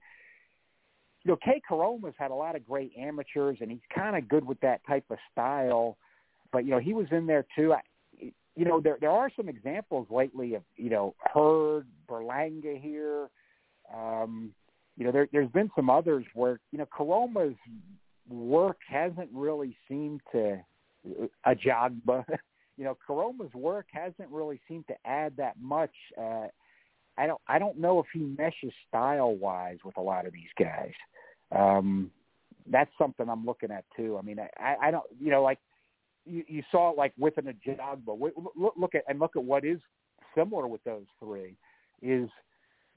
[1.28, 4.46] you know, Kay Koroma's had a lot of great amateurs, and he's kind of good
[4.46, 5.98] with that type of style.
[6.54, 7.74] But you know, he was in there too.
[7.74, 7.82] I,
[8.56, 13.28] you know, there there are some examples lately of you know Hurd, Berlanga here.
[13.94, 14.54] Um,
[14.96, 17.56] you know, there there's been some others where you know Koroma's
[18.30, 20.62] work hasn't really seemed to
[21.46, 22.24] a Ajagba
[22.78, 25.92] you know, Koroma's work hasn't really seemed to add that much.
[26.18, 26.46] Uh,
[27.18, 30.54] I don't I don't know if he meshes style wise with a lot of these
[30.58, 30.94] guys.
[31.56, 32.12] Um,
[32.70, 34.18] that's something I'm looking at too.
[34.18, 35.60] I mean, I, I don't you know like
[36.26, 38.20] you, you saw it like with an Ajagba.
[38.20, 39.80] Look, look at and look at what is
[40.36, 41.56] similar with those three
[42.02, 42.30] is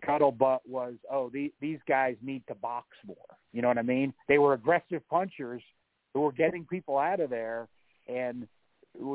[0.04, 3.16] Cuddlebutt was oh the, these guys need to box more.
[3.52, 4.12] You know what I mean?
[4.28, 5.62] They were aggressive punchers
[6.14, 7.68] who were getting people out of there
[8.08, 8.48] and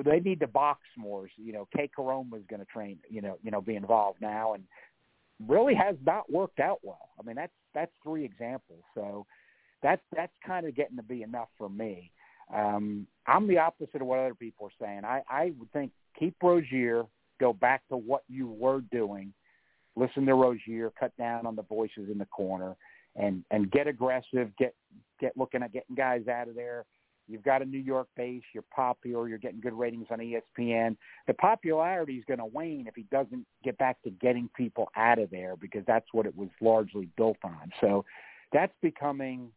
[0.06, 1.28] they need to box more.
[1.38, 2.98] You know, Kay Koroma is going to train.
[3.10, 4.64] You know, you know, be involved now, and
[5.48, 7.10] really has not worked out well.
[7.20, 8.82] I mean, that's that's three examples.
[8.96, 9.28] So
[9.84, 12.12] that's that's kind of getting to be enough for me.
[12.54, 15.02] Um, I'm the opposite of what other people are saying.
[15.04, 17.04] I, I would think keep Rozier,
[17.40, 19.34] go back to what you were doing,
[19.96, 22.76] listen to Rozier, cut down on the voices in the corner,
[23.16, 24.74] and and get aggressive, get
[25.20, 26.86] get looking at getting guys out of there
[27.28, 28.44] You've got a New York base.
[28.54, 29.28] You're popular.
[29.28, 30.96] You're getting good ratings on ESPN.
[31.28, 35.18] The popularity is going to wane if he doesn't get back to getting people out
[35.18, 37.72] of there because that's what it was largely built on.
[37.82, 38.06] So
[38.54, 39.50] that's becoming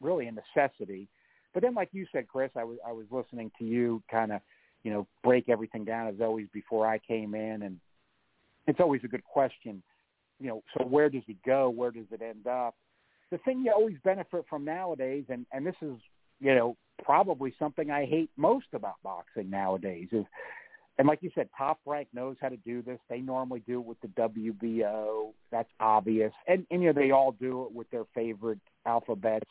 [0.00, 1.08] really a necessity.
[1.52, 4.40] But then, like you said, Chris, I was I was listening to you kind of,
[4.84, 7.78] you know, break everything down as always before I came in, and
[8.68, 9.82] it's always a good question.
[10.38, 11.68] You know, so where does he go?
[11.68, 12.76] Where does it end up?
[13.30, 15.96] The thing you always benefit from nowadays, and and this is
[16.40, 20.24] you know, probably something I hate most about boxing nowadays is,
[20.98, 22.98] and like you said, Top Rank knows how to do this.
[23.08, 25.32] They normally do it with the WBO.
[25.50, 29.48] That's obvious, and and you know they all do it with their favorite alphabets.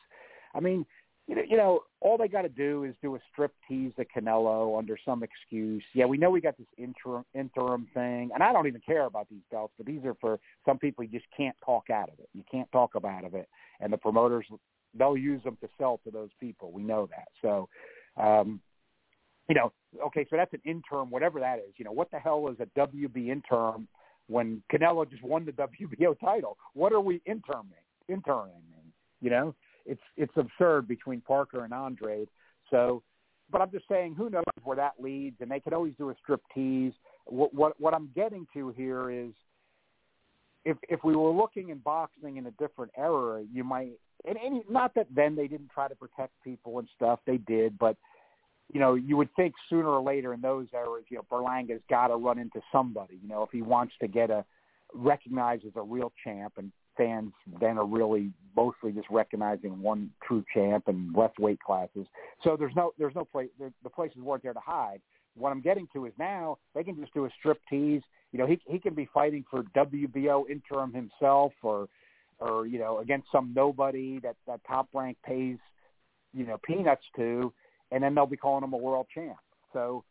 [0.53, 0.85] I mean,
[1.29, 4.05] you know, you know, all they got to do is do a strip tease to
[4.05, 5.83] Canelo under some excuse.
[5.93, 9.27] Yeah, we know we got this interim interim thing, and I don't even care about
[9.29, 12.29] these belts, but these are for some people you just can't talk out of it.
[12.33, 13.47] You can't talk about of it,
[13.79, 14.45] and the promoters
[14.97, 16.71] they'll use them to sell to those people.
[16.71, 17.27] We know that.
[17.41, 17.69] So,
[18.17, 18.59] um,
[19.47, 19.71] you know,
[20.07, 21.73] okay, so that's an interim, whatever that is.
[21.77, 23.87] You know, what the hell is a WB interim
[24.27, 26.57] when Canelo just won the WBO title?
[26.73, 27.83] What are we interiming?
[28.09, 29.53] Interiming, you know,
[29.85, 32.29] it's it's absurd between Parker and Andrade.
[32.69, 33.03] So,
[33.51, 35.37] but I'm just saying, who knows where that leads?
[35.41, 36.93] And they could always do a strip tease.
[37.25, 39.31] What what, what I'm getting to here is,
[40.65, 43.93] if if we were looking in boxing in a different era, you might.
[44.27, 47.19] And, and not that then they didn't try to protect people and stuff.
[47.25, 47.95] They did, but
[48.71, 52.07] you know, you would think sooner or later in those eras, you know, Berlanga's got
[52.07, 53.17] to run into somebody.
[53.21, 54.45] You know, if he wants to get a
[54.93, 60.43] recognized as a real champ, and fans then are really mostly just recognizing one true
[60.53, 62.05] champ and less weight classes.
[62.43, 65.01] So there's no there's no place the places weren't there to hide.
[65.35, 68.01] What I'm getting to is now they can just do a strip tease.
[68.31, 71.87] You know, he he can be fighting for WBO interim himself, or
[72.39, 75.57] or you know against some nobody that that top rank pays
[76.33, 77.53] you know peanuts to,
[77.91, 79.37] and then they'll be calling him a world champ.
[79.73, 80.03] So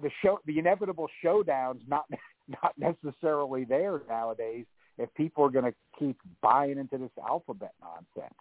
[0.00, 2.06] the show the inevitable showdowns not
[2.62, 4.64] not necessarily there nowadays
[4.98, 8.34] if people are going to keep buying into this alphabet nonsense.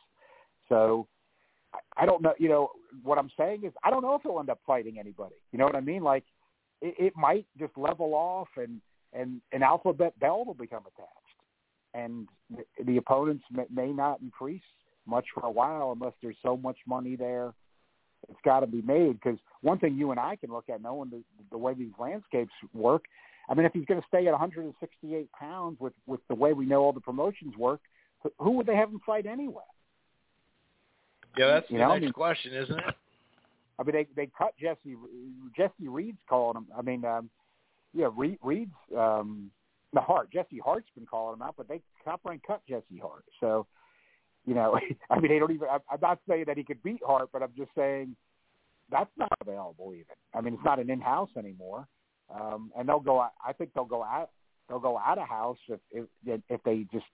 [0.70, 1.08] So
[1.96, 2.34] I, don't know.
[2.40, 2.70] You know
[3.04, 5.36] what I'm saying is I don't know if he'll end up fighting anybody.
[5.52, 6.04] You know what I mean?
[6.04, 6.24] Like
[6.82, 8.82] it, it might just level off and
[9.14, 11.27] and an alphabet belt will become attached,
[11.94, 12.28] and
[12.86, 14.62] the, opponents may, may not increase
[15.06, 17.54] much for a while unless there's so much money there.
[18.30, 21.10] It's got to be made because one thing you and I can look at, knowing
[21.10, 21.22] the,
[21.52, 23.04] the way these landscapes work,
[23.50, 26.66] I mean, if he's going to stay at 168 pounds with with the way we
[26.66, 27.80] know all the promotions work,
[28.40, 29.64] who would they have him fight anyway?
[31.38, 31.90] Yeah, that's you the know?
[31.90, 32.96] next I mean, question, isn't it?
[33.80, 34.98] I mean, they they cut Jesse
[35.56, 36.68] Jesse Reed's calling him.
[36.78, 37.30] I mean, um,
[37.94, 39.52] yeah, Reed, Reed's um,
[39.94, 43.26] the Hart Jesse Hart's been calling him out, but they top rank cut Jesse Hart.
[43.40, 43.68] So,
[44.46, 44.80] you know,
[45.10, 45.68] I mean, they don't even.
[45.70, 48.16] I'm not saying that he could beat Hart, but I'm just saying
[48.92, 50.06] that's not available even.
[50.34, 51.88] I mean, it's not an in-house anymore
[52.34, 53.20] um, and they'll go.
[53.20, 54.32] I think they'll go out.
[54.68, 56.06] They'll go out of house if if
[56.50, 57.06] if they just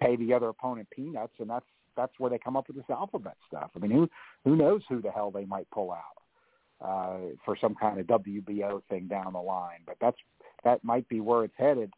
[0.00, 1.66] pay the other opponent peanuts, and that's
[1.96, 3.70] that's where they come up with this alphabet stuff.
[3.74, 4.08] I mean, who
[4.44, 8.82] who knows who the hell they might pull out uh, for some kind of WBO
[8.88, 9.80] thing down the line?
[9.86, 10.18] But that's
[10.66, 11.92] that might be where it's headed.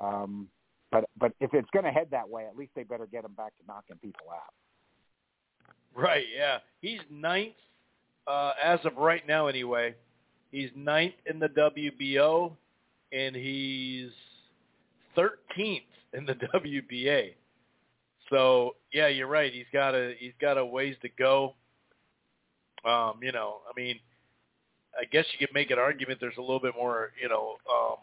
[0.00, 0.48] Um,
[0.90, 3.32] but but if it's going to head that way, at least they better get him
[3.32, 4.54] back to knocking people out.
[5.94, 6.26] Right.
[6.34, 6.58] Yeah.
[6.80, 7.54] He's ninth
[8.26, 9.94] uh, as of right now, anyway,
[10.50, 12.52] He's ninth in the WBO,
[13.12, 14.10] and he's
[15.16, 15.82] 13th
[16.14, 17.34] in the WBA.
[18.30, 19.52] So yeah, you're right.
[19.52, 21.54] He's got a he's got a ways to go.
[22.84, 23.98] Um, you know, I mean,
[25.00, 26.18] I guess you could make an argument.
[26.20, 27.96] There's a little bit more, you know, um,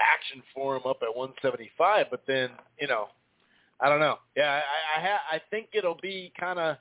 [0.00, 2.50] action for him up at 175, but then,
[2.80, 3.08] you know,
[3.80, 4.16] I don't know.
[4.36, 6.76] Yeah, I I, ha- I think it'll be kind of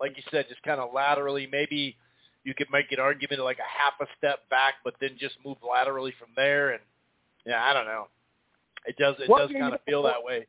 [0.00, 1.96] like you said, just kind of laterally, maybe
[2.44, 5.58] you could make an argument like a half a step back, but then just move
[5.68, 6.70] laterally from there.
[6.70, 6.80] And
[7.44, 8.08] yeah, I don't know.
[8.86, 9.16] It does.
[9.18, 10.46] It well, does kind of feel that way.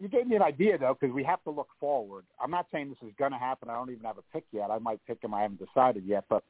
[0.00, 2.24] You gave me an idea though, because we have to look forward.
[2.42, 3.68] I'm not saying this is going to happen.
[3.68, 4.70] I don't even have a pick yet.
[4.70, 5.34] I might pick him.
[5.34, 6.44] I haven't decided yet, but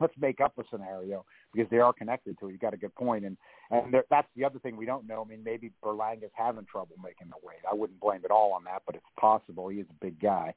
[0.00, 2.52] let's make up a scenario because they are connected to it.
[2.52, 3.36] You got a good point, and
[3.70, 5.24] and there, that's the other thing we don't know.
[5.24, 7.60] I mean, maybe Berlanga's having trouble making the weight.
[7.70, 9.68] I wouldn't blame it all on that, but it's possible.
[9.68, 10.54] He is a big guy.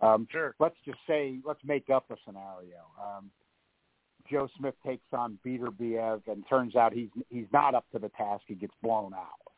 [0.00, 0.54] Um, sure.
[0.58, 2.84] Let's just say, let's make up a scenario.
[3.00, 3.30] Um,
[4.30, 8.42] Joe Smith takes on Beterbiev, and turns out he's he's not up to the task.
[8.46, 9.52] He gets blown out.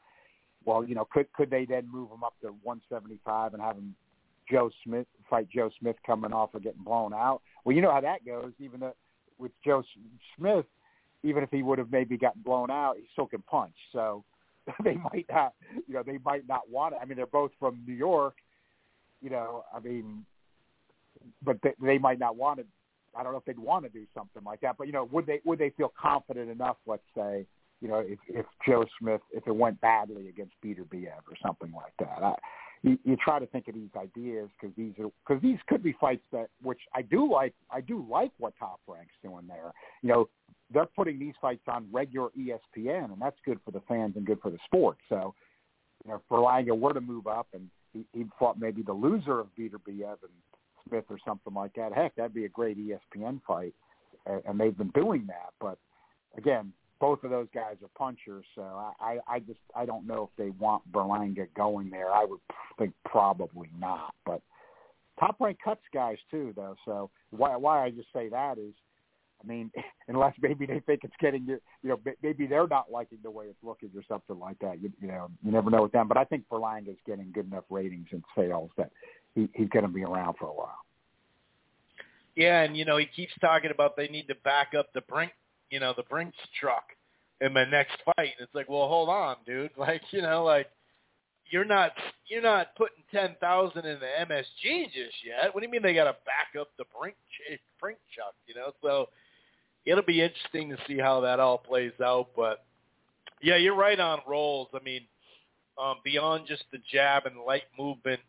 [0.64, 3.94] Well, you know, could could they then move him up to 175 and have him
[4.50, 7.40] Joe Smith fight Joe Smith coming off of getting blown out?
[7.64, 8.52] Well, you know how that goes.
[8.58, 8.94] Even though,
[9.38, 9.82] with Joe
[10.36, 10.66] Smith,
[11.22, 13.74] even if he would have maybe gotten blown out, he still can punch.
[13.92, 14.24] So
[14.84, 15.54] they might not,
[15.86, 17.00] you know, they might not want it.
[17.02, 18.34] I mean, they're both from New York
[19.20, 20.24] you know, I mean,
[21.42, 22.66] but they, they might not want to.
[23.16, 25.26] I don't know if they'd want to do something like that, but you know, would
[25.26, 26.76] they would they feel confident enough?
[26.86, 27.46] Let's say,
[27.80, 31.72] you know, if, if Joe Smith, if it went badly against Peter Beterbiev or something
[31.72, 32.22] like that.
[32.22, 32.34] I,
[32.82, 35.94] you, you try to think of these ideas because these are because these could be
[36.00, 37.54] fights that which I do like.
[37.70, 39.72] I do like what Top Rank's doing there.
[40.02, 40.28] You know,
[40.72, 44.40] they're putting these fights on regular ESPN, and that's good for the fans and good
[44.40, 44.96] for the sport.
[45.08, 45.34] So,
[46.04, 49.40] you know, if Berlanga were to move up and he, he fought maybe the loser
[49.40, 50.32] of Beterbiev and
[50.88, 51.92] Smith or something like that.
[51.92, 53.74] Heck, that'd be a great ESPN fight,
[54.26, 55.50] and, and they've been doing that.
[55.60, 55.78] But
[56.36, 58.62] again, both of those guys are punchers, so
[59.00, 62.10] I, I, just I don't know if they want Berlanga going there.
[62.10, 62.40] I would
[62.78, 64.42] think probably not, but
[65.20, 66.76] top rank cuts guys too, though.
[66.84, 68.74] So why why I just say that is
[69.42, 69.70] I mean,
[70.08, 73.62] unless maybe they think it's getting you, know, maybe they're not liking the way it's
[73.62, 74.80] looking or something like that.
[74.82, 76.08] You, you know, you never know with them.
[76.08, 76.44] But I think
[76.86, 78.90] is getting good enough ratings and sales that
[79.34, 80.78] he, he's going to be around for a while.
[82.36, 85.32] Yeah, and you know, he keeps talking about they need to back up the Brink,
[85.70, 86.84] you know, the Brinks truck
[87.40, 88.34] in the next fight.
[88.38, 89.70] And it's like, well, hold on, dude.
[89.78, 90.68] Like, you know, like
[91.50, 91.92] you're not
[92.28, 95.54] you're not putting ten thousand in the MSG just yet.
[95.54, 97.16] What do you mean they got to back up the brink
[97.80, 98.34] brink chuck?
[98.46, 99.08] You know, so
[99.86, 102.28] it'll be interesting to see how that all plays out.
[102.36, 102.64] But
[103.42, 104.68] yeah, you're right on Rolls.
[104.74, 105.02] I mean,
[105.82, 108.20] um, beyond just the jab and light movement,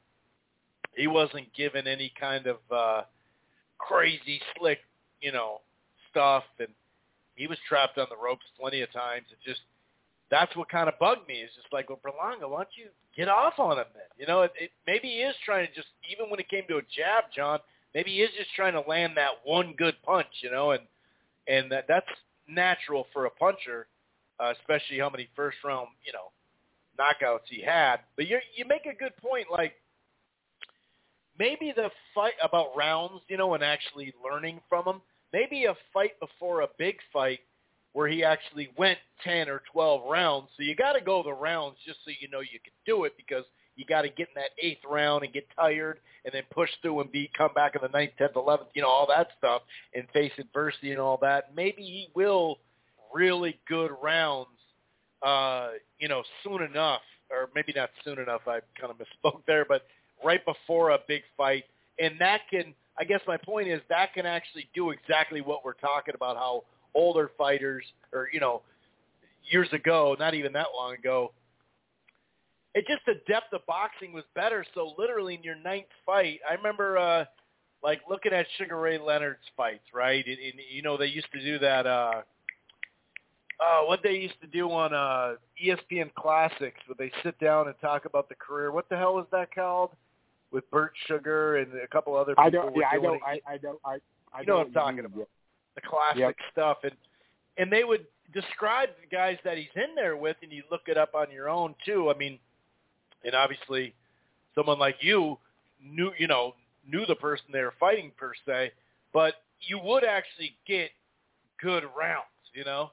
[0.95, 3.01] he wasn't given any kind of uh,
[3.77, 4.79] crazy slick,
[5.21, 5.61] you know,
[6.11, 6.69] stuff, and
[7.39, 9.25] he was trapped on the ropes plenty of times.
[9.31, 9.61] It just
[10.29, 11.35] that's what kind of bugged me.
[11.35, 14.03] It's just like, well, Berlanga, why don't you get off on him then?
[14.17, 16.77] You know, it, it, maybe he is trying to just, even when it came to
[16.77, 17.59] a jab, John,
[17.95, 20.83] maybe he is just trying to land that one good punch, you know, and
[21.47, 22.05] and that that's
[22.47, 23.87] natural for a puncher,
[24.39, 26.31] uh, especially how many first round, you know,
[26.99, 28.01] knockouts he had.
[28.17, 29.75] But you you make a good point, like
[31.39, 35.01] maybe the fight about rounds, you know, and actually learning from them.
[35.33, 37.39] Maybe a fight before a big fight
[37.93, 40.49] where he actually went 10 or 12 rounds.
[40.55, 43.13] So you got to go the rounds just so you know you can do it
[43.17, 43.43] because
[43.75, 46.99] you got to get in that eighth round and get tired and then push through
[46.99, 49.61] and be come back in the ninth, tenth, eleventh, you know, all that stuff
[49.93, 51.55] and face adversity and all that.
[51.55, 52.59] Maybe he will
[53.13, 54.49] really good rounds,
[55.23, 57.01] uh, you know, soon enough,
[57.31, 58.41] or maybe not soon enough.
[58.47, 59.83] I kind of misspoke there, but
[60.23, 61.63] right before a big fight,
[61.99, 62.73] and that can.
[62.99, 66.35] I guess my point is that can actually do exactly what we're talking about.
[66.35, 67.83] How older fighters,
[68.13, 68.61] or you know,
[69.49, 71.31] years ago, not even that long ago,
[72.75, 74.65] it just the depth of boxing was better.
[74.73, 77.25] So literally in your ninth fight, I remember uh
[77.81, 80.25] like looking at Sugar Ray Leonard's fights, right?
[80.25, 81.87] And, and you know they used to do that.
[81.87, 82.21] uh
[83.59, 87.75] uh, what they used to do on uh, ESPN Classics, where they sit down and
[87.81, 88.71] talk about the career.
[88.71, 89.91] What the hell is that called?
[90.51, 92.43] With Bert Sugar and a couple other people.
[92.43, 92.75] I don't.
[92.75, 93.19] Yeah, I know.
[93.25, 93.79] I, I know.
[93.85, 93.97] I.
[94.33, 95.27] I you know what I'm talking about
[95.75, 96.35] the classic yep.
[96.51, 96.93] stuff, and
[97.57, 100.97] and they would describe the guys that he's in there with, and you look it
[100.97, 102.11] up on your own too.
[102.13, 102.39] I mean,
[103.23, 103.93] and obviously,
[104.55, 105.37] someone like you
[105.83, 106.55] knew you know
[106.87, 108.71] knew the person they were fighting per se,
[109.13, 110.89] but you would actually get
[111.61, 112.91] good rounds, you know,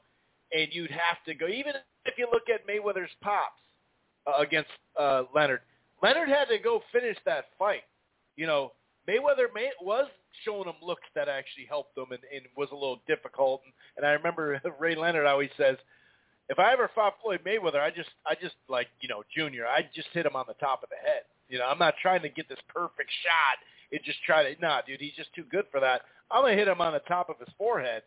[0.52, 1.72] and you'd have to go even
[2.04, 3.60] if you look at Mayweather's pops
[4.26, 5.60] uh, against uh, Leonard.
[6.06, 7.82] Leonard had to go finish that fight.
[8.36, 8.72] You know,
[9.08, 10.06] Mayweather may, was
[10.44, 13.62] showing him looks that actually helped him and, and was a little difficult.
[13.64, 15.76] And, and I remember Ray Leonard always says,
[16.48, 19.82] if I ever fought Floyd Mayweather, I just, I just like, you know, Junior, I
[19.94, 21.22] just hit him on the top of the head.
[21.48, 23.58] You know, I'm not trying to get this perfect shot
[23.90, 26.02] and just try to, nah, dude, he's just too good for that.
[26.30, 28.02] I'm gonna hit him on the top of his forehead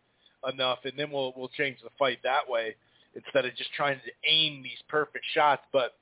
[0.50, 2.76] enough, and then we'll we'll change the fight that way
[3.14, 5.62] instead of just trying to aim these perfect shots.
[5.72, 5.94] But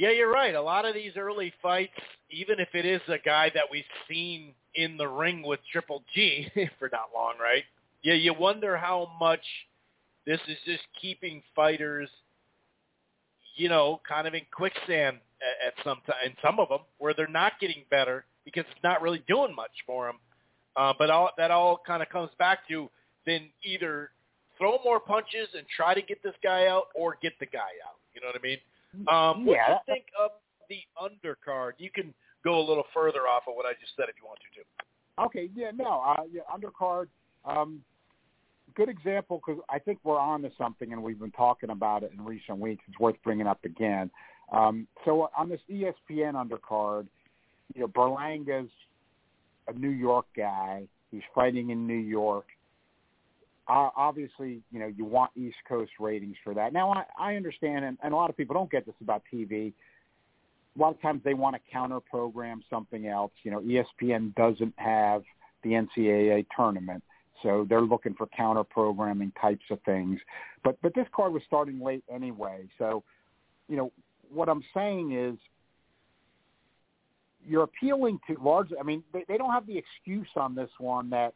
[0.00, 0.54] yeah, you're right.
[0.54, 1.92] A lot of these early fights,
[2.30, 6.48] even if it is a guy that we've seen in the ring with Triple G
[6.78, 7.64] for not long, right?
[8.02, 9.42] Yeah, you wonder how much
[10.24, 12.08] this is just keeping fighters,
[13.56, 17.12] you know, kind of in quicksand at, at some time, and some of them where
[17.12, 20.16] they're not getting better because it's not really doing much for them.
[20.76, 22.88] Uh, but all that all kind of comes back to
[23.26, 24.12] then either
[24.56, 27.96] throw more punches and try to get this guy out, or get the guy out.
[28.14, 28.56] You know what I mean?
[29.08, 29.66] Um, what yeah.
[29.66, 30.30] do you think of
[30.68, 31.72] the undercard?
[31.78, 32.12] You can
[32.44, 34.66] go a little further off of what I just said if you want to, too.
[35.24, 37.08] Okay, yeah, no, uh, yeah, undercard.
[37.44, 37.82] Um,
[38.74, 42.12] good example because I think we're on to something, and we've been talking about it
[42.16, 42.82] in recent weeks.
[42.88, 44.10] It's worth bringing up again.
[44.52, 47.06] Um, so on this ESPN undercard,
[47.74, 48.70] you know, Berlanga's
[49.68, 50.88] a New York guy.
[51.10, 52.46] He's fighting in New York.
[53.70, 56.72] Uh, obviously, you know, you want East Coast ratings for that.
[56.72, 59.72] Now, I, I understand, and, and a lot of people don't get this about TV.
[60.76, 63.30] A lot of times they want to counter program something else.
[63.44, 65.22] You know, ESPN doesn't have
[65.62, 67.04] the NCAA tournament,
[67.44, 70.18] so they're looking for counter programming types of things.
[70.64, 73.04] But but this card was starting late anyway, so
[73.68, 73.92] you know
[74.32, 75.36] what I'm saying is
[77.46, 78.70] you're appealing to large.
[78.78, 81.34] I mean, they, they don't have the excuse on this one that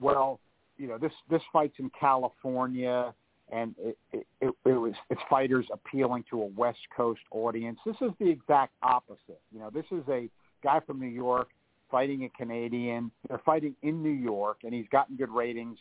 [0.00, 0.38] well,
[0.82, 3.14] you know, this this fight's in California
[3.52, 7.78] and it, it, it, it was it's fighters appealing to a West Coast audience.
[7.86, 9.40] This is the exact opposite.
[9.52, 10.28] You know, this is a
[10.64, 11.50] guy from New York
[11.88, 13.12] fighting a Canadian.
[13.28, 15.78] They're fighting in New York, and he's gotten good ratings.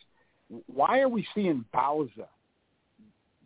[0.68, 2.28] Why are we seeing Bauza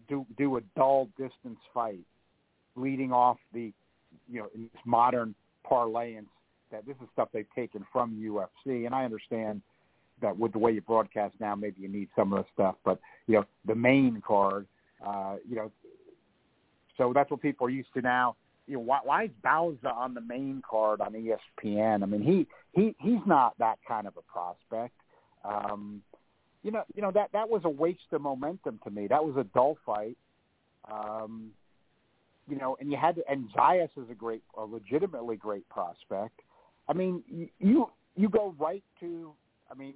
[0.09, 2.05] do do a dull distance fight,
[2.75, 3.71] leading off the,
[4.29, 5.33] you know, in this modern
[5.63, 6.27] parlance
[6.71, 9.61] that this is stuff they've taken from UFC, and I understand
[10.21, 12.99] that with the way you broadcast now, maybe you need some of the stuff, but
[13.27, 14.67] you know, the main card,
[15.05, 15.71] uh, you know,
[16.97, 18.35] so that's what people are used to now.
[18.67, 22.01] You know, why, why is Bauza on the main card on ESPN?
[22.01, 24.95] I mean, he he he's not that kind of a prospect.
[25.43, 26.01] Um,
[26.63, 29.07] you know, you know that that was a waste of momentum to me.
[29.07, 30.17] That was a dull fight.
[30.91, 31.51] Um,
[32.47, 36.39] you know, and you had to, and Zayas is a great, a legitimately great prospect.
[36.87, 37.23] I mean,
[37.59, 39.33] you you go right to,
[39.71, 39.95] I mean,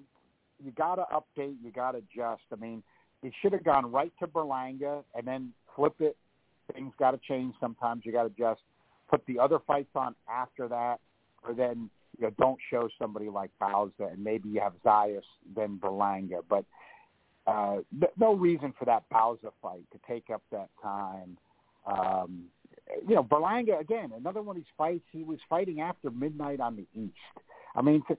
[0.63, 2.43] you got to update, you got to adjust.
[2.51, 2.84] I mean,
[3.24, 6.17] it should have gone right to Berlanga and then flip it.
[6.74, 8.03] Things got to change sometimes.
[8.05, 8.61] You got to adjust.
[9.09, 10.99] Put the other fights on after that,
[11.43, 11.89] or then
[12.20, 15.24] you know don't show somebody like Bowser, and maybe you have Zayas
[15.55, 16.41] then Berlanga.
[16.47, 16.63] But
[17.47, 17.78] uh,
[18.20, 21.38] no reason for that Bowser fight to take up that time.
[21.88, 22.43] Um,
[23.07, 25.05] you know, Berlanga again, another one of these fights.
[25.11, 27.15] He was fighting after midnight on the East.
[27.76, 28.17] I mean, to,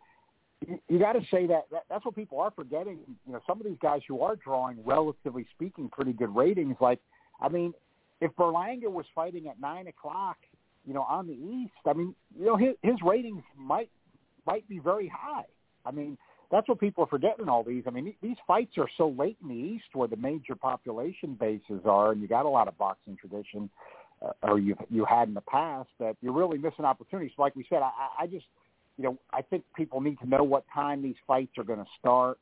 [0.67, 2.99] you, you got to say that, that that's what people are forgetting.
[3.27, 6.77] You know, some of these guys who are drawing, relatively speaking, pretty good ratings.
[6.81, 7.01] Like,
[7.41, 7.73] I mean,
[8.21, 10.37] if Berlanga was fighting at nine o'clock,
[10.87, 13.91] you know, on the East, I mean, you know, his, his ratings might
[14.47, 15.45] might be very high.
[15.85, 16.17] I mean,
[16.51, 17.49] that's what people are forgetting.
[17.49, 20.55] All these, I mean, these fights are so late in the East, where the major
[20.55, 23.71] population bases are, and you got a lot of boxing tradition,
[24.21, 27.33] uh, or you you had in the past, that you're really missing opportunities.
[27.39, 28.47] Like we said, I, I just
[29.01, 31.87] you know, I think people need to know what time these fights are going to
[31.99, 32.39] start,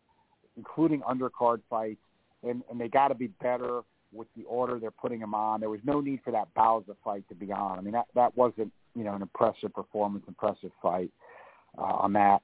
[0.56, 2.00] including undercard fights,
[2.42, 3.82] and, and they got to be better
[4.12, 5.60] with the order they're putting them on.
[5.60, 7.78] There was no need for that Bauza fight to be on.
[7.78, 11.12] I mean, that that wasn't you know an impressive performance, impressive fight
[11.78, 12.42] uh, on that.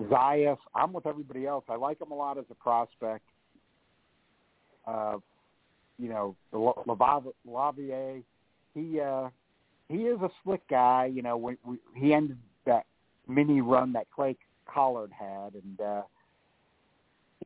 [0.00, 1.64] Zayas, I'm with everybody else.
[1.68, 3.24] I like him a lot as a prospect.
[4.86, 5.16] Uh,
[5.98, 8.22] you know, Lavier,
[8.74, 9.28] he uh,
[9.88, 11.10] he is a slick guy.
[11.12, 12.38] You know, we, we, he ended
[13.28, 16.02] mini run that Clay Collard had, and uh,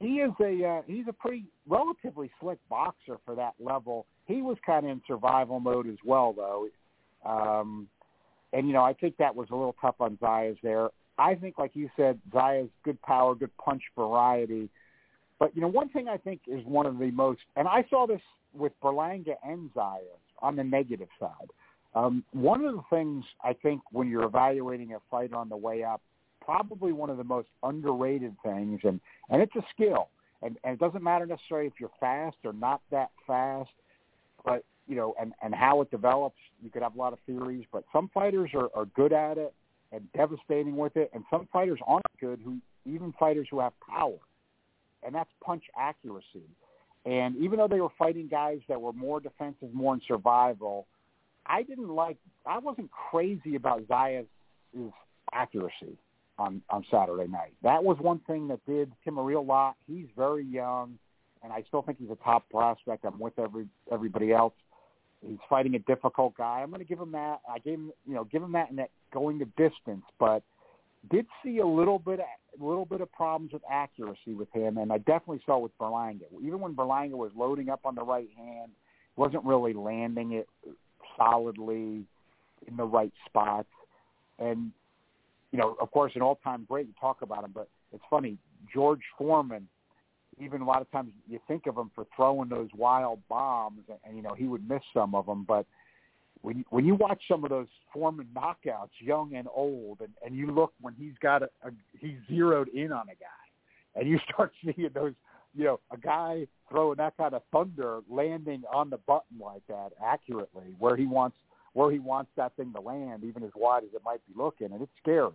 [0.00, 4.06] he is a uh, he's a pretty relatively slick boxer for that level.
[4.26, 6.68] He was kind of in survival mode as well, though,
[7.24, 7.88] um,
[8.52, 10.88] and you know I think that was a little tough on Zayas there.
[11.18, 14.70] I think, like you said, Zayas good power, good punch variety.
[15.38, 18.06] But you know, one thing I think is one of the most, and I saw
[18.06, 18.20] this
[18.54, 20.00] with Berlanga and Zayas
[20.40, 21.50] on the negative side.
[21.94, 25.82] Um, one of the things I think when you're evaluating a fight on the way
[25.82, 26.00] up,
[26.40, 30.08] probably one of the most underrated things, and and it's a skill,
[30.42, 33.70] and and it doesn't matter necessarily if you're fast or not that fast,
[34.44, 36.38] but you know, and and how it develops.
[36.62, 39.52] You could have a lot of theories, but some fighters are are good at it
[39.92, 42.40] and devastating with it, and some fighters aren't good.
[42.44, 44.18] Who even fighters who have power,
[45.02, 46.46] and that's punch accuracy.
[47.06, 50.86] And even though they were fighting guys that were more defensive, more in survival
[51.46, 52.16] I didn't like.
[52.46, 54.26] I wasn't crazy about Zayas'
[55.32, 55.96] accuracy
[56.38, 57.54] on on Saturday night.
[57.62, 59.76] That was one thing that did him a real lot.
[59.86, 60.98] He's very young,
[61.42, 63.04] and I still think he's a top prospect.
[63.04, 64.54] I'm with every everybody else.
[65.26, 66.60] He's fighting a difficult guy.
[66.62, 67.40] I'm going to give him that.
[67.48, 70.42] I gave him, you know, give him that in that going the distance, but
[71.10, 74.92] did see a little bit, a little bit of problems with accuracy with him, and
[74.92, 76.24] I definitely saw with Berlanga.
[76.42, 78.72] Even when Berlanga was loading up on the right hand,
[79.16, 80.48] wasn't really landing it
[81.16, 82.04] solidly
[82.66, 83.68] in the right spots.
[84.38, 84.72] And,
[85.52, 88.38] you know, of course, an all-time great, you talk about him, but it's funny,
[88.72, 89.68] George Foreman,
[90.38, 93.98] even a lot of times you think of him for throwing those wild bombs, and,
[94.04, 95.66] and you know, he would miss some of them, but
[96.42, 100.50] when when you watch some of those Foreman knockouts, young and old, and, and you
[100.50, 104.52] look when he's got a, a he's zeroed in on a guy, and you start
[104.64, 105.12] seeing those
[105.54, 109.90] you know, a guy throwing that kind of thunder landing on the button like that
[110.04, 111.36] accurately where he wants
[111.72, 114.72] where he wants that thing to land, even as wide as it might be looking,
[114.72, 115.32] and it's scary.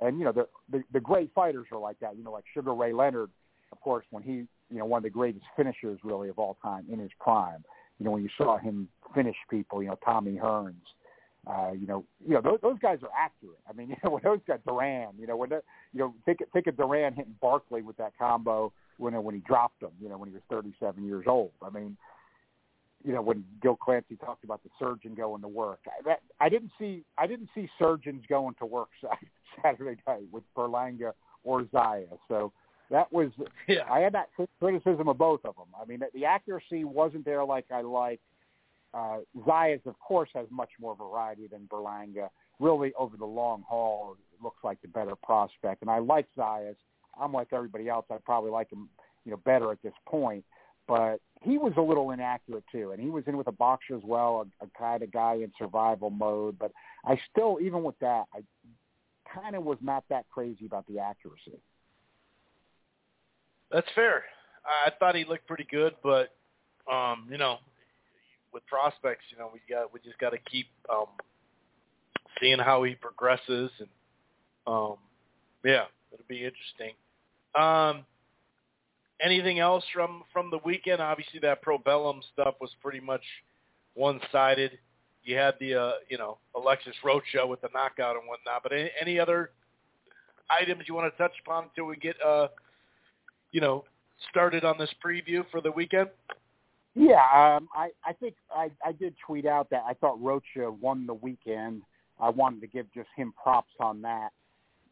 [0.00, 2.16] And you know, the the, the great fighters are like that.
[2.16, 3.30] You know, like Sugar Ray Leonard,
[3.72, 4.32] of course, when he
[4.70, 7.64] you know one of the greatest finishers really of all time in his prime.
[7.98, 10.74] You know, when you saw him finish people, you know, Tommy Hearns.
[11.46, 13.60] Uh, you know, you know those, those guys are accurate.
[13.70, 15.62] I mean, you know, when those guys Duran, you know, when the,
[15.92, 19.82] you know, think think of Duran hitting Barkley with that combo when when he dropped
[19.82, 21.52] him, you know, when he was 37 years old.
[21.62, 21.96] I mean,
[23.04, 26.48] you know, when Gil Clancy talked about the surgeon going to work, I, that, I
[26.48, 28.88] didn't see I didn't see surgeons going to work
[29.62, 31.12] Saturday night with Berlanga
[31.44, 32.06] or Zaya.
[32.28, 32.52] So
[32.90, 33.30] that was
[33.68, 33.90] yeah.
[33.90, 34.28] I had that
[34.58, 35.66] criticism of both of them.
[35.80, 38.20] I mean, the accuracy wasn't there like I like.
[38.94, 42.30] Uh, Zayas, of course, has much more variety than Berlanga.
[42.58, 45.82] Really, over the long haul, looks like the better prospect.
[45.82, 46.76] And I like Zayas.
[47.20, 48.06] I'm like everybody else.
[48.10, 48.88] I probably like him,
[49.24, 50.44] you know, better at this point.
[50.88, 54.02] But he was a little inaccurate too, and he was in with a boxer as
[54.04, 56.58] well, a, a kind of guy in survival mode.
[56.58, 56.72] But
[57.04, 58.42] I still, even with that, I
[59.34, 61.58] kind of was not that crazy about the accuracy.
[63.70, 64.22] That's fair.
[64.64, 66.34] I thought he looked pretty good, but
[66.90, 67.58] um, you know,
[68.52, 71.06] with prospects, you know, we got we just got to keep um,
[72.40, 73.88] seeing how he progresses, and
[74.66, 74.96] um,
[75.64, 76.94] yeah, it'll be interesting.
[77.58, 78.04] Um,
[79.20, 81.00] anything else from from the weekend?
[81.00, 83.22] Obviously, that Probellum stuff was pretty much
[83.94, 84.78] one sided.
[85.24, 88.62] you had the uh, you know Alexis Rocha with the knockout and whatnot.
[88.62, 89.50] But any, any other
[90.50, 92.48] items you want to touch upon until we get uh,
[93.52, 93.84] you know
[94.30, 96.08] started on this preview for the weekend?
[96.94, 101.06] Yeah, um, I I think I I did tweet out that I thought Rocha won
[101.06, 101.82] the weekend.
[102.18, 104.30] I wanted to give just him props on that.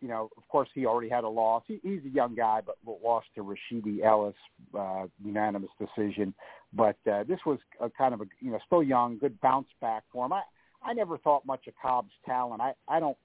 [0.04, 1.62] You know, of course, he already had a loss.
[1.66, 4.34] He, he's a young guy, but lost to Rashidi Ellis,
[4.78, 6.34] uh, unanimous decision.
[6.74, 10.02] But uh, this was a kind of a you know still young, good bounce back
[10.12, 10.34] for him.
[10.34, 10.42] I
[10.84, 12.60] I never thought much of Cobb's talent.
[12.60, 13.16] I I don't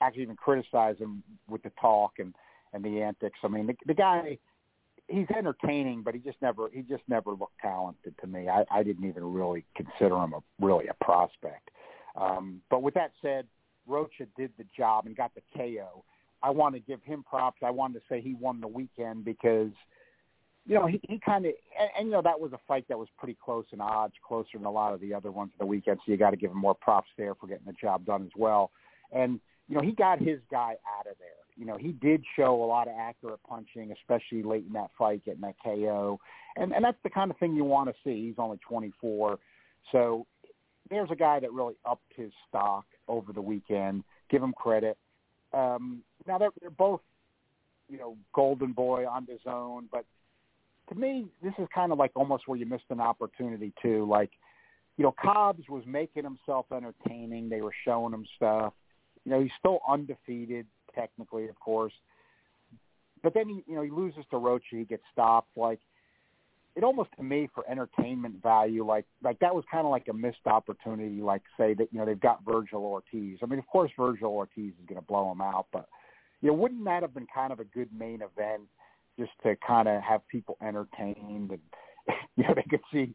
[0.00, 2.34] actually even criticize him with the talk and
[2.72, 3.38] and the antics.
[3.44, 4.36] I mean, the, the guy
[5.06, 8.48] he's entertaining, but he just never he just never looked talented to me.
[8.48, 11.70] I, I didn't even really consider him a really a prospect.
[12.16, 13.46] Um, but with that said,
[13.86, 16.02] Rocha did the job and got the KO.
[16.42, 17.58] I want to give him props.
[17.64, 19.70] I wanted to say he won the weekend because,
[20.66, 22.98] you know, he, he kind of and, and you know that was a fight that
[22.98, 25.66] was pretty close in odds, closer than a lot of the other ones of the
[25.66, 25.98] weekend.
[26.04, 28.32] So you got to give him more props there for getting the job done as
[28.36, 28.70] well.
[29.12, 31.28] And you know, he got his guy out of there.
[31.56, 35.24] You know, he did show a lot of accurate punching, especially late in that fight,
[35.24, 36.20] getting that KO.
[36.56, 38.26] And and that's the kind of thing you want to see.
[38.26, 39.38] He's only 24,
[39.92, 40.26] so
[40.90, 44.04] there's a guy that really upped his stock over the weekend.
[44.30, 44.96] Give him credit.
[45.56, 47.00] Um, now they're they're both,
[47.88, 50.04] you know, Golden Boy on his own, but
[50.88, 54.06] to me, this is kind of like almost where you missed an opportunity too.
[54.08, 54.30] Like,
[54.96, 57.48] you know, Cobbs was making himself entertaining.
[57.48, 58.72] They were showing him stuff.
[59.24, 61.92] You know, he's still undefeated technically, of course.
[63.22, 64.64] But then he, you know, he loses to Rocha.
[64.70, 65.56] He gets stopped.
[65.56, 65.80] Like,
[66.76, 70.12] it almost to me for entertainment value, like like that was kind of like a
[70.12, 71.20] missed opportunity.
[71.20, 73.38] Like say that you know they've got Vergil Ortiz.
[73.42, 75.88] I mean, of course Vergil Ortiz is going to blow him out, but
[76.42, 78.62] you know, wouldn't that have been kind of a good main event
[79.18, 81.60] just to kind of have people entertained and
[82.36, 83.14] you know they could see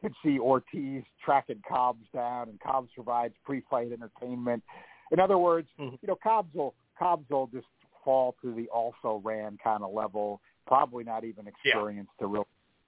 [0.00, 4.64] could see Ortiz tracking Cobbs down and Cobbs provides pre-fight entertainment
[5.12, 5.94] in other words, mm-hmm.
[6.00, 7.66] you know, Cobbs will Cobbs will just
[8.04, 10.40] fall to the also ran kind of level.
[10.66, 12.26] Probably not even experienced yeah.
[12.26, 12.46] to really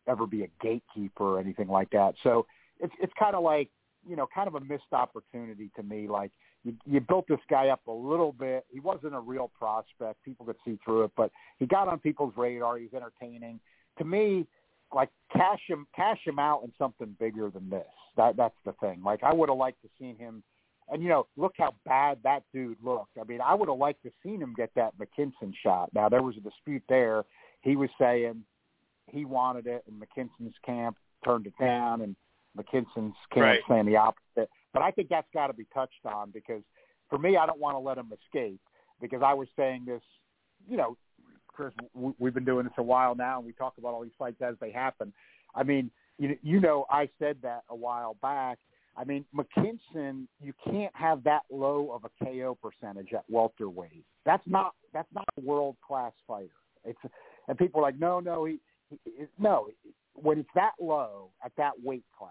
[0.09, 2.15] ever be a gatekeeper or anything like that.
[2.23, 2.47] So
[2.81, 3.69] it's it's kind of like
[4.07, 6.09] you know, kind of a missed opportunity to me.
[6.09, 6.31] Like
[6.63, 8.67] you, you built this guy up a little bit.
[8.71, 10.23] He wasn't a real prospect.
[10.25, 12.79] People could see through it, but he got on people's radar.
[12.79, 13.61] He's entertaining.
[13.99, 14.47] To me,
[14.95, 17.87] like cash him, cash him out in something bigger than this.
[18.17, 19.03] That that's the thing.
[19.05, 20.43] Like I would have liked to seen him
[20.91, 23.17] and you know, look how bad that dude looked.
[23.19, 25.91] I mean, I would have liked to seen him get that McKinson shot.
[25.95, 27.25] Now there was a dispute there.
[27.63, 28.43] He was saying
[29.07, 32.17] he wanted it, and McKinson's camp turned it down, and
[32.57, 33.61] McKinson's camp right.
[33.69, 34.51] saying the opposite.
[34.73, 36.63] But I think that's got to be touched on because
[37.09, 38.61] for me, I don't want to let him escape
[39.01, 40.03] because I was saying this,
[40.69, 40.97] you know,
[41.49, 41.73] Chris,
[42.19, 44.57] we've been doing this a while now, and we talk about all these fights as
[44.61, 45.13] they happen.
[45.55, 48.59] I mean, you you know, I said that a while back
[48.97, 54.05] I mean, McKinson, you can't have that low of a KO percentage at welterweight.
[54.25, 56.51] That's not that's not a world class fighter.
[56.85, 56.99] It's
[57.49, 58.59] and people are like, no, no, he,
[58.91, 58.99] he
[59.39, 59.69] no.
[60.15, 62.31] When it's that low at that weight class,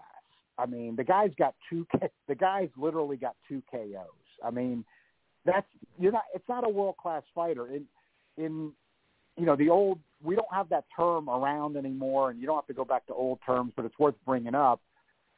[0.58, 1.86] I mean, the guy's got two.
[2.28, 4.06] The guy's literally got two KOs.
[4.42, 4.84] I mean,
[5.44, 5.66] that's
[5.98, 6.24] you're not.
[6.34, 7.68] It's not a world class fighter.
[7.68, 7.84] In
[8.36, 8.72] in
[9.36, 9.98] you know the old.
[10.22, 13.14] We don't have that term around anymore, and you don't have to go back to
[13.14, 14.80] old terms, but it's worth bringing up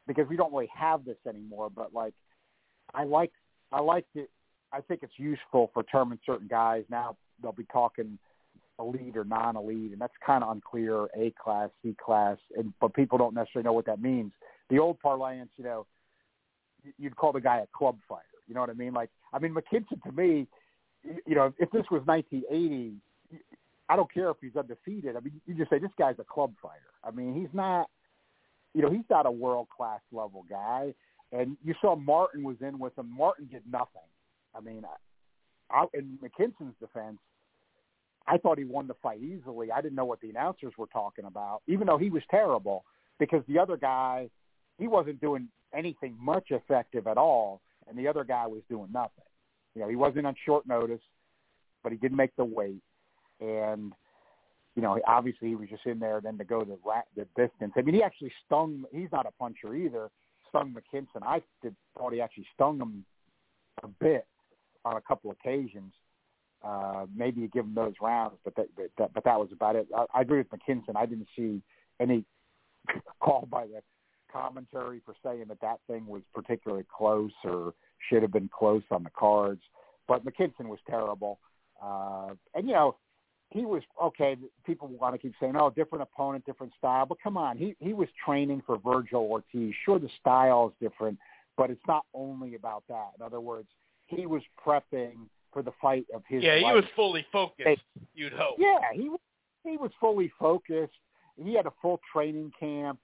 [0.06, 1.70] because we don't really have this anymore.
[1.74, 2.14] But like,
[2.94, 3.32] I like
[3.72, 4.30] I like it.
[4.72, 6.84] I think it's useful for terming certain guys.
[6.88, 8.18] Now they'll be talking
[8.78, 11.06] elite or non-elite, and that's kind of unclear.
[11.16, 14.32] A class, C class, and but people don't necessarily know what that means.
[14.70, 15.86] The old parlance, you know,
[16.98, 18.22] you'd call the guy a club fighter.
[18.48, 18.92] You know what I mean?
[18.92, 20.46] Like, I mean, McKinson to me,
[21.04, 22.94] you know, if this was 1980,
[23.88, 25.16] I don't care if he's undefeated.
[25.16, 26.80] I mean, you just say this guy's a club fighter.
[27.04, 27.88] I mean, he's not
[28.76, 30.92] you know, he's not a world class level guy.
[31.32, 33.10] And you saw Martin was in with him.
[33.10, 33.86] Martin did nothing.
[34.54, 34.82] I mean,
[35.70, 37.16] I, in McKinson's defense,
[38.28, 39.70] I thought he won the fight easily.
[39.70, 42.84] I didn't know what the announcers were talking about, even though he was terrible,
[43.18, 44.28] because the other guy,
[44.78, 49.24] he wasn't doing anything much effective at all, and the other guy was doing nothing.
[49.74, 51.00] You know, he wasn't on short notice,
[51.82, 52.82] but he didn't make the weight,
[53.40, 53.92] and
[54.74, 56.76] you know, obviously he was just in there then to go the
[57.16, 57.72] the distance.
[57.76, 58.84] I mean, he actually stung.
[58.92, 60.10] He's not a puncher either.
[60.48, 61.22] Stung McKinson.
[61.22, 63.04] I did, thought he actually stung him
[63.82, 64.26] a bit
[64.84, 65.92] on a couple occasions.
[66.66, 69.76] Uh, maybe you give him those rounds, but that, but that, but that was about
[69.76, 69.86] it.
[69.96, 70.96] I, I agree with McKinson.
[70.96, 71.62] I didn't see
[72.00, 72.24] any
[73.20, 73.80] call by the
[74.32, 77.74] commentary for saying that that thing was particularly close or
[78.08, 79.62] should have been close on the cards.
[80.08, 81.38] But McKinson was terrible.
[81.82, 82.96] Uh, and you know,
[83.50, 84.36] he was okay.
[84.64, 87.92] People want to keep saying, "Oh, different opponent, different style," but come on, he he
[87.92, 89.72] was training for Vergil Ortiz.
[89.84, 91.18] Sure, the style is different,
[91.56, 93.10] but it's not only about that.
[93.18, 93.68] In other words,
[94.06, 96.74] he was prepping for the fight of his Yeah, he life.
[96.74, 97.80] was fully focused,
[98.14, 98.56] you'd hope.
[98.58, 99.08] Yeah, he
[99.64, 100.92] he was fully focused.
[101.42, 102.98] He had a full training camp.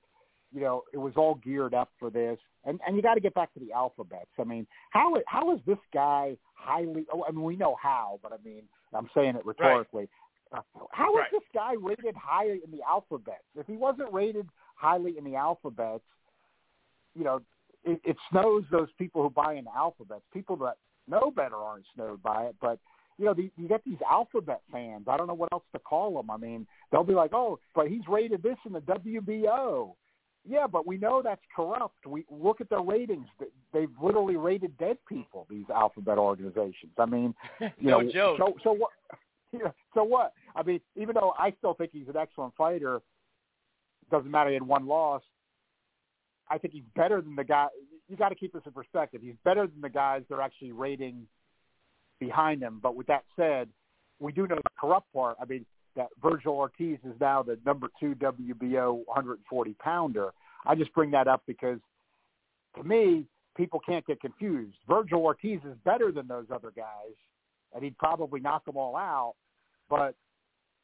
[0.55, 2.39] You know, it was all geared up for this.
[2.67, 4.29] And and you got to get back to the alphabets.
[4.39, 7.07] I mean, how how is this guy highly?
[7.11, 10.11] Oh, I mean, we know how, but I mean, I'm saying it rhetorically.
[10.55, 10.61] Uh,
[10.91, 11.31] how is Right.
[11.33, 13.49] this guy rated higher in the alphabets?
[13.57, 16.05] If he wasn't rated highly in the alphabets,
[17.15, 17.41] you know,
[17.83, 20.25] it, it snows those people who buy in alphabets.
[20.35, 20.77] People that
[21.13, 22.79] know better aren't snowed by it, but
[23.19, 25.05] you know, the, you get these alphabet fans.
[25.09, 26.31] I don't know what else to call them.
[26.31, 29.95] I mean, they'll be like, "Oh, but he's rated this in the WBO."
[30.49, 32.05] Yeah, but we know that's corrupt.
[32.05, 33.29] We look at their ratings.
[33.73, 35.47] They've literally rated dead people.
[35.49, 36.93] These alphabet organizations.
[36.99, 38.39] I mean, you no know, joke.
[38.39, 38.91] So, so what?
[39.55, 40.33] Yeah, so what?
[40.57, 43.03] I mean, even though I still think he's an excellent fighter,
[44.11, 44.49] doesn't matter.
[44.49, 45.21] He had one loss.
[46.53, 47.69] I think he's better than the guy.
[48.09, 49.23] You got to keep this in perspective.
[49.23, 51.27] He's better than the guys they're actually rating
[52.21, 52.79] behind him.
[52.83, 53.69] But with that said,
[54.21, 55.39] we do know the corrupt part.
[55.41, 55.65] I mean,
[55.97, 60.31] that Vergil Ortiz is now the number two WBO 140 pounder.
[60.67, 61.79] I just bring that up because,
[62.77, 63.25] to me,
[63.57, 64.77] people can't get confused.
[64.89, 67.17] Vergil Ortiz is better than those other guys,
[67.75, 69.35] and he'd probably knock them all out.
[69.89, 70.15] But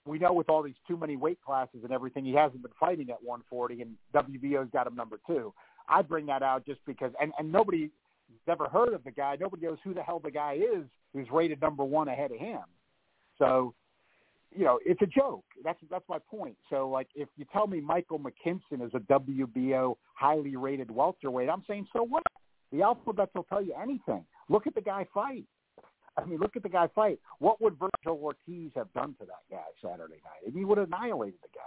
[0.07, 3.11] we know with all these too many weight classes and everything, he hasn't been fighting
[3.11, 5.53] at 140, and WBO's got him number two.
[5.89, 7.91] I bring that out just because, and, and nobody
[8.47, 9.37] never heard of the guy.
[9.39, 12.61] Nobody knows who the hell the guy is who's rated number one ahead of him.
[13.39, 13.75] So,
[14.55, 15.45] you know, it's a joke.
[15.63, 16.57] That's that's my point.
[16.71, 21.63] So, like, if you tell me Michael McKinson is a WBO highly rated welterweight, I'm
[21.69, 22.23] saying so what?
[22.73, 24.25] The alphabets will tell you anything.
[24.49, 25.45] Look at the guy fight.
[26.19, 27.21] I mean, look at the guy fight.
[27.39, 30.53] What would Vergil Ortiz have done to that guy Saturday night?
[30.53, 31.63] He would have annihilated the guy.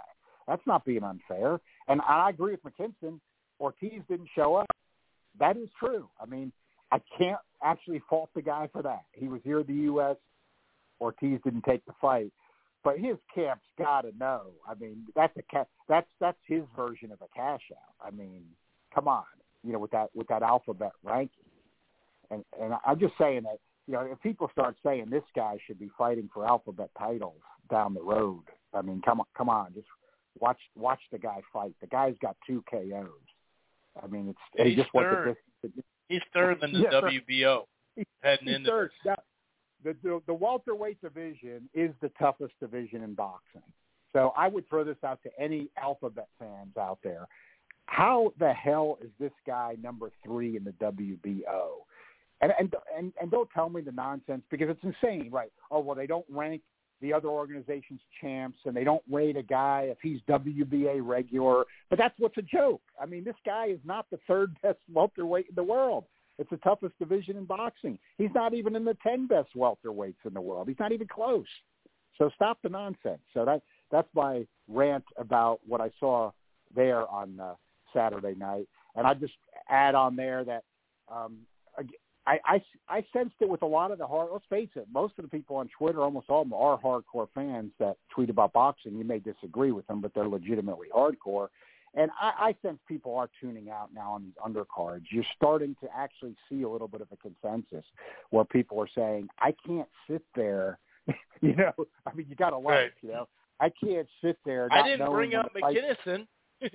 [0.46, 1.60] That's not being unfair.
[1.88, 3.20] And I agree with McKinson.
[3.60, 4.66] Ortiz didn't show up.
[5.38, 6.08] That is true.
[6.20, 6.52] I mean,
[6.90, 9.04] I can't actually fault the guy for that.
[9.12, 10.16] He was here in the U.S.
[11.00, 12.32] Ortiz didn't take the fight,
[12.84, 14.50] but his camp's got to know.
[14.68, 18.06] I mean, that's a ca- that's that's his version of a cash out.
[18.06, 18.42] I mean,
[18.94, 19.24] come on,
[19.64, 21.44] you know, with that with that alphabet ranking.
[22.30, 25.78] And and I'm just saying that you know, if people start saying this guy should
[25.78, 27.40] be fighting for alphabet titles
[27.70, 28.44] down the road,
[28.74, 29.86] I mean, come on, come on, just
[30.38, 31.74] watch watch the guy fight.
[31.80, 33.08] The guy's got two KOs.
[34.02, 35.36] I mean, it's Yeah, he he's just third.
[35.62, 37.10] the, the He's third in the Yeah, sir.
[37.28, 37.64] WBO
[38.22, 38.90] heading He's into third.
[39.04, 39.24] That,
[39.84, 43.62] the, the the welterweight division is the toughest division in boxing.
[44.12, 47.26] So I would throw this out to any alphabet fans out there.
[47.86, 51.84] How the hell is this guy number three in the WBO?
[52.42, 55.52] And and and and don't tell me the nonsense because it's insane, right?
[55.70, 56.62] Oh well, they don't rank
[57.00, 61.64] the other organization's champs and they don't rate a guy if he's WBA regular.
[61.90, 62.82] But that's what's a joke.
[63.00, 66.04] I mean, this guy is not the third best welterweight in the world.
[66.38, 67.98] It's the toughest division in boxing.
[68.18, 70.68] He's not even in the ten best welterweights in the world.
[70.68, 71.46] He's not even close.
[72.18, 73.20] So stop the nonsense.
[73.34, 76.30] So that that's my rant about what I saw
[76.74, 77.54] there on uh,
[77.92, 78.68] Saturday night.
[78.96, 79.34] And I just
[79.68, 80.64] add on there that
[81.12, 81.38] um,
[82.26, 84.28] I, I I sensed it with a lot of the hard.
[84.32, 87.28] Let's face it, most of the people on Twitter, almost all of them, are hardcore
[87.34, 88.96] fans that tweet about boxing.
[88.96, 91.48] You may disagree with them, but they're legitimately hardcore.
[91.94, 95.04] And I, I sense people are tuning out now on these undercards.
[95.10, 97.84] You're starting to actually see a little bit of a consensus
[98.30, 100.78] where people are saying, "I can't sit there."
[101.40, 101.72] you know,
[102.06, 102.92] I mean, you got to like, Right.
[103.02, 103.28] you know,
[103.58, 104.68] I can't sit there.
[104.70, 106.26] I didn't bring up McKinnison.
[106.62, 106.68] I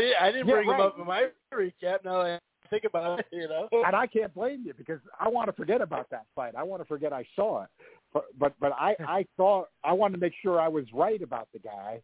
[0.00, 2.04] didn't, I didn't Yeah, bring him up in my recap.
[2.04, 2.38] Now
[2.70, 3.68] think about it, you know.
[3.72, 6.54] and I can't blame you because I want to forget about that fight.
[6.56, 7.68] I want to forget I saw it,
[8.12, 11.48] but but but I I thought I wanted to make sure I was right about
[11.52, 12.00] the guy,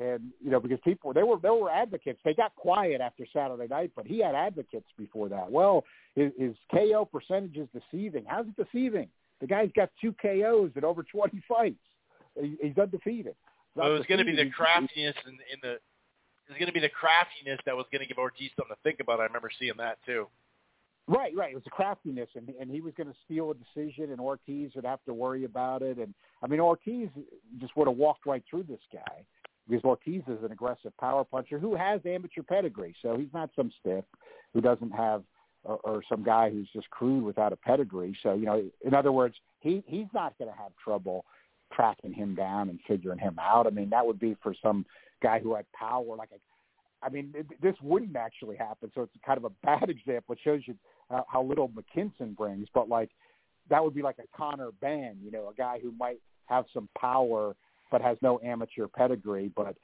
[0.00, 2.20] and you know because people they were they were advocates.
[2.24, 5.50] They got quiet after Saturday night, but he had advocates before that.
[5.50, 5.84] Well,
[6.14, 8.24] his, his KO percentage is deceiving.
[8.26, 9.08] How's it deceiving?
[9.40, 11.78] The guy's got two KOs in over twenty fights.
[12.40, 13.34] He, he's undefeated.
[13.70, 15.78] It's Well, it was going to be the craftiness in, in the.
[16.50, 18.98] Was going to be the craftiness that was going to give Ortiz something to think
[18.98, 19.20] about.
[19.20, 20.26] I remember seeing that too.
[21.06, 21.52] Right, right.
[21.52, 24.72] It was a craftiness, and and he was going to steal a decision, and Ortiz
[24.74, 25.98] would have to worry about it.
[25.98, 26.12] And
[26.42, 27.08] I mean, Ortiz
[27.60, 29.24] just would have walked right through this guy
[29.68, 33.72] because Ortiz is an aggressive power puncher who has amateur pedigree, so he's not some
[33.80, 34.04] stiff
[34.52, 35.22] who doesn't have
[35.62, 38.16] or, or some guy who's just crude without a pedigree.
[38.22, 41.24] So you know, in other words, he he's not going to have trouble
[41.72, 43.66] tracking him down and figuring him out.
[43.66, 44.84] I mean, that would be for some
[45.22, 46.30] guy who had power like
[47.02, 50.34] I mean, it, this wouldn't actually happen, so it's kind of a bad example.
[50.34, 50.74] It shows you
[51.08, 53.10] how, how little McKinson brings, but like
[53.70, 56.88] that would be like a Conor Benn, you know, a guy who might have some
[56.98, 57.54] power
[57.90, 59.50] but has no amateur pedigree.
[59.54, 59.76] But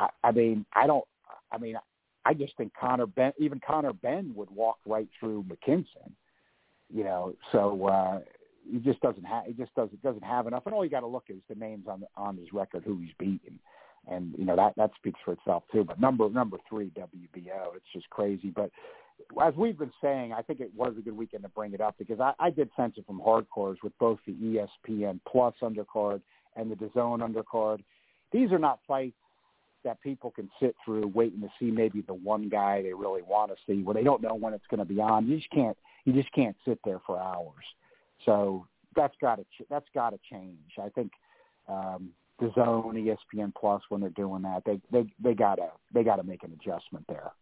[0.00, 1.04] I, I mean, I don't.
[1.50, 1.76] I mean,
[2.24, 6.10] I just think Conor Benn, even Conor Benn would walk right through McKinson.
[6.92, 8.20] You know, so uh,
[8.70, 10.64] he just doesn't have he just doesn't doesn't have enough.
[10.66, 13.12] And all you got to look is the names on on his record, who he's
[13.18, 13.58] beaten,
[14.08, 15.84] and you know that that speaks for itself too.
[15.84, 18.48] But number number three WBO, it's just crazy.
[18.54, 18.70] But
[19.42, 21.96] as we've been saying, I think it was a good weekend to bring it up
[21.98, 26.20] because I, I did sense it from hardcores with both the ESPN Plus undercard
[26.56, 27.80] and the DAZN undercard.
[28.32, 29.16] These are not fights
[29.84, 33.50] that people can sit through waiting to see maybe the one guy they really want
[33.50, 35.26] to see where they don't know when it's going to be on.
[35.28, 37.64] You just can't you just can't sit there for hours.
[38.24, 40.58] So that's got to that's got to change.
[40.82, 41.12] I think
[41.68, 42.10] um,
[42.40, 46.52] DAZN, ESPN Plus, when they're doing that, they they they gotta they gotta make an
[46.52, 47.32] adjustment there.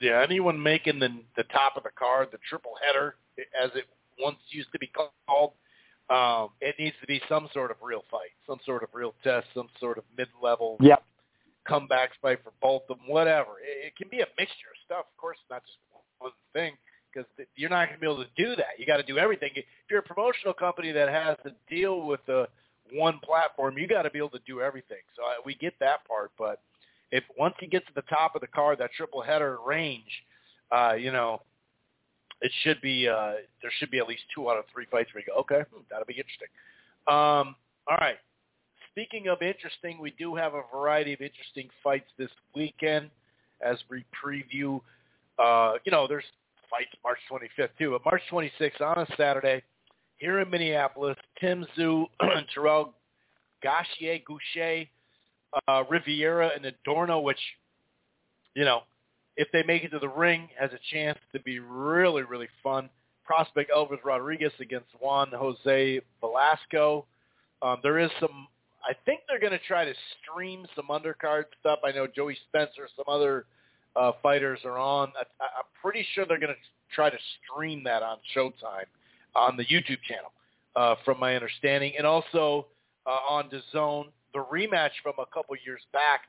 [0.00, 3.16] Yeah, anyone making the the top of the card, the triple header,
[3.62, 3.84] as it
[4.18, 4.90] once used to be
[5.26, 5.52] called,
[6.10, 9.46] um, it needs to be some sort of real fight, some sort of real test,
[9.54, 11.02] some sort of mid-level yep.
[11.66, 13.60] comeback fight for both of them, whatever.
[13.62, 15.78] It, it can be a mixture of stuff, of course, not just
[16.18, 16.74] one thing,
[17.12, 18.78] because you're not going to be able to do that.
[18.78, 19.50] You got to do everything.
[19.54, 22.48] If you're a promotional company that has to deal with the
[22.92, 24.98] one platform, you got to be able to do everything.
[25.16, 26.60] So I, we get that part, but
[27.12, 30.10] if once he gets to the top of the card, that triple header range,
[30.70, 31.42] uh, you know,
[32.40, 33.32] it should be uh,
[33.62, 35.82] there should be at least two out of three fights where you go, okay, hmm,
[35.90, 36.48] that'll be interesting.
[37.06, 37.54] Um,
[37.88, 38.16] all right.
[38.92, 43.10] Speaking of interesting, we do have a variety of interesting fights this weekend
[43.60, 44.80] as we preview.
[45.38, 46.24] Uh, you know, there's
[46.70, 49.62] fights March 25th too, but March 26th on a Saturday
[50.20, 52.06] here in Minneapolis, Tim Tszyu
[52.54, 52.94] Terrell
[53.62, 54.88] Gautier, Gausha,
[55.66, 57.40] uh, Rivera, and Adorno, which,
[58.54, 58.82] you know,
[59.36, 62.90] if they make it to the ring, has a chance to be really, really fun.
[63.24, 67.06] Prospect Elvis Rodriguez against Juan Jose Velasco.
[67.62, 68.48] Um, there is some.
[68.82, 69.92] I think they're going to try to
[70.22, 71.80] stream some undercard stuff.
[71.84, 73.44] I know Joey Spencer, some other
[73.96, 75.12] uh, fighters are on.
[75.18, 78.86] I, I'm pretty sure they're going to try to stream that on Showtime
[79.34, 80.32] on the YouTube channel,
[80.76, 82.66] uh, from my understanding, and also
[83.06, 86.22] uh, on DAZN, the rematch from a couple years back,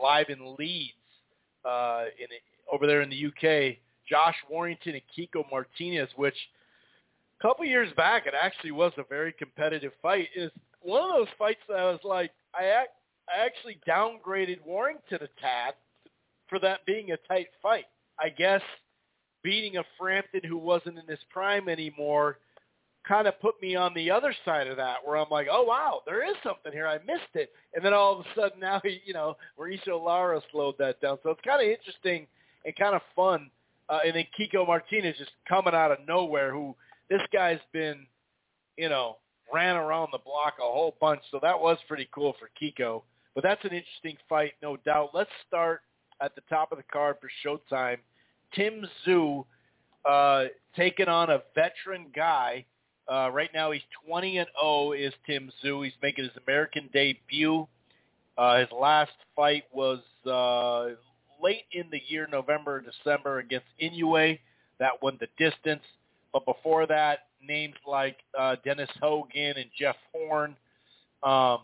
[0.00, 0.92] live in Leeds
[1.64, 2.28] uh, in
[2.72, 3.76] over there in the UK,
[4.08, 6.34] Josh Warrington and Kiko Martinez, which
[7.38, 10.28] a couple years back it actually was a very competitive fight.
[10.34, 10.50] Is
[10.82, 12.90] one of those fights that I was like, I act,
[13.28, 15.74] I actually downgraded Warrington a tad
[16.48, 17.86] for that being a tight fight.
[18.18, 18.62] I guess
[19.42, 22.38] beating a Frampton who wasn't in his prime anymore
[23.06, 26.02] kind of put me on the other side of that where I'm like, oh wow,
[26.06, 26.86] there is something here.
[26.86, 30.76] I missed it, and then all of a sudden now, you know, Mauricio Lara slowed
[30.78, 31.18] that down.
[31.22, 32.26] So it's kind of interesting
[32.64, 33.50] and kind of fun.
[33.88, 36.52] Uh, and then Kiko Martinez just coming out of nowhere.
[36.52, 36.74] Who
[37.08, 38.06] this guy's been,
[38.76, 39.18] you know,
[39.52, 41.20] ran around the block a whole bunch.
[41.30, 43.02] So that was pretty cool for Kiko.
[43.34, 45.10] But that's an interesting fight, no doubt.
[45.14, 45.82] Let's start
[46.20, 47.98] at the top of the card for Showtime.
[48.54, 49.44] Tim Tszyu
[50.04, 50.44] uh,
[50.76, 52.64] taking on a veteran guy
[53.08, 54.92] uh, right now, he's 20 and 0.
[54.92, 55.84] Is Tim Tszyu?
[55.84, 57.66] He's making his American debut.
[58.36, 60.96] Uh, his last fight was uh,
[61.42, 64.38] late in the year, November, December, against Inoue.
[64.78, 65.82] That won the distance.
[66.32, 70.56] But before that, names like uh, Dennis Hogan and Jeff Horn.
[71.22, 71.60] Um,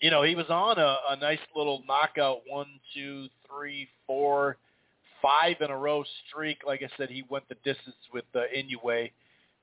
[0.00, 4.56] you know, he was on a, a nice little knockout one, two, three, four,
[5.20, 6.58] five in a row streak.
[6.66, 9.10] Like I said, he went the distance with uh, Inoue.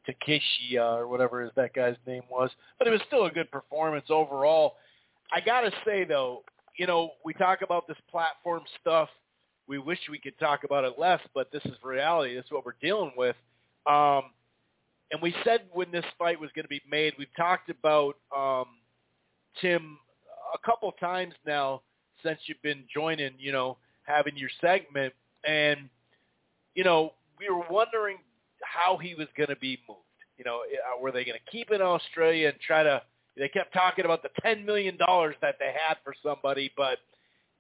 [0.07, 2.49] Takeshi uh, or whatever that guy's name was.
[2.79, 4.75] But it was still a good performance overall.
[5.31, 6.43] I gotta say though,
[6.77, 9.09] you know, we talk about this platform stuff.
[9.67, 12.35] We wish we could talk about it less, but this is reality.
[12.35, 13.35] This is what we're dealing with.
[13.85, 14.31] Um,
[15.11, 18.65] and we said when this fight was going to be made, we've talked about um,
[19.59, 19.97] Tim
[20.53, 21.81] a couple times now
[22.23, 25.13] since you've been joining, you know, having your segment.
[25.45, 25.89] And,
[26.75, 28.17] you know, we were wondering
[28.61, 30.01] how he was going to be moved.
[30.37, 33.01] You know, uh, were they going to keep in Australia and try to?
[33.35, 36.97] They kept talking about the ten million dollars that they had for somebody, but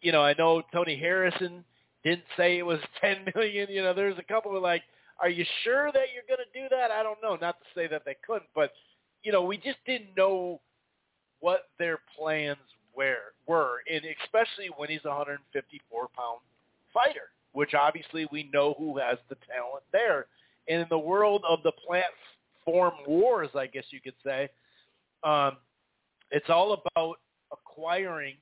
[0.01, 1.63] you know, I know Tony Harrison
[2.03, 3.67] didn't say it was ten million.
[3.69, 4.83] You know, there's a couple of like,
[5.19, 6.91] are you sure that you're going to do that?
[6.91, 7.35] I don't know.
[7.39, 8.71] Not to say that they couldn't, but
[9.23, 10.61] you know, we just didn't know
[11.39, 12.57] what their plans
[12.97, 16.39] were were, and especially when he's a 154 pound
[16.93, 20.25] fighter, which obviously we know who has the talent there.
[20.67, 24.49] And in the world of the platform wars, I guess you could say,
[25.23, 25.57] um,
[26.31, 27.17] it's all about
[27.51, 28.35] acquiring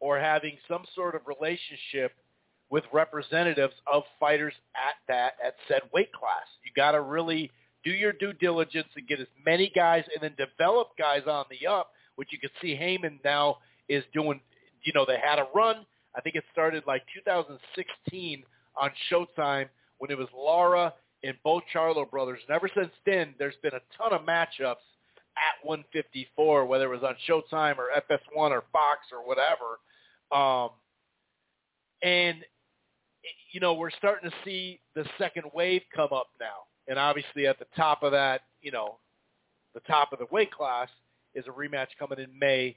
[0.00, 2.12] or having some sort of relationship
[2.70, 6.46] with representatives of fighters at that at said weight class.
[6.64, 7.50] You got to really
[7.84, 11.66] do your due diligence and get as many guys and then develop guys on the
[11.66, 13.58] up, which you can see Haymon now
[13.88, 14.40] is doing.
[14.82, 15.84] You know, they had a run.
[16.16, 18.42] I think it started like 2016
[18.80, 20.94] on Showtime when it was Lara
[21.24, 22.40] and both Charlo brothers.
[22.48, 24.84] And ever since then, there's been a ton of matchups
[25.36, 29.78] at 154, whether it was on Showtime or FS1 or Fox or whatever.
[30.32, 30.70] Um,
[32.02, 32.44] and
[33.52, 36.66] you know, we're starting to see the second wave come up now.
[36.86, 38.98] And obviously at the top of that, you know,
[39.74, 40.88] the top of the weight class
[41.34, 42.76] is a rematch coming in May.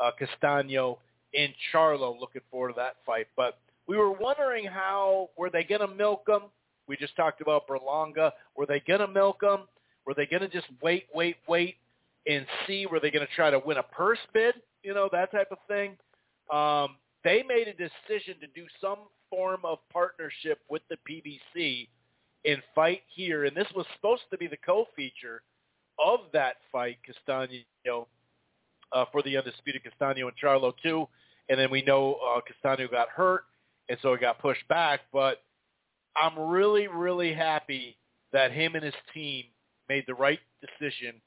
[0.00, 0.98] Uh, Castaño
[1.34, 2.18] and Charlo.
[2.18, 3.26] Looking forward to that fight.
[3.36, 6.42] But we were wondering how were they going to milk them?
[6.88, 8.32] We just talked about Berlanga.
[8.56, 9.60] Were they going to milk them?
[10.06, 11.76] Were they going to just wait, wait, wait
[12.26, 12.86] and see?
[12.86, 14.56] Were they going to try to win a purse bid?
[14.82, 15.96] You know, that type of thing.
[16.52, 18.98] Um, they made a decision to do some
[19.30, 21.88] form of partnership with the PBC
[22.44, 23.44] and fight here.
[23.44, 25.42] And this was supposed to be the co-feature
[25.98, 28.06] of that fight, Castaño,
[28.92, 31.08] uh, for the undisputed Castaño and Charlo too.
[31.48, 33.44] And then we know uh, Castaño got hurt,
[33.88, 35.00] and so it got pushed back.
[35.12, 35.42] But
[36.16, 37.96] I'm really, really happy
[38.32, 39.44] that him and his team
[39.88, 41.20] made the right decision.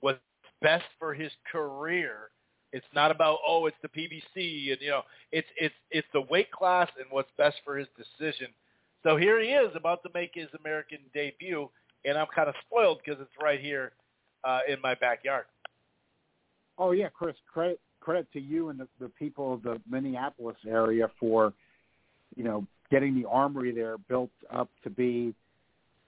[0.00, 0.18] What's
[0.64, 2.30] best for his career.
[2.72, 6.50] It's not about oh, it's the PBC, and you know, it's it's it's the weight
[6.50, 8.48] class and what's best for his decision.
[9.04, 11.68] So here he is about to make his American debut,
[12.04, 13.92] and I'm kind of spoiled because it's right here
[14.42, 15.44] uh, in my backyard.
[16.78, 21.08] Oh yeah, Chris, credit credit to you and the, the people of the Minneapolis area
[21.18, 21.54] for,
[22.36, 25.34] you know, getting the armory there built up to be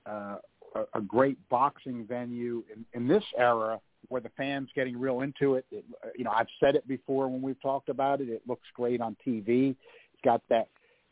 [0.07, 0.37] uh,
[0.75, 5.55] a, a great boxing venue in, in this era where the fans getting real into
[5.55, 5.65] it.
[5.71, 5.85] it.
[6.17, 8.29] You know, I've said it before when we've talked about it.
[8.29, 9.71] It looks great on TV.
[9.71, 10.69] It's got that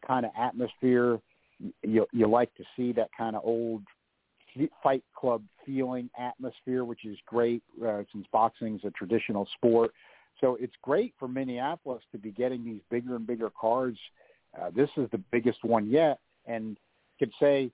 [0.06, 1.18] kind of atmosphere
[1.82, 3.82] you you like to see that kind of old
[4.82, 9.92] fight club feeling atmosphere, which is great uh, since boxing is a traditional sport.
[10.40, 13.98] So it's great for Minneapolis to be getting these bigger and bigger cards.
[14.60, 16.76] Uh, this is the biggest one yet, and
[17.18, 17.70] could say,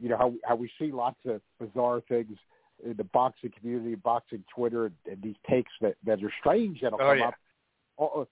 [0.00, 2.36] you know, how, how we see lots of bizarre things
[2.84, 7.04] in the boxing community, boxing Twitter, and these takes that that are strange that'll oh,
[7.04, 7.28] come yeah.
[7.28, 7.34] up.
[8.00, 8.24] Uh,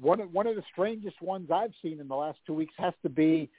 [0.00, 2.94] one of one of the strangest ones I've seen in the last two weeks has
[3.02, 3.50] to be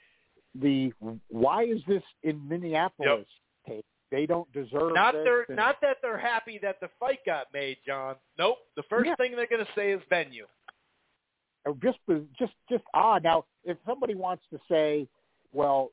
[0.54, 0.92] the
[1.28, 3.26] why is this in Minneapolis
[4.10, 4.94] They don't deserve it.
[4.94, 5.22] Not this.
[5.24, 8.14] they're and- not that they're happy that the fight got made, John.
[8.38, 8.58] Nope.
[8.76, 9.16] The first Yeah.
[9.16, 10.46] thing they're going to say is venue.
[11.66, 11.98] or just
[12.38, 13.24] just just odd.
[13.24, 15.08] Now, if somebody wants to say,
[15.52, 15.90] well,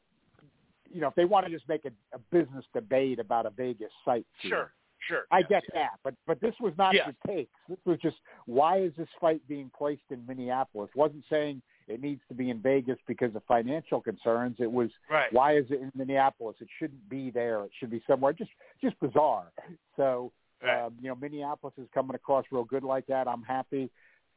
[0.92, 3.92] you know, if they want to just make a, a business debate about a Vegas
[4.04, 4.74] site, here, Sure,
[5.08, 5.24] sure.
[5.32, 5.92] I get that.
[6.04, 7.54] But but this was not the takes.
[7.70, 10.90] This was just why is this fight being placed in Minneapolis?
[10.94, 14.58] wasn't saying it needs to be in Vegas because of financial concerns.
[14.60, 15.32] It was Right.
[15.34, 16.56] why is it in Minneapolis?
[16.62, 17.64] It shouldn't be there.
[17.66, 18.34] It should be somewhere.
[18.34, 18.52] Just
[18.82, 19.52] just bizarre.
[19.96, 20.32] So
[20.64, 20.82] Right.
[20.82, 23.28] um, you know, Minneapolis is coming across real good like that.
[23.28, 23.90] I'm happy.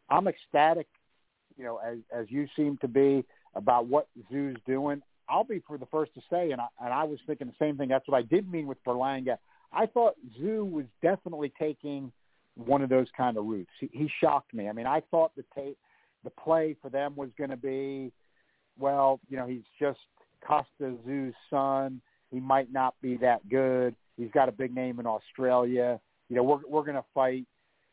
[0.09, 0.89] I'm ecstatic.
[1.57, 5.03] You know, as as you seem to be about what Tszyu's doing.
[5.29, 7.79] I'll be for the first to say, and I, and I was thinking the same
[7.79, 7.89] thing.
[7.89, 9.39] That's what I did mean with Berlanga.
[9.73, 12.13] I thought Tszyu was definitely taking
[12.57, 13.71] one of those kind of routes.
[13.81, 14.69] He, he shocked me.
[14.69, 15.79] I mean, I thought the tape,
[16.25, 18.13] the play for them was going to be,
[18.79, 20.01] well, you know, he's just
[20.47, 22.01] Kostya Tszyu's son.
[22.31, 23.95] He might not be that good.
[24.17, 26.01] He's got a big name in Australia.
[26.29, 27.47] You know, we're we're going to fight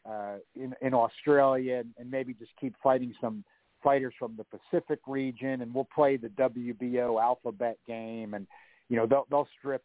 [0.10, 3.44] uh, in in Australia and, and maybe just keep fighting some
[3.84, 8.48] fighters from the Pacific region, and we'll play the WBO alphabet game, and
[8.90, 9.84] you know they'll they'll strip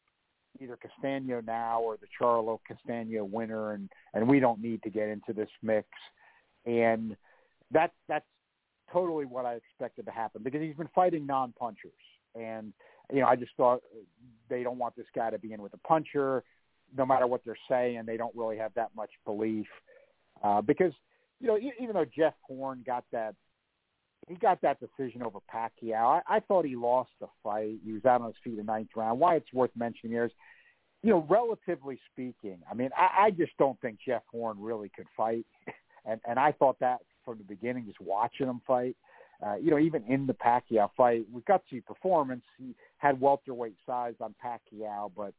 [0.60, 5.08] either Castaño now or the Charlo Castaño winner, and and we don't need to get
[5.08, 5.88] into this mix,
[6.64, 7.16] and
[7.72, 8.26] that that's
[8.92, 11.92] totally what I expected to happen because he's been fighting non-punchers,
[12.34, 12.72] and
[13.12, 13.82] you know I just thought
[14.48, 16.44] they don't want this guy to be in with a puncher,
[16.96, 19.66] no matter what they're saying, they don't really have that much belief
[20.42, 20.92] uh, because
[21.40, 23.34] you know even though Jeff Horn got that
[24.28, 26.20] he got that decision over Pacquiao.
[26.26, 27.76] I, I thought he lost the fight.
[27.84, 29.20] He was out on his feet in the ninth round.
[29.20, 30.32] Why it's worth mentioning here is,
[31.02, 35.06] you know, relatively speaking, I mean, I, I just don't think Jeff Horn really could
[35.16, 35.46] fight,
[36.04, 38.96] and and I thought that from the beginning, just watching him fight.
[39.44, 44.14] Uh, you know, even in the Pacquiao fight, with gutsy performance, he had welterweight size
[44.20, 45.34] on Pacquiao, but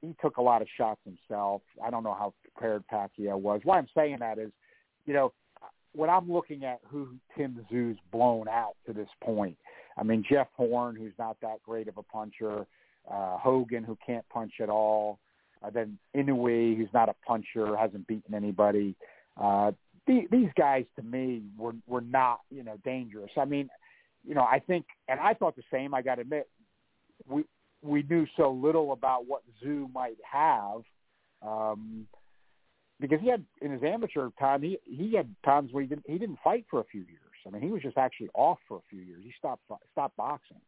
[0.00, 1.62] he took a lot of shots himself.
[1.84, 3.62] I don't know how prepared Pacquiao was.
[3.64, 4.52] Why I'm saying that is,
[5.06, 5.32] you know,
[5.94, 9.56] when I'm looking at who Tim Tszyu's blown out to this point,
[9.96, 12.66] I mean Jeff Horn, who's not that great of a puncher,
[13.10, 15.18] uh, Hogan, who can't punch at all,
[15.62, 18.94] uh, then Inoue, who's not a puncher, hasn't beaten anybody.
[19.40, 19.72] Uh,
[20.06, 23.30] the, these guys, to me, were were not you know dangerous.
[23.36, 23.68] I mean,
[24.26, 25.94] you know, I think, and I thought the same.
[25.94, 26.48] I got to admit,
[27.28, 27.44] we
[27.82, 30.82] we knew so little about what Tszyu might have.
[31.46, 32.06] Um,
[33.00, 36.16] because he had in his amateur time he he had times where he didn't he
[36.16, 38.82] didn't fight for a few years I mean, he was just actually off for a
[38.88, 39.22] few years.
[39.22, 39.62] He stopped
[39.92, 40.60] stopped boxing.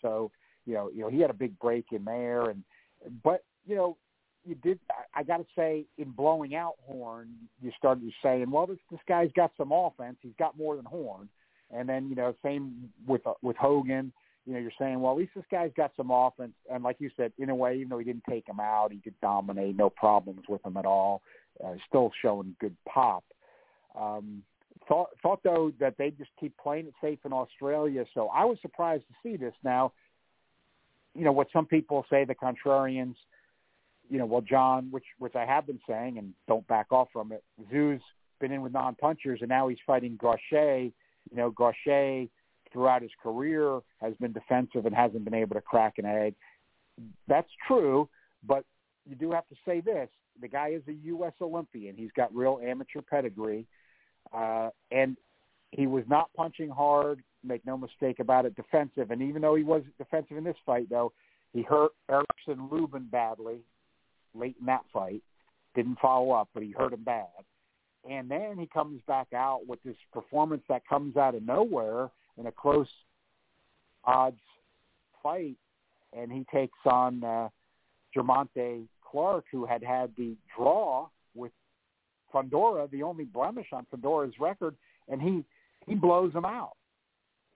[0.00, 0.30] So
[0.66, 2.62] you know, you know, he had a big break in there, and
[3.22, 3.96] but you know,
[4.44, 4.78] you did.
[5.14, 7.28] I, got to say, in blowing out Horn,
[7.62, 10.16] you started saying, well, this this guy's got some offense.
[10.20, 11.28] He's got more than Horn.
[11.74, 14.12] And then you know, same with uh, with Hogan.
[14.46, 16.52] You know, you're saying, well, at least this guy's got some offense.
[16.70, 18.98] And like you said, in a way, even though he didn't take him out, he
[18.98, 21.22] could dominate, no problems with him at all.
[21.64, 23.22] Uh, still showing good pop.
[23.96, 24.42] Um,
[24.88, 28.04] thought thought though that they just keep playing it safe in Australia.
[28.14, 29.54] So I was surprised to see this.
[29.62, 29.92] Now,
[31.14, 33.14] you know what some people say, the contrarians.
[34.12, 37.32] You know, well, John, which which I have been saying, and don't back off from
[37.32, 37.42] it.
[37.58, 38.02] Tszyu's
[38.40, 40.92] been in with non-punchers, and now he's fighting Gausha.
[41.30, 42.28] You know, Gausha
[42.70, 46.34] throughout his career has been defensive and hasn't been able to crack an egg.
[47.26, 48.06] That's true,
[48.46, 48.66] but
[49.08, 50.10] you do have to say this:
[50.42, 51.32] the guy is a U.S.
[51.40, 51.96] Olympian.
[51.96, 53.64] He's got real amateur pedigree.
[54.30, 55.16] Uh, and
[55.70, 57.22] he was not punching hard.
[57.42, 59.10] Make no mistake about it, defensive.
[59.10, 61.14] And even though he was defensive in this fight, though,
[61.54, 63.62] he hurt Erickson Lubin badly
[64.34, 65.22] late in that fight.
[65.74, 67.26] Didn't follow up, but he hurt him bad.
[68.08, 72.46] And then he comes back out with this performance that comes out of nowhere in
[72.46, 72.88] a close
[74.04, 74.40] odds
[75.22, 75.56] fight,
[76.16, 77.48] and he takes on uh,
[79.10, 81.52] Clark, who had had the draw with
[82.34, 84.74] Fundora, the only blemish on Fundora's record,
[85.08, 85.44] and he
[85.86, 86.76] he blows him out.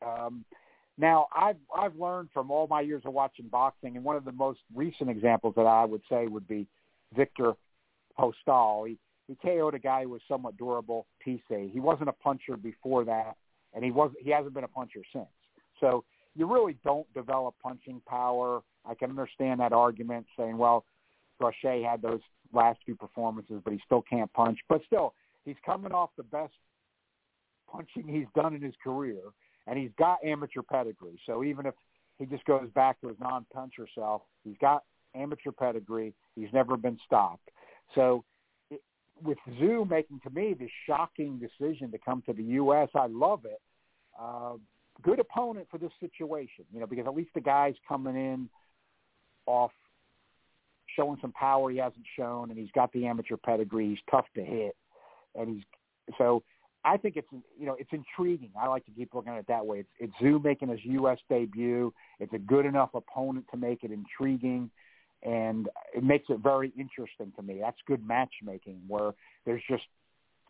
[0.05, 0.45] Um,
[0.99, 4.33] now, I've I've learned from all my years of watching boxing, and one of the
[4.33, 6.67] most recent examples that I would say would be
[7.15, 7.55] Victor
[8.19, 8.89] Postol.
[8.89, 8.99] He
[9.29, 11.71] he KO'd a guy who was somewhat durable, Tisse.
[11.73, 13.37] He wasn't a puncher before that,
[13.75, 15.27] and he was he hasn't been a puncher since.
[15.81, 16.05] So
[16.35, 18.63] you really don't develop punching power.
[18.89, 20.85] I can understand that argument saying, well,
[21.41, 22.21] Gausha had those
[22.53, 24.59] last few performances, but he still can't punch.
[24.69, 25.15] But still,
[25.45, 26.53] he's coming off the best
[27.71, 29.21] punching he's done in his career,
[29.67, 31.19] and he's got amateur pedigree.
[31.27, 31.75] So even if
[32.19, 34.85] he just goes back to his non-puncher self, he's got
[35.15, 36.15] amateur pedigree.
[36.35, 37.49] He's never been stopped.
[37.95, 38.25] So
[38.71, 38.83] it,
[39.23, 43.45] with Tszyu making to me the shocking decision to come to the U.S., I love
[43.45, 43.61] it.
[44.19, 44.55] Uh,
[45.03, 48.49] good opponent for this situation, you know, because at least the guy's coming in
[49.47, 49.73] off
[50.95, 53.91] showing some power he hasn't shown, and he's got the amateur pedigree.
[53.91, 54.77] He's tough to hit,
[55.35, 55.65] and he's
[56.19, 56.43] so.
[56.87, 58.51] I think it's you know it's intriguing.
[58.59, 59.81] I like to keep looking at it that way.
[59.81, 61.19] It's it's Tszyu making his U.S.
[61.29, 61.93] debut.
[62.21, 64.71] It's a good enough opponent to make it intriguing,
[65.25, 67.59] and it makes it very interesting to me.
[67.61, 69.13] That's good matchmaking where
[69.45, 69.83] there's just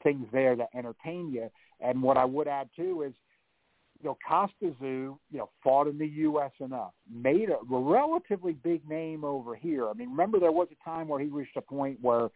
[0.03, 1.51] things there that entertain you.
[1.81, 3.15] And what I would add too is
[4.03, 6.53] you know, Kostya Tszyu, you know, fought in the U.S.
[6.61, 9.89] enough, made a relatively big name over here.
[9.89, 12.29] I mean, remember there was a time where he reached a point where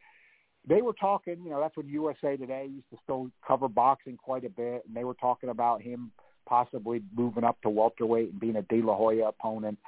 [0.66, 4.44] they were talking, you know, that's when USA Today used to still cover boxing quite
[4.44, 6.12] a bit, and they were talking about him
[6.46, 9.78] possibly moving up to welterweight and being a De La Hoya opponent.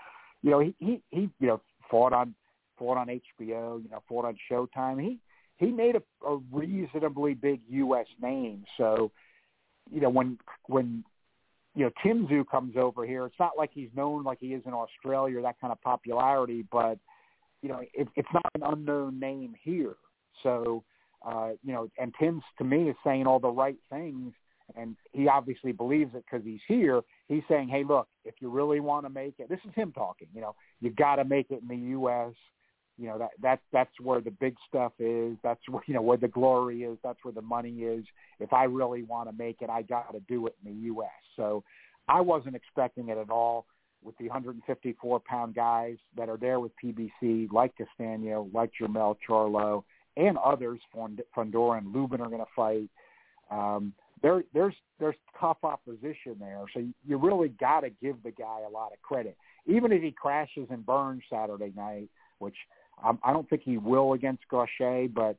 [0.43, 2.35] You know, he he, he you know fought on
[2.79, 5.01] fought on HBO, you know, fought on Showtime.
[5.01, 5.19] He
[5.59, 8.07] he made a, a reasonably big U.S.
[8.21, 9.11] name, so
[9.91, 11.05] you know when when
[11.75, 13.25] you know, Tim Tszyu comes over here.
[13.25, 16.99] It's not like he's known like he is in Australia that kind of popularity, but
[17.63, 19.95] you know, it, it's not an unknown name here.
[20.43, 20.85] So,
[21.27, 24.33] uh, you know, and Tim's to me is saying all the right things,
[24.77, 27.03] and he obviously believes it because he's here.
[27.29, 30.29] He's saying, hey, look, if you really want to make it, this is him talking.
[30.35, 32.33] You know, you got to make it in the U.S
[32.99, 36.17] you know that that that's where the big stuff is that's where you know where
[36.17, 38.05] the glory is that's where the money is
[38.39, 41.09] if i really want to make it i got to do it in the us
[41.37, 41.63] so
[42.09, 43.67] i wasn't expecting it at all
[44.05, 49.85] with the 154 pound guys that are there with pbc like Castaño, like Jermel Charlo
[50.17, 52.89] and others Fundora and Lubin are going to fight
[53.51, 58.61] um there there's there's tough opposition there so you really got to give the guy
[58.67, 59.37] a lot of credit
[59.67, 62.09] even if he crashes and burns saturday night
[62.39, 62.57] which
[63.03, 65.37] um, I don't think he will against Gausha, but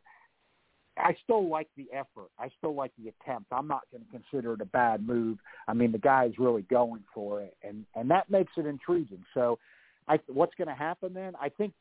[0.97, 2.29] I still like the effort.
[2.37, 3.47] I still like the attempt.
[3.51, 5.39] I'm not going to consider it a bad move.
[5.67, 9.23] I mean, the guy's really going for it, and and that makes it intriguing.
[9.33, 9.57] So,
[10.07, 11.33] I what's going to happen then?
[11.41, 11.73] I think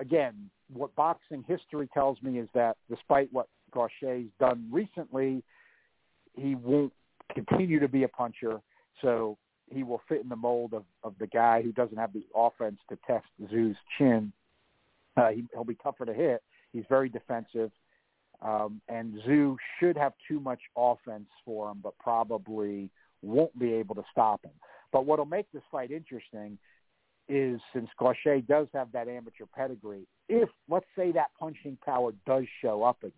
[0.00, 5.42] again, what boxing history tells me is that despite what Gausha's done recently,
[6.34, 6.92] he won't
[7.34, 8.60] continue to be a puncher.
[9.02, 9.36] So
[9.72, 12.78] he will fit in the mold of, of the guy who doesn't have the offense
[12.88, 14.32] to test Tszyu's chin
[15.16, 16.42] uh, he, he'll be tougher to hit.
[16.72, 17.70] He's very defensive,
[18.42, 22.90] um, and Tszyu should have too much offense for him, but probably
[23.22, 24.52] won't be able to stop him.
[24.92, 26.58] But what'll make this fight interesting
[27.30, 32.44] is since Gausha does have that amateur pedigree, if let's say that punching power does
[32.60, 33.12] show up again,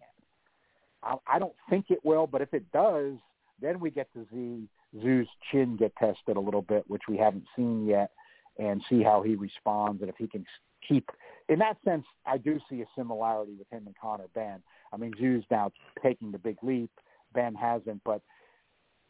[1.02, 3.14] I, I don't think it will, but if it does,
[3.60, 7.44] then we get to see Tszyu's chin get tested a little bit, which we haven't
[7.56, 8.10] seen yet,
[8.58, 10.44] and see how he responds and if he can
[10.86, 11.10] keep.
[11.48, 14.62] In that sense, I do see a similarity with him and Conor Benn.
[14.92, 15.72] I mean, Tszyu's now
[16.02, 16.90] taking the big leap.
[17.34, 18.20] Benn hasn't, but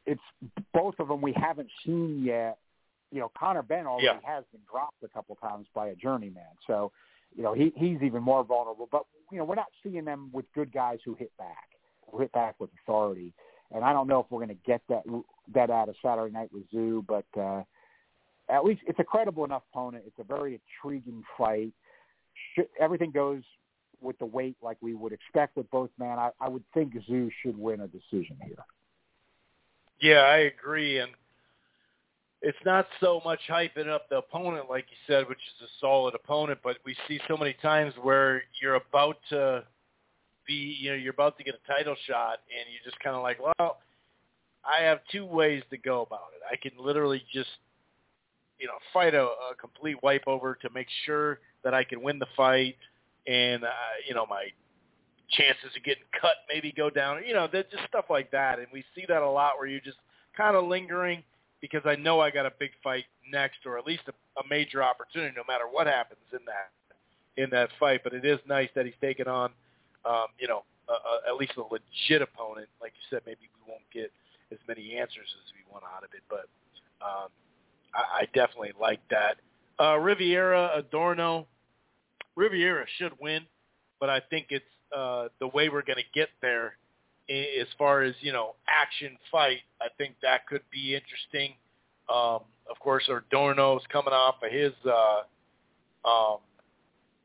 [0.06, 0.20] it's
[0.72, 2.58] both of them we haven't seen yet.
[3.12, 4.20] You know, Conor Benn already Yeah.
[4.24, 6.90] has been dropped a couple times by a journeyman, so
[7.36, 8.88] you know he he's even more vulnerable.
[8.90, 11.68] But you know, we're not seeing them with good guys who hit back,
[12.10, 13.32] who hit back with authority.
[13.74, 15.04] And I don't know if we're going to get that
[15.54, 17.62] that out of Saturday Night with Tszyu, but uh,
[18.48, 20.04] at least it's a credible enough opponent.
[20.06, 21.72] It's a very intriguing fight.
[22.54, 23.42] Should, everything goes
[24.00, 26.18] with the weight like we would expect with both men.
[26.18, 28.64] I, I would think Tszyu should win a decision here.
[30.00, 31.12] Yeah, I agree, and
[32.42, 36.14] it's not so much hyping up the opponent, like you said, which is a solid
[36.14, 39.62] opponent, but we see so many times where you're about to
[40.46, 43.22] be, you know, you're about to get a title shot, and you're just kind of
[43.22, 43.78] like, well,
[44.64, 46.42] I have two ways to go about it.
[46.50, 47.50] I can literally just,
[48.58, 52.18] you know, fight a, a complete wipe over to make sure that I can win
[52.18, 52.76] the fight,
[53.28, 53.68] and uh,
[54.08, 54.48] you know, my
[55.30, 57.22] chances of getting cut maybe go down.
[57.24, 59.98] You know, just stuff like that, and we see that a lot where you're just
[60.36, 61.22] kind of lingering
[61.62, 64.82] because I know I got a big fight next, or at least a, a major
[64.82, 68.00] opportunity, no matter what happens in that in that fight.
[68.04, 69.52] But it is nice that he's taken on,
[70.04, 72.68] um, you know, a, a, at least a legit opponent.
[72.82, 74.12] Like you said, maybe we won't get
[74.50, 76.46] as many answers as we want out of it, but
[77.00, 77.28] um,
[77.94, 79.36] I, I definitely like that.
[79.80, 81.46] Uh, Rivera Adorno,
[82.36, 83.46] Rivera should win,
[83.98, 84.64] but I think it's
[84.94, 86.76] uh, the way we're going to get there
[87.28, 89.60] as far as, you know, action fight.
[89.80, 91.54] I think that could be interesting.
[92.12, 92.40] Um,
[92.70, 96.38] of course, Adorno's coming off of his, uh, um,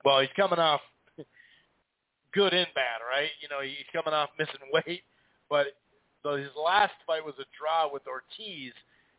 [0.06, 0.82] well, he's coming off
[2.34, 3.30] good and bad, right?
[3.42, 5.02] You know, he's coming off missing weight,
[5.50, 5.68] but
[6.24, 8.74] so his last fight was a draw with Ortiz,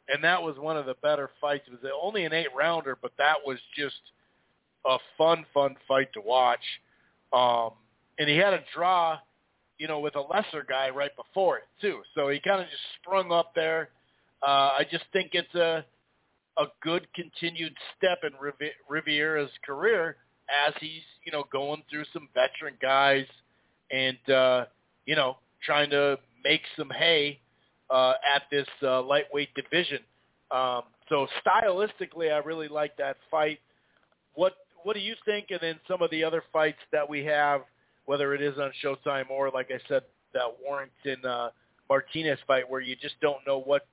[0.08, 1.64] and that was one of the better fights.
[1.66, 4.00] It was only an eight rounder, but that was just
[4.86, 6.60] a fun, fun fight to watch.
[7.32, 7.70] Um,
[8.18, 9.18] and he had a draw,
[9.78, 12.00] you know, with a lesser guy right before it too.
[12.14, 13.90] So he kind of just sprung up there.
[14.42, 15.84] Uh, I just think it's a
[16.58, 20.16] a good continued step in Rivi- Rivera's career
[20.66, 23.26] as he's, you know, going through some veteran guys
[23.92, 24.64] and uh,
[25.06, 27.38] you know, trying to make some hay
[27.90, 30.00] uh, at this uh, lightweight division.
[30.50, 33.58] Um, so stylistically, I really like that fight.
[34.34, 35.46] What what do you think?
[35.50, 37.62] And then some of the other fights that we have,
[38.08, 40.02] whether it is on Showtime or, like I said,
[40.32, 41.50] that Warrington uh,
[41.90, 43.86] Martinez fight, where you just don't know what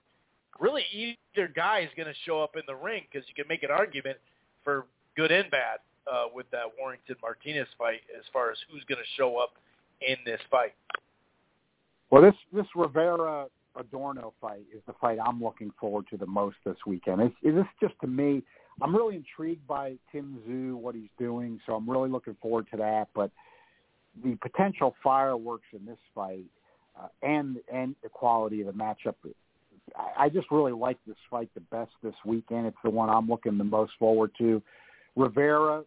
[0.58, 3.64] really either guy is going to show up in the ring because you can make
[3.64, 4.18] an argument
[4.64, 4.86] for
[5.18, 5.80] good and bad
[6.10, 9.56] uh, with that Warrington Martinez fight as far as who's going to show up
[10.00, 10.76] in this fight.
[12.10, 13.48] Well, this this Rivera
[13.78, 17.20] Adorno fight is the fight I'm looking forward to the most this weekend.
[17.20, 18.44] It's, it's just to me,
[18.82, 22.78] I'm really intrigued by Tim Tszyu, what he's doing, so I'm really looking forward to
[22.78, 23.10] that.
[23.14, 23.32] But
[24.24, 26.46] the potential fireworks in this fight
[27.00, 29.16] uh, and and the quality of the matchup,
[29.96, 32.68] I, I just really like this fight the best this weekend.
[32.68, 34.62] It's the one I'm looking the most forward to.
[35.16, 35.84] Rivera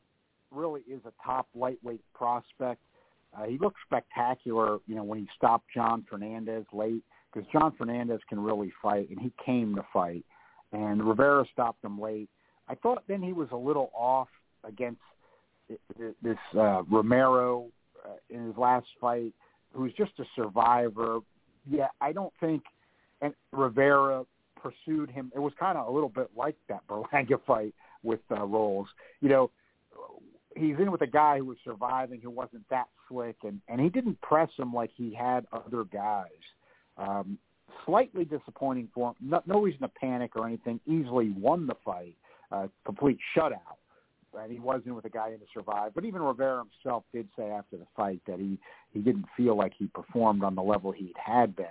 [0.50, 2.80] really is a top lightweight prospect.
[3.36, 7.02] Uh, he looked spectacular, you know, when he stopped John Fernandez late
[7.32, 10.24] because John Fernandez can really fight, and he came to fight.
[10.72, 12.28] And Rivera stopped him late.
[12.68, 14.28] I thought then he was a little off
[14.64, 15.00] against
[16.22, 17.66] this uh, Romero
[18.31, 19.33] in his last fight,
[19.73, 21.20] who's just a survivor.
[21.69, 22.62] Yeah, I don't think
[23.20, 24.25] and Rivera
[24.57, 25.33] pursued him.
[25.35, 28.89] It was kind of a little bit like that Berlanga fight with uh, Rolls.
[29.20, 29.51] You know,
[30.57, 33.89] he's in with a guy who was surviving, who wasn't that slick, and and he
[33.89, 36.27] didn't press him like he had other guys.
[36.97, 37.39] Um,
[37.87, 39.15] slightly disappointing for him.
[39.20, 40.81] No, no reason to panic or anything.
[40.87, 42.15] Easily won the fight,
[42.51, 43.79] uh, complete shutout.
[44.40, 45.92] And he was in with a guy in to survive.
[45.94, 48.59] But even Rivera himself did say after the fight that he
[48.92, 51.66] he didn't feel like he performed on the level he had been.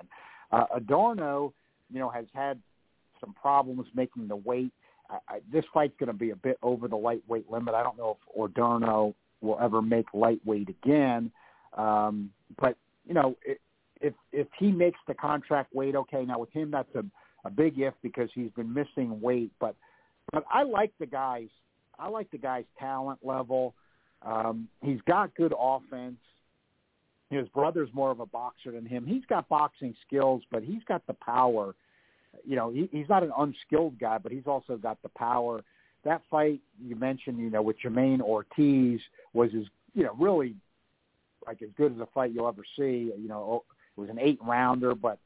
[0.52, 1.54] Uh, Adorno,
[1.92, 2.60] you know, has had
[3.20, 4.72] some problems making the weight.
[5.10, 7.74] I, I, this fight's going to be a bit over the lightweight limit.
[7.74, 11.32] I don't know if Adorno will ever make lightweight again.
[11.78, 12.76] Um, but
[13.06, 13.60] you know, it,
[14.02, 16.26] if if he makes the contract weight, okay.
[16.26, 17.04] Now with him, that's a
[17.46, 19.52] a big if because he's been missing weight.
[19.60, 19.76] But
[20.32, 21.50] but I like the guy's
[22.00, 23.74] I like the guy's talent level.
[24.24, 26.18] Um, he's got good offense.
[27.30, 29.06] His brother's more of a boxer than him.
[29.06, 31.76] He's got boxing skills, but he's got the power.
[32.46, 35.64] You know, he, he's not an unskilled guy, but he's also got the power.
[36.06, 39.02] That fight you mentioned, you know, with Jamaine Ortiz
[39.34, 40.56] was as you know really
[41.46, 43.12] like as good as a fight you'll ever see.
[43.18, 43.64] You know,
[43.98, 45.20] it was an eight rounder, but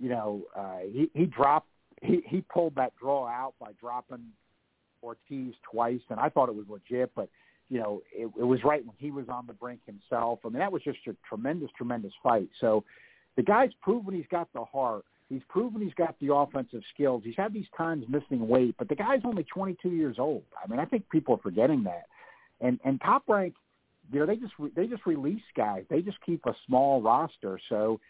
[0.00, 1.68] you know, uh, he he dropped
[2.02, 4.24] he he pulled that draw out by dropping
[5.02, 7.28] Ortiz twice, and I thought it was legit, but
[7.68, 10.40] you know, it, it was right when he was on the brink himself.
[10.44, 12.48] I mean, that was just a tremendous, tremendous fight.
[12.60, 12.84] So
[13.36, 15.04] the guy's proven he's got the heart.
[15.28, 17.22] He's proven he's got the offensive skills.
[17.24, 20.44] He's had these times missing weight, but the guy's only 22 years old.
[20.62, 22.06] I mean, I think people are forgetting that.
[22.60, 23.54] And and Top Rank,
[24.12, 25.84] you know, they just re- they just release guys.
[25.90, 27.58] They just keep a small roster.
[27.68, 28.00] So,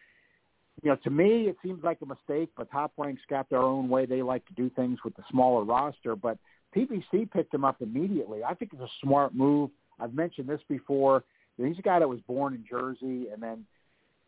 [0.82, 2.50] you know, to me, it seems like a mistake.
[2.56, 4.04] But Top Rank's got their own way.
[4.04, 6.14] They like to do things with the smaller roster.
[6.14, 6.38] But
[6.76, 8.44] PBC picked him up immediately.
[8.44, 9.70] I think it's a smart move.
[9.98, 11.24] I've mentioned this before.
[11.56, 13.64] He's a guy that was born in Jersey, and then,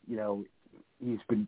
[0.07, 0.45] you know,
[1.05, 1.47] he's been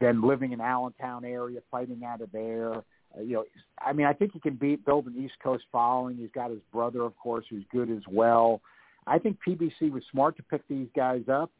[0.00, 2.76] then living in Allentown area, fighting out of there.
[2.76, 3.44] Uh, you know,
[3.80, 6.16] I mean, I think he can beat build an East Coast following.
[6.16, 8.62] He's got his brother, of course, who's good as well.
[9.06, 11.50] I think PBC was smart to pick these guys up,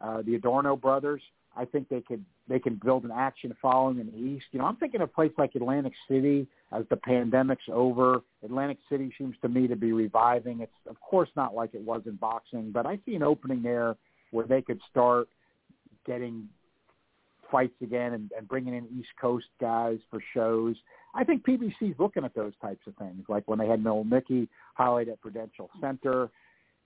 [0.00, 1.22] uh, the Adorno brothers.
[1.56, 4.46] I think they could they can build an action following in the East.
[4.52, 8.20] You know, I'm thinking of a place like Atlantic City as the pandemic's over.
[8.44, 10.60] Atlantic City seems to me to be reviving.
[10.60, 13.96] It's of course not like it was in boxing, but I see an opening there
[14.30, 15.28] where they could start
[16.06, 16.48] getting
[17.50, 20.76] fights again and, and bringing in East Coast guys for shows.
[21.14, 24.48] I think PBC's looking at those types of things, like when they had Noel Mickey
[24.74, 26.30] highlight at Prudential Center.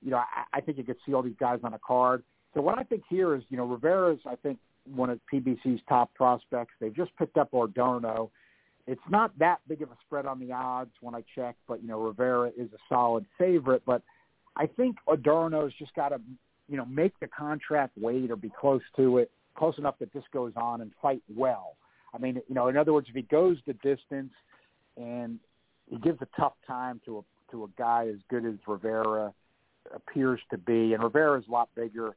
[0.03, 2.23] You know, I, I think you could see all these guys on a card.
[2.55, 4.59] So what I think here is, you know, Rivera's, I think,
[4.93, 6.73] one of PBC's top prospects.
[6.81, 8.31] They've just picked up Adorno.
[8.87, 11.89] It's not that big of a spread on the odds when I check, but, you
[11.89, 13.83] know, Rivera is a solid favorite.
[13.87, 14.03] But
[14.57, 16.21] I think Adorno's just got to,
[16.69, 20.25] you know, make the contract wait or be close to it, close enough that this
[20.33, 21.77] goes on and fight well.
[22.13, 24.33] I mean, you know, in other words, if he goes the distance
[24.97, 25.39] and
[25.89, 29.33] he gives a tough time to a to a guy as good as Rivera
[29.93, 32.15] appears to be, and Rivera's a lot bigger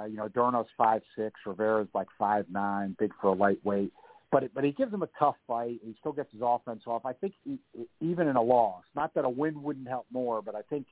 [0.00, 3.92] uh, you know, Adorno's five six, Rivera's like five nine, big for a lightweight.
[4.32, 5.80] But it, but he gives him a tough fight.
[5.84, 7.04] He still gets his offense off.
[7.04, 7.58] I think he,
[8.00, 10.86] even in a loss, not that a win wouldn't help more, but I think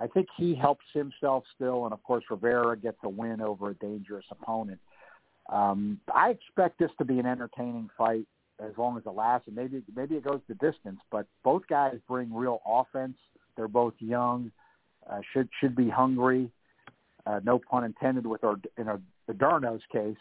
[0.00, 1.84] I think he helps himself still.
[1.84, 4.80] And of course, Rivera gets a win over a dangerous opponent.
[5.48, 8.26] Um, I expect this to be an entertaining fight
[8.60, 11.00] as long as it lasts, and maybe maybe it goes the distance.
[11.10, 13.16] But both guys bring real offense.
[13.56, 14.50] They're both young,
[15.08, 16.50] uh, should should be hungry
[17.26, 20.16] uh, no pun intended with our in our, Adorno's case.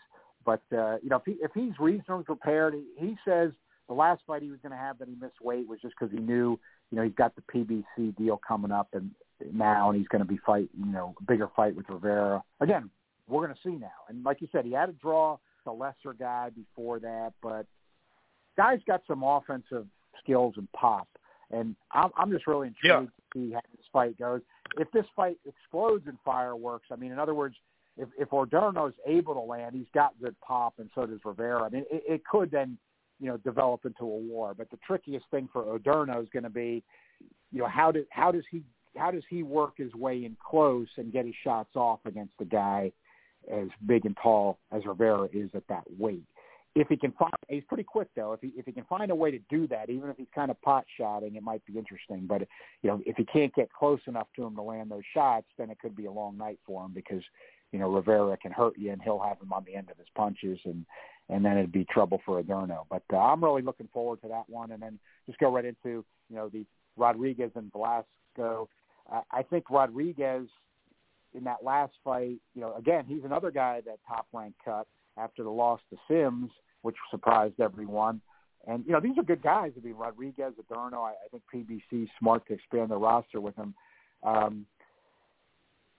[0.46, 3.52] But uh, you know, if, he, if he's reasonably prepared, he, he says
[3.88, 6.14] the last fight he was going to have that he missed weight was just because
[6.14, 6.60] he knew,
[6.92, 9.12] you know, he's got the PBC deal coming up and
[9.54, 12.44] now, and he's going to be fight, you know, a bigger fight with Rivera.
[12.60, 12.90] Again,
[13.28, 13.90] we're going to see now.
[14.08, 17.66] And like you said, he had to draw the lesser guy before that, but
[18.58, 19.88] guy's got some offensive
[20.24, 21.08] skills and pop.
[21.52, 23.00] And I'm, I'm just really intrigued yeah.
[23.00, 23.12] to
[23.48, 24.42] see how this fight goes
[24.78, 27.56] if this fight explodes in fireworks, I mean, in other words,
[27.98, 31.64] if if is able to land, he's got good pop, and so does Rivera.
[31.64, 32.78] I mean, it, it could then,
[33.20, 34.54] you know, develop into a war.
[34.58, 36.84] But the trickiest thing for Adorno is going to be,
[37.52, 38.64] you know, how does how does he
[38.96, 42.46] how does he work his way in close and get his shots off against the
[42.46, 42.92] guy
[43.52, 46.24] as big and tall as Rivera is at that weight?
[46.74, 48.34] If he can find, he's pretty quick though.
[48.34, 50.50] If he if he can find a way to do that, even if he's kind
[50.50, 52.26] of pot shotting, it might be interesting.
[52.28, 52.48] But
[52.82, 55.70] you know, if he can't get close enough to him to land those shots, then
[55.70, 57.24] it could be a long night for him because
[57.74, 60.08] you know Rivera can hurt you and he'll have him on the end of his
[60.16, 60.86] punches and
[61.30, 62.86] and then it'd be trouble for Adorno.
[62.90, 64.72] But uh, I'm really looking forward to that one.
[64.72, 66.66] And then just go right into you know the
[66.96, 68.70] Rodriguez and Velasco.
[69.12, 70.48] I, I think Rodriguez
[71.34, 74.88] in that last fight, you know, again he's another guy that top rank cut
[75.18, 76.52] after the loss to Sims,
[76.82, 78.22] which surprised everyone.
[78.68, 79.72] And you know these are good guys.
[79.76, 81.02] I mean Rodriguez, Adorno.
[81.02, 83.74] I, I think PBC smart to expand the roster with him.
[84.24, 84.66] Um,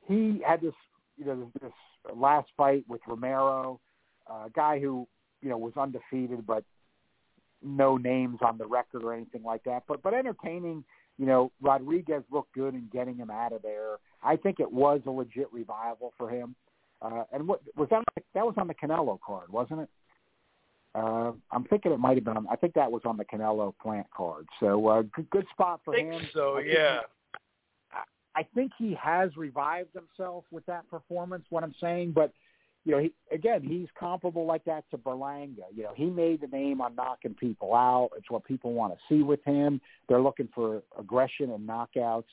[0.07, 0.75] he had this,
[1.17, 1.73] you know, this, this
[2.15, 3.81] last fight with Romero,
[4.29, 5.07] a guy who
[5.41, 6.65] you know was undefeated, but
[7.63, 9.85] no names on the record or anything like that.
[9.89, 10.85] But but entertaining.
[11.19, 13.97] You know, Rodriguez looked good in getting him out of there.
[14.25, 16.57] I think it was a legit revival for him.
[17.03, 18.05] Uh, and what was that?
[18.35, 19.89] That was on the Canelo card, wasn't it?
[20.95, 22.37] Uh, I'm thinking it might have been.
[22.37, 24.47] On, I think that was on the Canelo Plant card.
[24.61, 26.29] So uh, good, good spot for I think him.
[26.33, 27.01] So I yeah.
[27.93, 31.45] I, I think he has revived himself with that performance.
[31.51, 32.33] What I'm saying, but
[32.85, 35.65] you know, he, again, he's comparable like that to Berlanga.
[35.74, 38.11] You know, he made the name on knocking people out.
[38.16, 39.81] It's what people want to see with him.
[40.09, 42.24] They're looking for aggression and knockouts.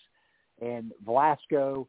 [0.62, 1.88] And Velasco,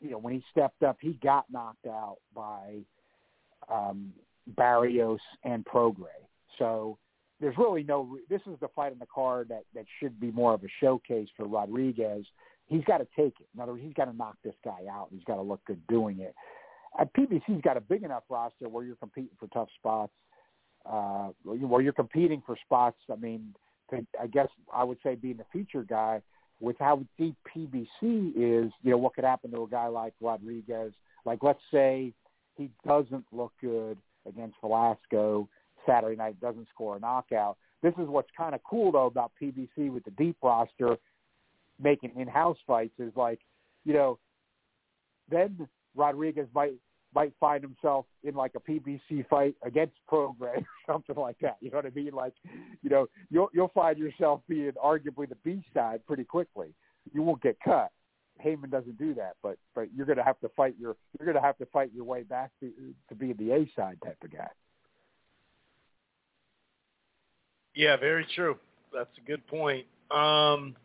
[0.00, 2.76] you know, when he stepped up, he got knocked out by
[3.72, 4.12] um,
[4.48, 6.26] Barrios and Prograis.
[6.58, 6.98] So
[7.40, 8.18] there's really no.
[8.28, 11.28] This is the fight in the card that that should be more of a showcase
[11.36, 12.24] for Rodriguez.
[12.66, 13.46] He's got to take it.
[13.54, 15.08] In other words, he's got to knock this guy out.
[15.12, 16.34] He's got to look good doing it.
[16.98, 20.12] At PBC's got a big enough roster where you're competing for tough spots.
[20.84, 22.96] uh, well, you're competing for spots.
[23.12, 23.54] I mean,
[23.90, 26.22] to, I guess I would say being the feature guy
[26.60, 30.92] with how deep PBC is, you know, what could happen to a guy like Rodriguez?
[31.24, 32.12] Like, let's say
[32.56, 35.48] he doesn't look good against Velasco
[35.86, 37.56] Saturday night, doesn't score a knockout.
[37.82, 40.96] This is what's kind of cool though about PBC with the deep roster
[41.80, 43.38] making in-house fights is like,
[43.84, 44.18] you know,
[45.30, 46.74] then Rodriguez might
[47.14, 51.56] might find himself in like a PBC fight against Prograis or something like that.
[51.60, 52.12] You know what I mean?
[52.12, 52.34] Like,
[52.82, 56.68] you know, you'll you'll find yourself being arguably the B side pretty quickly.
[57.12, 57.90] You won't get cut.
[58.40, 61.40] Haymon doesn't do that, but but you're going to have to fight your you're going
[61.40, 62.70] to have to fight your way back to
[63.08, 64.48] to be the A side type of guy.
[67.74, 68.56] Yeah, very true.
[68.92, 69.86] That's a good point.
[70.10, 70.76] Um,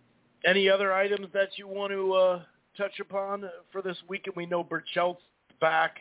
[0.45, 2.41] any other items that you want to uh,
[2.77, 4.35] touch upon for this weekend?
[4.35, 5.21] We know Berchelt's
[5.61, 5.99] back,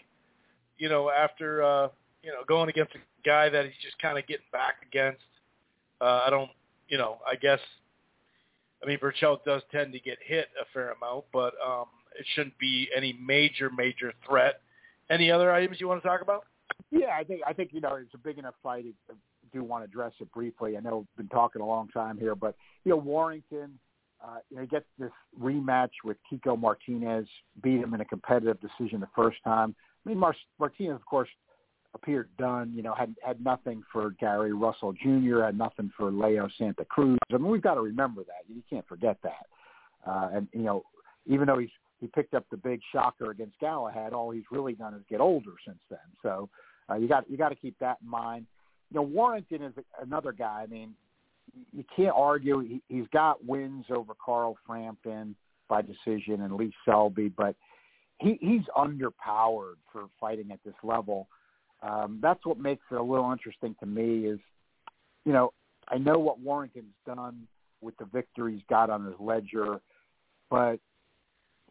[0.81, 1.89] you know, after uh,
[2.23, 5.23] you know going against a guy that he's just kind of getting back against.
[6.01, 6.51] Uh, I don't,
[6.89, 7.61] you know, I guess.
[8.83, 11.85] I mean, Berchelt does tend to get hit a fair amount, but um,
[12.19, 14.63] it shouldn't be any major, major threat.
[15.11, 16.45] Any other items you want to talk about?
[16.91, 18.87] Yeah, I think I think you know it's a big enough fight
[19.53, 20.77] do want to address it briefly.
[20.77, 22.55] I know we've been talking a long time here, but
[22.85, 23.79] you know Warrington,
[24.23, 27.27] uh, you know, he gets this rematch with Kiko Martinez,
[27.63, 29.75] beat him in a competitive decision the first time.
[30.05, 31.29] I mean, Mar- Martinez, of course,
[31.95, 32.73] appeared done.
[32.75, 37.19] You know, had had nothing for Gary Russell Jr., had nothing for Leo Santa Cruz.
[37.33, 38.53] I mean, we've got to remember that.
[38.53, 39.47] You can't forget that.
[40.07, 40.83] Uh, and you know,
[41.27, 41.71] even though he's
[42.01, 45.53] he picked up the big shocker against Galahad, all he's really done is get older
[45.67, 45.99] since then.
[46.23, 46.49] So
[46.89, 48.47] uh, you got you got to keep that in mind
[48.91, 49.73] you know, Warrington is
[50.03, 50.63] another guy.
[50.63, 50.95] I mean,
[51.73, 52.61] you can't argue.
[52.61, 55.35] He, he's got wins over Carl Frampton
[55.69, 57.55] by decision and Lee Selby, but
[58.21, 61.27] he, he's underpowered for fighting at this level.
[61.83, 64.27] Um, that's what makes it a little interesting to me.
[64.27, 64.39] Is
[65.25, 65.53] you know,
[65.89, 67.47] I know what Warrington's done
[67.81, 69.81] with the victories got on his ledger,
[70.51, 70.79] but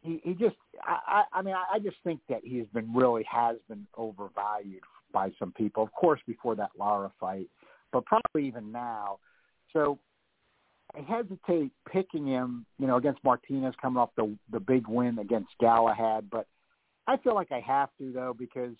[0.01, 0.97] he, he just, I,
[1.33, 4.81] I, I mean, I just think that he's been really has been overvalued
[5.11, 5.83] by some people.
[5.83, 7.47] Of course, before that Lara fight,
[7.91, 9.19] but probably even now.
[9.73, 9.99] So
[10.95, 15.49] I hesitate picking him, you know, against Martinez coming off the the big win against
[15.59, 16.47] Galahad, but
[17.07, 18.75] I feel like I have to though because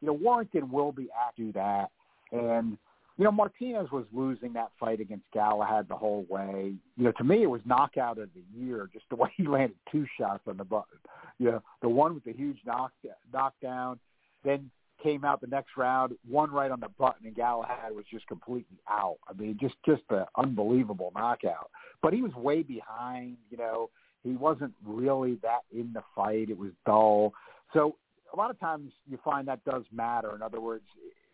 [0.00, 1.90] you know Warrington will be do that,
[2.32, 2.76] and
[3.16, 6.74] you know Martinez was losing that fight against Galahad the whole way.
[6.96, 9.76] You know, to me it was knockout of the year, just the way he landed
[9.90, 10.98] two shots on the button.
[11.38, 12.92] You know, the one with the huge knock
[13.32, 13.98] knockdown,
[14.44, 14.70] then
[15.06, 18.78] came out the next round, one right on the button, and Galahad was just completely
[18.90, 19.18] out.
[19.28, 21.70] I mean, just just an unbelievable knockout.
[22.02, 23.36] But he was way behind.
[23.48, 23.90] You know,
[24.24, 26.50] he wasn't really that in the fight.
[26.50, 27.32] It was dull.
[27.72, 27.94] So
[28.34, 30.34] a lot of times you find that does matter.
[30.34, 30.84] In other words,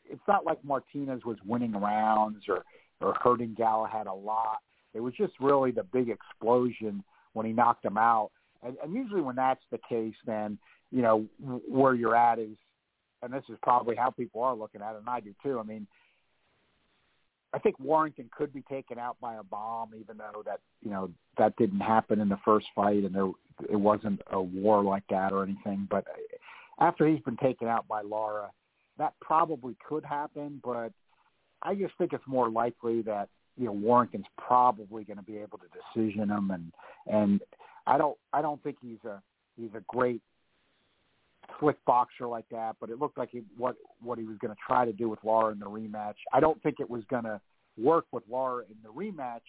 [0.05, 2.65] it's not like Martinez was winning rounds or
[3.01, 4.59] or hurting Galahad a lot.
[4.93, 8.31] It was just really the big explosion when he knocked him out.
[8.63, 10.59] And, and usually when that's the case, then
[10.91, 11.25] you know
[11.67, 12.51] where you're at is
[13.23, 15.59] and this is probably how people are looking at it, and I do too.
[15.59, 15.87] I mean,
[17.55, 21.11] I think Warrington could be taken out by a bomb, even though that you know
[21.39, 23.31] that didn't happen in the first fight, and there
[23.71, 25.87] it wasn't a war like that or anything.
[25.91, 26.05] But
[26.81, 28.51] after he's been taken out by Lara,
[28.99, 30.61] that probably could happen.
[30.65, 30.93] But
[31.63, 35.59] I just think it's more likely that you know Warrington's probably going to be able
[35.59, 35.67] to
[36.01, 36.73] decision him, and
[37.07, 37.41] and
[37.87, 39.23] I don't I don't think he's a
[39.57, 40.23] he's a great
[41.61, 44.61] slick boxer like that, but it looked like he, what what he was going to
[44.65, 46.15] try to do with Lara in the rematch.
[46.33, 47.41] I don't think it was going to
[47.79, 49.41] work with Lara in the rematch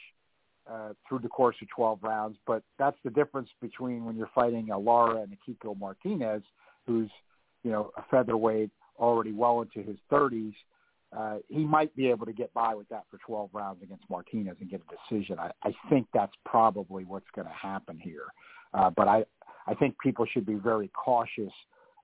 [0.69, 4.71] uh, through the course of 12 rounds, but that's the difference between when you're fighting
[4.71, 6.43] a Lara and a Kiko Martinez,
[6.87, 7.09] who's
[7.63, 8.69] you know a featherweight
[8.99, 10.53] already well into his 30s.
[11.15, 14.55] Uh, he might be able to get by with that for 12 rounds against Martinez
[14.59, 15.37] and get a decision.
[15.37, 18.25] I, I think that's probably what's going to happen here.
[18.73, 19.23] Uh, but I,
[19.67, 21.53] I think people should be very cautious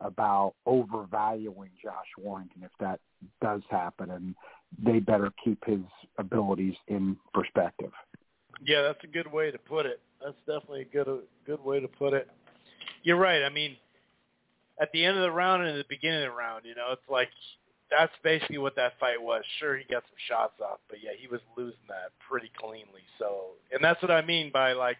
[0.01, 2.99] about overvaluing Josh Warrington if that
[3.41, 4.35] does happen, and
[4.83, 5.81] they better keep his
[6.17, 7.91] abilities in perspective.
[8.65, 9.99] Yeah, that's a good way to put it.
[10.23, 12.27] That's definitely a good a good way to put it.
[13.03, 13.43] You're right.
[13.43, 13.77] I mean,
[14.81, 16.91] at the end of the round and at the beginning of the round, you know,
[16.91, 17.29] it's like
[17.89, 19.43] that's basically what that fight was.
[19.59, 23.01] Sure, he got some shots off, but yeah, he was losing that pretty cleanly.
[23.17, 24.97] So, and that's what I mean by like,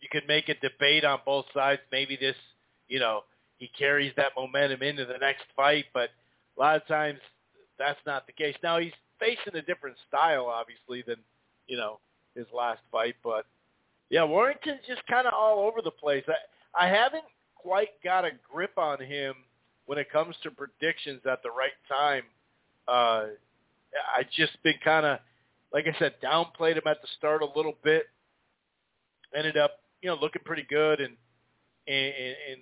[0.00, 1.80] you could make a debate on both sides.
[1.90, 2.36] Maybe this,
[2.88, 3.22] you know,
[3.58, 6.10] he carries that momentum into the next fight, but
[6.56, 7.18] a lot of times
[7.78, 8.56] that's not the case.
[8.62, 11.16] Now he's facing a different style, obviously, than
[11.66, 11.98] you know
[12.34, 13.46] his last fight, but
[14.10, 16.24] yeah, Warrington's just kind of all over the place.
[16.28, 17.24] I I haven't
[17.54, 19.34] quite got a grip on him
[19.86, 22.22] when it comes to predictions at the right time.
[22.86, 23.26] Uh,
[24.16, 25.18] I just been kind of,
[25.72, 28.04] like I said, downplayed him at the start a little bit.
[29.34, 31.14] Ended up, you know, looking pretty good, and
[31.88, 32.14] and
[32.50, 32.60] and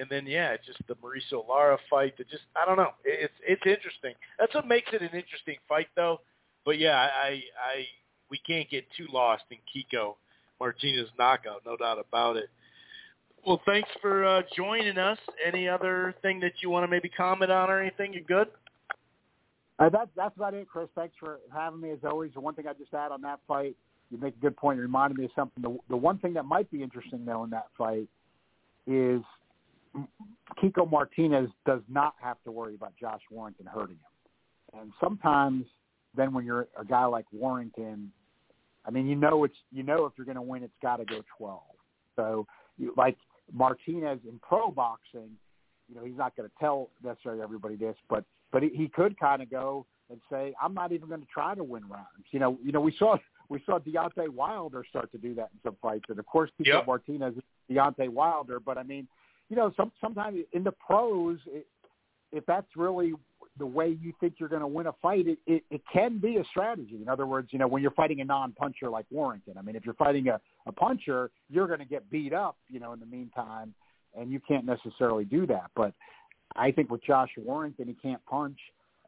[0.00, 2.16] and then yeah, just the Mauricio Lara fight.
[2.18, 2.92] That just I don't know.
[3.04, 4.14] It's it's interesting.
[4.38, 6.20] That's what makes it an interesting fight, though.
[6.64, 7.86] But yeah, I I
[8.30, 10.14] we can't get too lost in Kiko
[10.60, 12.48] Martinez knockout, no doubt about it.
[13.46, 15.18] Well, thanks for uh, joining us.
[15.44, 18.12] Any other thing that you want to maybe comment on or anything?
[18.12, 18.48] You good?
[19.78, 20.88] Uh, that's that's about it, Chris.
[20.94, 22.30] Thanks for having me as always.
[22.34, 23.74] The one thing I just add on that fight,
[24.10, 24.78] you make a good point.
[24.78, 25.62] It reminded me of something.
[25.62, 28.08] The, the one thing that might be interesting though in that fight
[28.86, 29.22] is
[30.62, 34.80] Kiko Martinez does not have to worry about Josh Warrington hurting him.
[34.80, 35.66] And sometimes
[36.16, 38.10] then when you're a guy like Warrington,
[38.84, 41.04] I mean, you know it's you know if you're going to win, it's got to
[41.04, 41.60] go 12.
[42.16, 42.46] So
[42.78, 43.16] you, like
[43.52, 45.30] Martinez in pro boxing,
[45.88, 49.18] you know, he's not going to tell necessarily everybody this, but but he, he could
[49.18, 52.26] kind of go and say, I'm not even going to try to win rounds.
[52.30, 53.16] You know, you know, we saw
[53.48, 56.66] we saw Deontay Wilder start to do that in some fights, and of course, Kiko
[56.66, 56.86] yep.
[56.86, 57.34] Martinez,
[57.70, 58.60] Deontay Wilder.
[58.60, 59.06] But I mean,
[59.52, 61.66] you know, some sometimes in the pros, it,
[62.32, 63.12] if that's really
[63.58, 66.38] the way you think you're going to win a fight, it, it, it can be
[66.38, 66.98] a strategy.
[67.02, 69.84] In other words, you know, when you're fighting a non-puncher like Warrington, I mean, if
[69.84, 73.04] you're fighting a, a puncher, you're going to get beat up, you know, in the
[73.04, 73.74] meantime,
[74.18, 75.70] and you can't necessarily do that.
[75.76, 75.92] But
[76.56, 78.56] I think with Josh Warrington, he can't punch.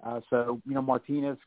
[0.05, 1.39] Uh, so, you know, Martinez,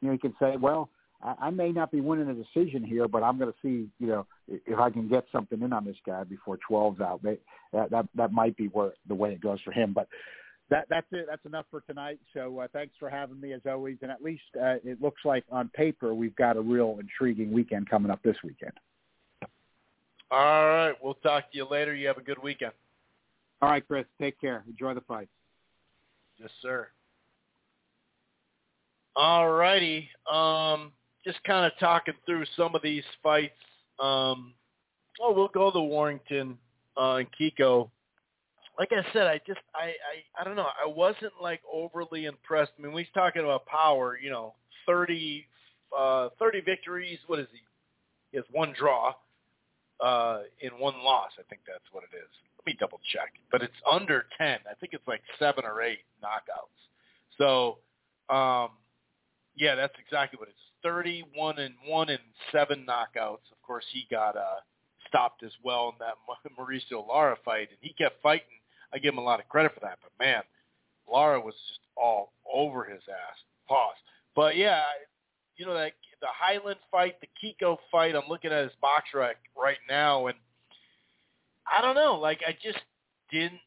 [0.00, 0.88] you know, he can say, well,
[1.22, 4.06] I, I may not be winning a decision here, but I'm going to see, you
[4.06, 7.22] know, if I can get something in on this guy before 12's out.
[7.22, 9.92] That that that might be where the way it goes for him.
[9.92, 10.08] But
[10.70, 11.26] that that's it.
[11.28, 12.18] That's enough for tonight.
[12.34, 13.98] So uh, thanks for having me as always.
[14.02, 17.88] And at least uh, it looks like on paper we've got a real intriguing weekend
[17.88, 18.72] coming up this weekend.
[20.30, 20.94] All right.
[21.02, 21.94] We'll talk to you later.
[21.94, 22.72] You have a good weekend.
[23.62, 24.04] All right, Chris.
[24.20, 24.62] Take care.
[24.68, 25.28] Enjoy the fight.
[26.38, 26.88] Yes, sir.
[29.16, 30.08] All righty.
[30.30, 30.92] Um,
[31.30, 33.52] just kind of talking through some of these fights.
[34.00, 34.54] Um,
[35.20, 36.56] oh, we'll go to Warrington
[36.96, 37.90] uh, and Kiko
[38.78, 40.68] like I said, I just I, I I don't know.
[40.82, 42.72] I wasn't like overly impressed.
[42.78, 44.18] I mean, we talking about power.
[44.22, 44.54] You know,
[44.86, 45.46] thirty
[45.96, 47.18] uh, thirty victories.
[47.26, 47.58] What is he?
[48.30, 49.14] He has one draw
[50.00, 51.30] uh, in one loss.
[51.38, 52.30] I think that's what it is.
[52.58, 53.32] Let me double check.
[53.50, 54.58] But it's under ten.
[54.70, 56.78] I think it's like seven or eight knockouts.
[57.36, 57.78] So,
[58.34, 58.70] um,
[59.56, 60.67] yeah, that's exactly what it is.
[60.88, 62.18] Thirty-one and one and
[62.50, 63.44] seven knockouts.
[63.52, 64.60] Of course, he got uh,
[65.06, 66.14] stopped as well in that
[66.58, 68.58] Mauricio Lara fight, and he kept fighting
[68.92, 69.98] I give him a lot of credit for that.
[70.02, 70.42] But man,
[71.10, 73.38] Lara was just all over his ass.
[73.68, 73.96] Pause.
[74.34, 74.82] But yeah,
[75.56, 78.14] you know that the Highland fight, the Kiko fight.
[78.14, 80.36] I'm looking at his BoxRec right now, and
[81.66, 82.14] I don't know.
[82.14, 82.78] Like I just
[83.30, 83.60] didn't,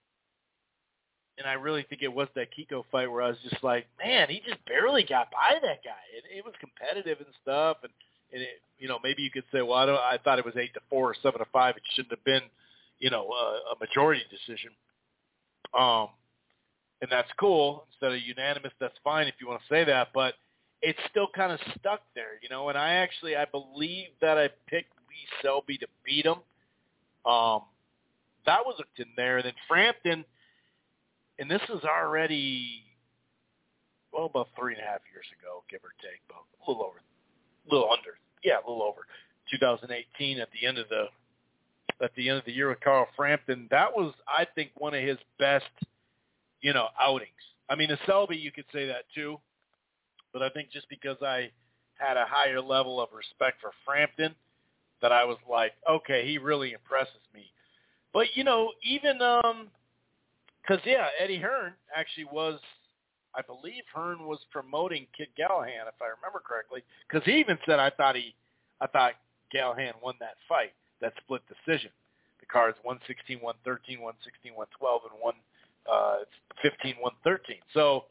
[1.37, 4.29] and I really think it was that Kiko fight where I was just like, man,
[4.29, 6.03] he just barely got by that guy.
[6.15, 7.91] It, it was competitive and stuff, and
[8.33, 9.95] and it, you know maybe you could say, well, I don't.
[9.95, 11.77] I thought it was eight to four or seven to five.
[11.77, 12.43] It shouldn't have been,
[12.99, 14.71] you know, a, a majority decision.
[15.77, 16.09] Um,
[17.01, 17.85] and that's cool.
[17.91, 20.09] Instead of unanimous, that's fine if you want to say that.
[20.13, 20.35] But
[20.81, 22.69] it's still kind of stuck there, you know.
[22.69, 26.39] And I actually, I believe that I picked Lee Selby to beat him.
[27.25, 27.63] Um,
[28.45, 29.37] that was in there.
[29.37, 30.25] And then Frampton,
[31.41, 32.83] and this was already,
[34.13, 36.99] well, about three and a half years ago, give or take, but a little over,
[36.99, 39.07] a little under, yeah, a little over,
[39.49, 41.05] 2018 at the end of the
[42.03, 43.67] at the end of the year with Carl Frampton.
[43.71, 45.65] That was, I think, one of his best,
[46.61, 47.31] you know, outings.
[47.69, 49.37] I mean, Selby, you could say that too,
[50.33, 51.49] but I think just because I
[51.95, 54.35] had a higher level of respect for Frampton,
[55.01, 57.51] that I was like, okay, he really impresses me.
[58.13, 59.69] But you know, even um,
[60.61, 62.59] because yeah, Eddie Hearn actually was,
[63.35, 67.79] I believe Hearn was promoting Kid Galahad, if I remember correctly, because he even said
[67.79, 68.35] I thought he,
[68.79, 69.13] I thought
[69.51, 71.89] Gallagher won that fight that split decision.
[72.39, 75.37] The cards 116, 113, 116, 112, and one
[75.89, 76.25] uh,
[76.61, 77.57] 15, 113.
[77.73, 78.09] So,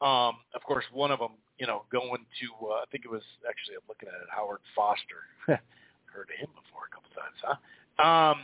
[0.00, 3.26] um, of course, one of them, you know, going to uh, I think it was
[3.46, 5.26] actually I'm looking at it, Howard Foster.
[6.08, 7.58] Heard of him before a couple times, huh?
[8.00, 8.38] Um,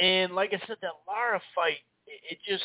[0.00, 1.82] and like I said, that Lara fight,
[2.30, 2.64] it, just.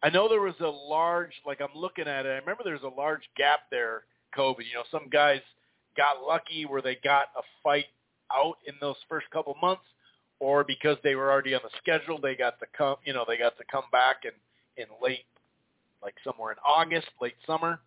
[0.00, 2.28] I know there was a large, like I'm looking at it.
[2.28, 4.04] I remember there was a large gap there,
[4.36, 4.58] COVID.
[4.58, 5.40] You know, some guys
[5.96, 7.86] got lucky where they got a fight
[8.32, 9.82] out in those first couple months,
[10.38, 13.36] or because they were already on the schedule, they got to come, you know, they
[13.36, 14.30] got to come back in
[14.80, 15.26] in late,
[16.00, 17.80] like somewhere in August, late summer.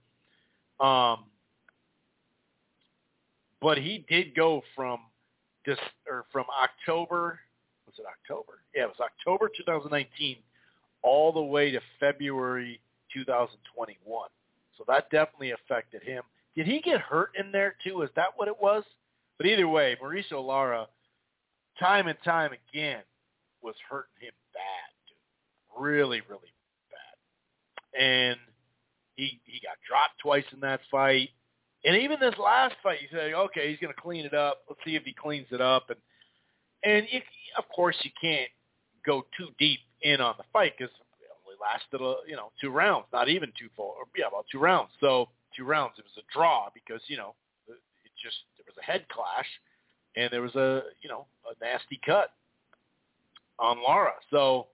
[0.81, 1.26] Um,
[3.61, 4.99] but he did go from
[5.65, 5.77] this
[6.10, 7.39] or from October,
[7.85, 8.60] was it October?
[8.76, 10.38] Yeah, it was October 2019
[11.03, 12.80] all the way to February
[13.14, 14.30] 2021.
[14.78, 16.23] So that definitely affected him.
[16.56, 18.02] Did he get hurt in there too?
[18.02, 18.84] Is that what it was?
[19.38, 20.88] But either way, Mauricio Lara,
[21.80, 23.02] time and time again,
[23.61, 25.82] was hurting him bad, dude.
[25.82, 26.53] Really, really
[26.90, 28.02] bad.
[28.02, 28.40] And
[29.15, 31.30] he he got dropped twice in that fight.
[31.84, 34.60] And even this last fight, you say, okay, he's going to clean it up.
[34.69, 35.90] Let's see if he cleans it up.
[35.90, 35.99] And
[36.84, 37.22] and you,
[37.57, 38.49] of course, you can't
[39.06, 42.69] go too deep in on the fight because it only lasted, a, you know, two
[42.69, 44.90] rounds, not even two full, or yeah, about two rounds.
[44.99, 47.36] So two rounds, it was a draw because you know
[47.68, 47.78] it
[48.22, 49.48] just there was a head clash,
[50.15, 52.32] and there was a you know a nasty cut
[53.60, 54.14] on Lara.
[54.32, 54.68] So,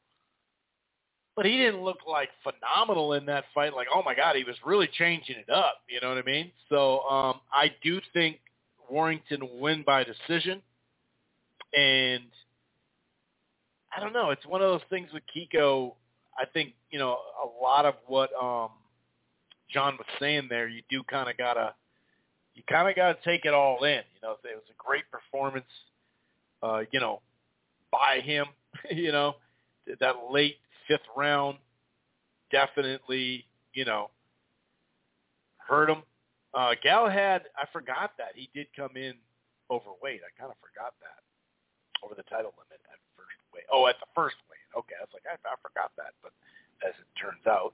[1.35, 3.73] but he didn't look like phenomenal in that fight.
[3.73, 5.81] Like, oh my God, he was really changing it up.
[5.89, 6.51] You know what I mean?
[6.69, 8.39] So um, I do think
[8.89, 10.61] Warrington win by decision.
[11.77, 12.23] And
[13.97, 14.29] I don't know.
[14.29, 15.93] It's one of those things with Kiko.
[16.37, 18.69] I think you know a lot of what um,
[19.73, 20.67] John was saying there.
[20.67, 21.73] You do kind of gotta,
[22.53, 24.03] you kind of gotta take it all in.
[24.13, 25.65] You know, it was a great performance.
[26.61, 27.21] Uh, you know,
[27.91, 28.45] by him.
[28.91, 29.37] you know,
[29.99, 30.57] that late
[30.87, 31.57] fifth round
[32.51, 34.11] definitely, you know,
[35.57, 36.03] hurt him.
[36.53, 39.13] Uh, Galahad, I forgot that he did come in
[39.71, 40.21] overweight.
[40.21, 42.99] I kind of forgot that over the title limit at
[43.57, 43.69] first.
[43.73, 44.65] Oh, at the first weight.
[44.77, 46.31] Okay, I was like, I, I forgot that, but
[46.85, 47.73] as it turns out,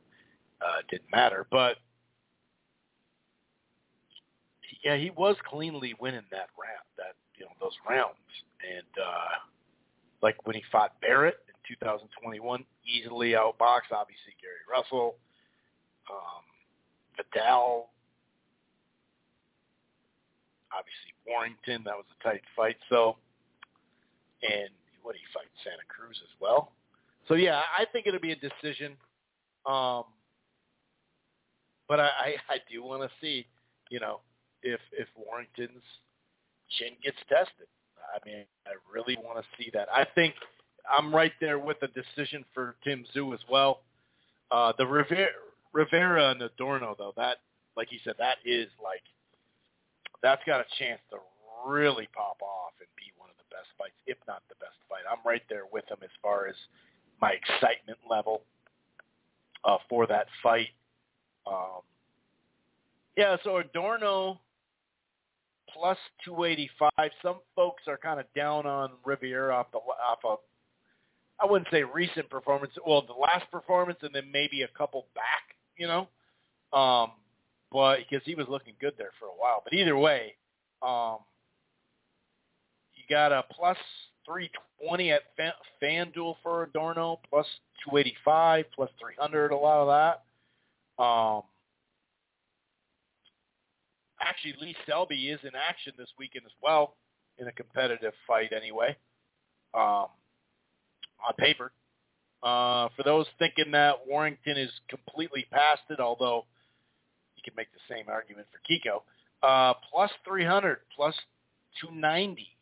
[0.61, 1.45] uh, didn't matter.
[1.51, 1.77] But
[4.83, 8.29] yeah, he was cleanly winning that round, that you know those rounds,
[8.63, 9.35] and uh,
[10.21, 13.91] like when he fought Barrett in 2021, easily outboxed.
[13.91, 15.15] Obviously, Gary Russell,
[16.09, 16.43] um,
[17.17, 17.89] Vidal,
[20.71, 21.83] obviously Warrington.
[21.85, 22.77] That was a tight fight.
[22.89, 23.17] So
[24.43, 24.69] and
[25.03, 26.71] what he fight Santa Cruz as well.
[27.27, 28.93] So yeah, I think it'll be a decision.
[29.65, 30.03] Um,
[31.87, 33.45] but I, I, I do want to see,
[33.89, 34.19] you know,
[34.63, 35.83] if if Warrington's
[36.77, 37.67] chin gets tested.
[38.13, 39.87] I mean, I really want to see that.
[39.91, 40.33] I think
[40.89, 43.81] I'm right there with a decision for Tim Tszyu as well.
[44.51, 45.29] Uh, the Rivera,
[45.71, 47.37] Rivera and Adorno, though, that,
[47.77, 49.01] like he said, that is like,
[50.21, 51.17] that's got a chance to
[51.65, 53.12] really pop off and be
[53.53, 55.05] best fights, if not the best fight.
[55.09, 56.55] I'm right there with him as far as
[57.21, 58.41] my excitement level
[59.63, 60.73] uh, for that fight.
[61.45, 61.81] Um,
[63.15, 64.39] yeah, so Adorno
[65.71, 67.11] plus 285.
[67.21, 70.39] Some folks are kind of down on Rivera off the off of
[71.39, 72.73] I wouldn't say recent performance.
[72.85, 75.55] Well, the last performance, and then maybe a couple back.
[75.77, 77.11] You know, um,
[77.71, 79.61] but because he was looking good there for a while.
[79.63, 80.35] But either way,
[80.81, 81.17] um,
[83.07, 83.77] you got a plus
[84.25, 85.21] 320 at
[85.81, 87.45] FanDuel for Adorno, plus
[87.85, 89.87] 285, plus 300, a lot of
[90.97, 91.03] that.
[91.03, 91.43] Um,
[94.21, 96.95] actually, Lee Selby is in action this weekend as well
[97.37, 98.95] in a competitive fight anyway,
[99.73, 100.07] um,
[101.27, 101.71] on paper.
[102.41, 106.45] Uh, for those thinking that Warrington is completely past it, although
[107.35, 109.01] you can make the same argument for Kiko,
[109.41, 111.15] uh, plus 300, plus
[111.81, 112.52] 290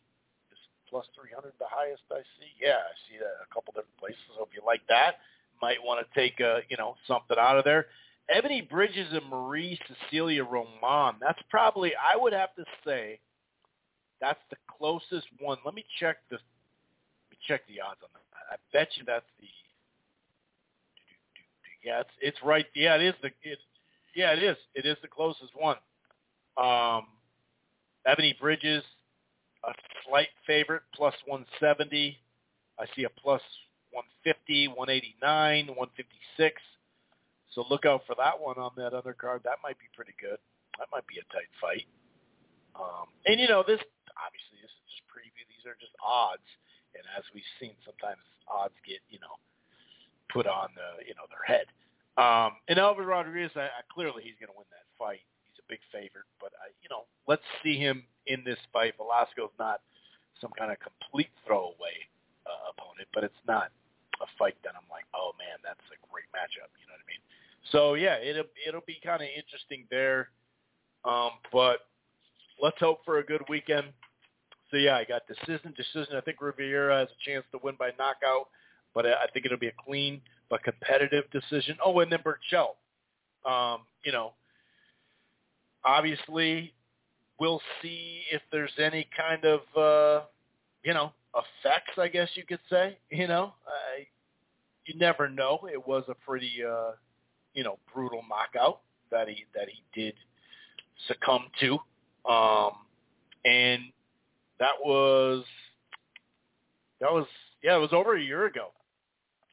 [0.91, 2.51] plus 300, the highest I see.
[2.59, 4.19] Yeah, I see that a couple different places.
[4.37, 5.23] If you like that,
[5.61, 7.87] might want to take a, you know something out of there.
[8.29, 11.15] Ebanie Bridges and Marie Cecilia Roman.
[11.19, 13.19] That's probably I would have to say
[14.19, 15.57] that's the closest one.
[15.65, 18.53] Let me check the let me check the odds on that.
[18.53, 19.47] I bet you that's the
[21.83, 22.65] yeah, it's it's right.
[22.75, 23.59] Yeah, it is the it.
[24.15, 24.57] Yeah, it is.
[24.75, 25.77] It is the closest one.
[26.57, 27.07] Um,
[28.07, 28.83] Ebanie Bridges
[29.63, 29.73] a
[30.07, 32.17] slight favorite, plus 170.
[32.79, 33.41] I see a plus
[33.91, 36.61] 150, 189, 156.
[37.51, 39.43] So look out for that one on that undercard.
[39.43, 40.39] That might be pretty good.
[40.79, 41.85] That might be a tight fight.
[42.79, 43.83] Um, and you know, this
[44.15, 45.43] obviously this is just preview.
[45.51, 46.47] These are just odds,
[46.95, 49.35] and as we've seen, sometimes odds get you know
[50.31, 51.67] put on the you know their head.
[52.15, 55.23] Um, and Elvis Rodriguez, I, I, clearly he's going to win that fight
[55.71, 58.99] big favorite, but I, you know, let's see him in this fight.
[58.99, 59.79] Velasco's not
[60.43, 61.95] some kind of complete throwaway
[62.43, 63.71] uh, opponent, but it's not
[64.19, 66.67] a fight that I'm like, oh man, that's a great matchup.
[66.75, 67.23] You know what I mean?
[67.71, 70.29] So yeah, it'll it'll be kind of interesting there.
[71.07, 71.87] Um, but
[72.61, 73.87] let's hope for a good weekend.
[74.69, 76.15] So yeah, I got decision, decision.
[76.15, 78.49] I think Rivera has a chance to win by knockout,
[78.93, 81.77] but I think it'll be a clean but competitive decision.
[81.83, 82.75] Oh, and then Berchelt.
[83.43, 84.33] Um, you know,
[85.85, 86.73] obviously
[87.39, 90.25] we'll see if there's any kind of uh,
[90.83, 92.97] you know effects, I guess you could say.
[93.09, 94.03] You know, uh,
[94.85, 95.67] you never know.
[95.71, 96.91] It was a pretty uh,
[97.53, 98.81] you know brutal knockout,
[99.11, 100.15] that he that he did
[101.07, 101.73] succumb to,
[102.31, 102.71] um,
[103.45, 103.83] and
[104.59, 105.43] that was
[106.99, 107.27] that was
[107.63, 108.69] yeah, it was over a year ago.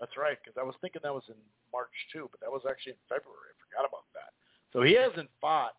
[0.00, 1.34] That's right, because I was thinking that was in
[1.72, 3.50] March too, but that was actually in February.
[3.50, 4.30] I forgot about that.
[4.72, 5.74] So he hasn't fought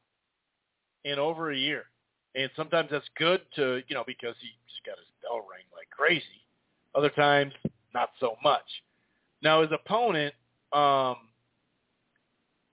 [1.06, 1.86] in over a year,
[2.36, 5.90] and sometimes that's good to you know because he just got his bell ring like
[5.90, 6.24] crazy.
[6.96, 7.54] Other times,
[7.94, 8.66] not so much.
[9.42, 10.34] Now his opponent,
[10.74, 11.16] um,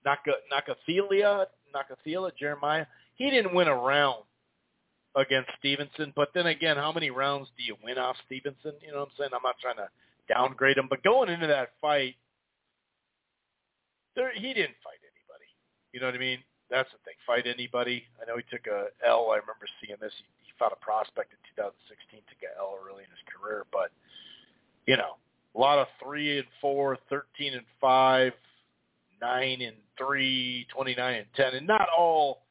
[0.05, 1.45] Naka, Nakathila,
[1.75, 2.85] Nakathila Jeremiah,
[3.15, 4.23] he didn't win a round
[5.15, 6.13] against Stevenson.
[6.15, 8.73] But then again, how many rounds do you win off Stevenson?
[8.81, 9.29] You know what I'm saying?
[9.33, 9.89] I'm not trying to
[10.33, 12.15] downgrade him, but going into that fight,
[14.15, 15.49] there he didn't fight anybody.
[15.93, 16.39] You know what I mean?
[16.69, 17.15] That's the thing.
[17.25, 18.03] Fight anybody.
[18.21, 19.31] I know he took a L.
[19.31, 20.11] I remember seeing this.
[20.17, 23.91] He, he fought a prospect in 2016, took L early in his career, but
[24.85, 25.15] you know,
[25.55, 28.33] a lot of three and four, thirteen and five,
[29.21, 32.47] nine and three, twenty-nine and ten, and not all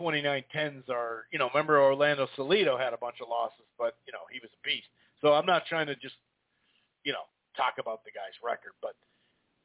[0.00, 4.20] 29-10s are, you know, remember Orlando Salido had a bunch of losses, but, you know,
[4.32, 4.88] he was a beast.
[5.20, 6.14] So I'm not trying to just,
[7.04, 8.94] you know, talk about the guy's record, but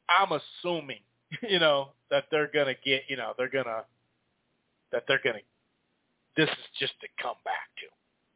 [0.09, 0.99] I'm assuming,
[1.49, 3.83] you know, that they're to get, you know, they're to,
[4.91, 5.45] that they're to,
[6.35, 7.87] this is just to come back to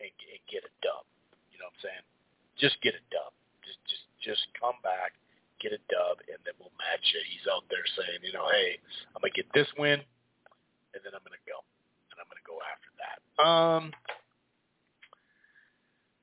[0.04, 1.06] and, and get a dub.
[1.54, 2.06] You know what I'm saying?
[2.60, 3.32] Just get a dub.
[3.64, 5.16] Just, just, just come back,
[5.62, 7.24] get a dub, and then we'll match it.
[7.30, 8.82] He's out there saying, you know, hey,
[9.16, 10.02] I'm to get this win,
[10.94, 11.64] and then I'm to go
[12.12, 13.20] and I'm to go after that.
[13.40, 13.84] Um,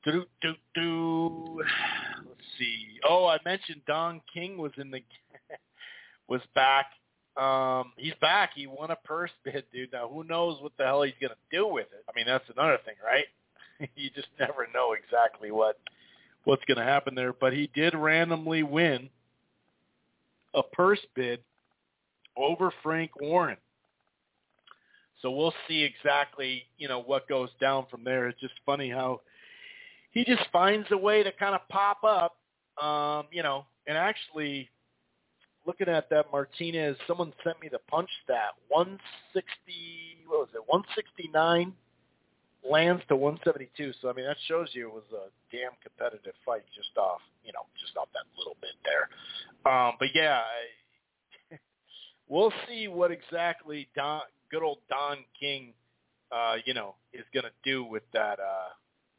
[0.05, 1.63] do do do.
[2.29, 3.01] Let's see.
[3.09, 5.01] Oh, I mentioned Don King was in the
[6.29, 6.87] was back.
[7.37, 8.51] Um, he's back.
[8.55, 9.93] He won a purse bid, dude.
[9.93, 12.05] Now, who knows what the hell he's going to do with it?
[12.09, 13.27] I mean, that's another thing, right?
[13.97, 15.79] you just never know exactly what
[16.45, 17.33] what's going to happen there.
[17.33, 19.11] But he did randomly win
[20.55, 21.41] a purse bid
[22.37, 23.59] over Frank Warren.
[25.21, 28.29] So we'll see exactly, you know, what goes down from there.
[28.29, 29.21] It's just funny how
[30.13, 32.37] he just finds a way to kind of pop up,
[32.83, 34.71] um, you know, and actually
[35.69, 39.45] looking at that Martinez, someone sent me the punch stat, 160,
[40.27, 41.77] what was it, 169
[42.65, 43.93] lands to 172.
[44.01, 47.53] So, I mean, that shows you it was a damn competitive fight just off, you
[47.53, 49.13] know, just off that little bit there.
[49.69, 50.41] Um, but yeah,
[52.29, 55.75] we'll see what exactly Don, good old Don King,
[56.33, 58.73] uh, you know, is going to do with that uh,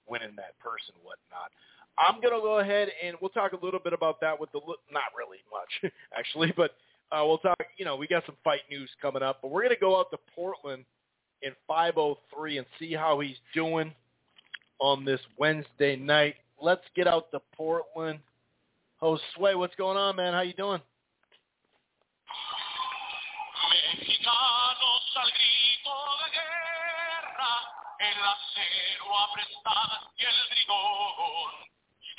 [0.10, 1.54] winning that person and whatnot.
[2.00, 4.60] I'm going to go ahead and we'll talk a little bit about that with the
[4.92, 6.72] not really much actually, but
[7.12, 7.58] uh, we'll talk.
[7.78, 10.12] You know, we got some fight news coming up, but we're going to go out
[10.12, 10.86] to Portland
[11.42, 13.94] in 5:03 and see how he's doing
[14.80, 16.36] on this Wednesday night.
[16.62, 18.20] Let's get out to Portland.
[19.02, 20.34] Josue, what's going on, man?
[20.34, 20.82] How you doing?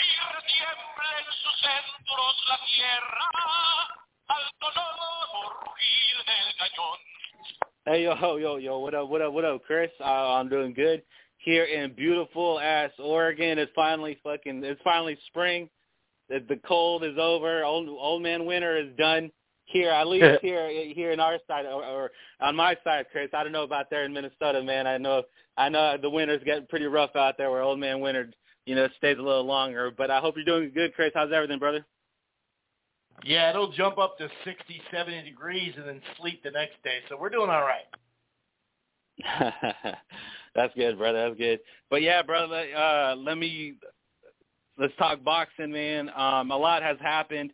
[0.00, 3.26] El acero y el brigón, y retiemble en sus centros la tierra
[4.28, 4.44] al
[5.64, 6.98] rugir del cañón.
[7.86, 11.02] Hey yo yo yo what up what up what up Chris uh, I'm doing good
[11.38, 15.68] here in beautiful ass Oregon it's finally fucking it's finally spring
[16.28, 19.30] the, the cold is over old old man winter is done
[19.70, 22.10] here, at least here here in our side or, or
[22.40, 23.30] on my side, Chris.
[23.32, 24.86] I don't know about there in Minnesota, man.
[24.86, 25.22] I know
[25.56, 28.30] I know the winter's getting pretty rough out there where old man winter,
[28.70, 29.90] you know, stays a little longer.
[29.90, 31.10] But I hope you're doing good, Chris.
[31.12, 31.84] How's everything, brother?
[33.24, 36.98] Yeah, it'll jump up to 60, 70 degrees and then sleep the next day.
[37.08, 37.88] So we're doing all right.
[40.54, 41.26] That's good, brother.
[41.26, 41.58] That's good.
[41.90, 43.74] But yeah, brother, uh, let me
[44.78, 46.08] let's talk boxing, man.
[46.16, 47.52] Um, a lot has happened.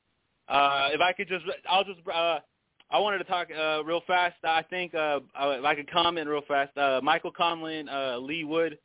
[0.51, 2.41] Uh, if I could just, I'll just, uh,
[2.91, 4.37] I wanted to talk uh, real fast.
[4.45, 6.77] I think uh, if I could comment real fast.
[6.77, 8.77] Uh, Michael Conlan, uh, Leigh Wood.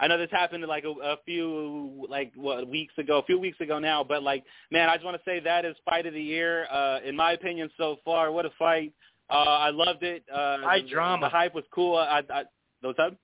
[0.00, 3.60] I know this happened like a, a few like what weeks ago, a few weeks
[3.60, 4.02] ago now.
[4.02, 7.00] But like, man, I just want to say that is fight of the year uh,
[7.04, 8.32] in my opinion so far.
[8.32, 8.94] What a fight!
[9.28, 10.24] Uh, I loved it.
[10.32, 11.26] Uh, high the, drama.
[11.26, 11.96] The hype was cool.
[11.96, 12.44] I, I,
[12.80, 13.14] what's up?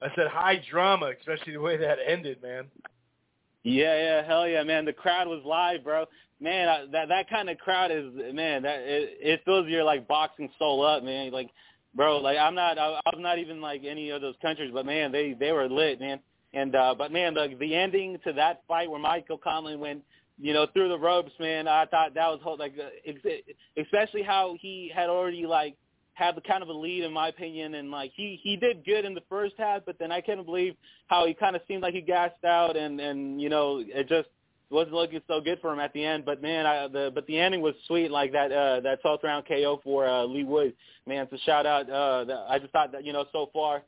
[0.00, 2.64] I said high drama, especially the way that ended, man.
[3.62, 4.86] Yeah, yeah, hell yeah, man.
[4.86, 6.06] The crowd was live, bro.
[6.40, 8.62] Man, I, that that kind of crowd is man.
[8.62, 11.30] That it, it fills your like boxing soul up, man.
[11.32, 11.50] Like,
[11.94, 15.12] bro, like I'm not, I, I'm not even like any of those countries, but man,
[15.12, 16.20] they they were lit, man.
[16.52, 20.02] And uh but man, the the ending to that fight where Michael Conlan went,
[20.38, 21.68] you know, through the ropes, man.
[21.68, 22.74] I thought that was like,
[23.76, 25.76] especially how he had already like
[26.14, 29.06] had the kind of a lead in my opinion and like he he did good
[29.06, 30.74] in the first half but then I can't believe
[31.06, 34.28] how he kind of seemed like he gassed out and and you know it just
[34.70, 36.24] wasn't looking so good for him at the end.
[36.24, 39.46] But man, I, the but the ending was sweet, like that uh, that 12th round
[39.46, 40.74] KO for uh, Leigh Wood.
[41.06, 41.90] Man, so shout out.
[41.90, 43.82] Uh, the, I just thought that you know so far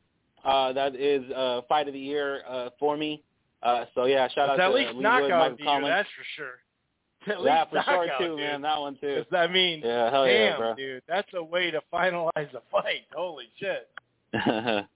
[0.45, 3.23] uh, that is uh, fight of the year uh, for me.
[3.63, 5.87] Uh, so yeah, shout it's out at to least Leigh knockout Wood, of Michael the
[5.87, 6.59] year, that's for sure.
[7.29, 8.39] At yeah, for sure too, dude.
[8.39, 8.63] man.
[8.63, 9.25] That one too.
[9.31, 10.75] I mean, Yeah, hell damn, yeah, bro.
[10.75, 13.03] dude, that's a way to finalize a fight.
[13.15, 13.89] Holy shit!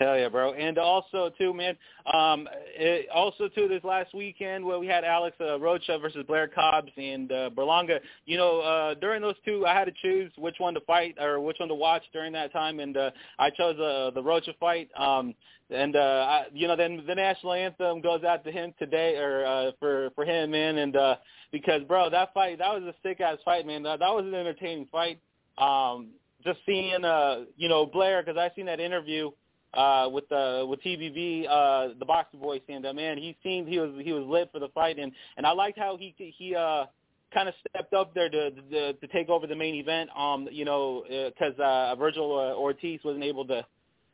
[0.00, 0.54] Hell yeah, bro.
[0.54, 1.76] And also too, man.
[2.12, 6.48] Um, it, also too, this last weekend where we had Alex uh, Rocha versus Blair
[6.48, 8.00] Cobbs and uh, Berlanga.
[8.26, 11.40] You know, uh, during those two, I had to choose which one to fight or
[11.40, 14.88] which one to watch during that time, and uh, I chose uh, the Rocha fight.
[14.98, 15.32] Um,
[15.70, 19.46] and uh, I, you know, then the national anthem goes out to him today, or
[19.46, 20.78] uh, for for him, man.
[20.78, 21.16] And uh,
[21.52, 23.84] because, bro, that fight, that was a sick ass fight, man.
[23.84, 25.20] That, that was an entertaining fight.
[25.56, 26.08] Um,
[26.44, 29.30] just seeing, uh, you know, Blair, because I seen that interview
[29.76, 33.78] uh, with uh, with TBV, uh, the boxer boy and uh, man, he seemed he
[33.78, 36.84] was he was lit for the fight, and and I liked how he he uh,
[37.32, 40.10] kind of stepped up there to, to to take over the main event.
[40.16, 43.66] Um, you know, because uh, uh, Vergil uh, Ortiz wasn't able to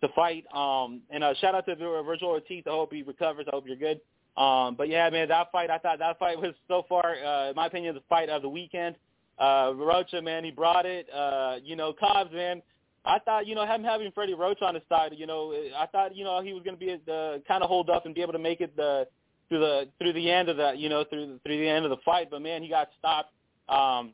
[0.03, 0.45] to fight.
[0.55, 2.65] Um, and uh, shout out to Vergil Ortiz.
[2.67, 3.47] I hope he recovers.
[3.49, 4.01] I hope you're good.
[4.37, 7.57] Um, but yeah, man, that fight, I thought that fight was so far, uh, in
[7.57, 8.97] my opinion, the fight of the weekend.
[9.39, 11.07] Uh, Rocha, man, he brought it.
[11.13, 12.63] Uh, you know, Cobbs, man,
[13.05, 16.15] I thought, you know, him having Freddie Roach on his side, you know, I thought,
[16.15, 18.35] you know, he was going to be the kind of hold up and be able
[18.35, 19.07] to make it the
[19.49, 21.97] through the through the end of the, you know, through through the end of the
[22.05, 22.29] fight.
[22.31, 23.33] But man, he got stopped.
[23.69, 24.13] Um,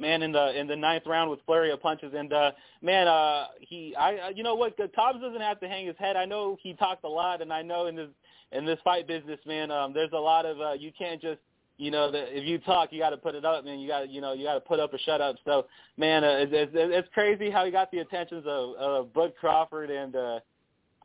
[0.00, 2.50] man, in the in the ninth round with flurry of punches, and uh,
[2.82, 6.16] man, uh, he, I- you know what, Cobbs doesn't have to hang his head.
[6.16, 8.08] I know he talked a lot, and I know in this
[8.52, 11.38] in this fight business, man, um, there's a lot of uh, you can't just
[11.80, 13.80] you know, the, if you talk, you got to put it up, man.
[13.80, 15.36] You got, you know, you got to put up or shut up.
[15.46, 15.66] So,
[15.96, 19.90] man, uh, it's, it's, it's crazy how he got the attentions of, of Bud Crawford
[19.90, 20.40] and uh,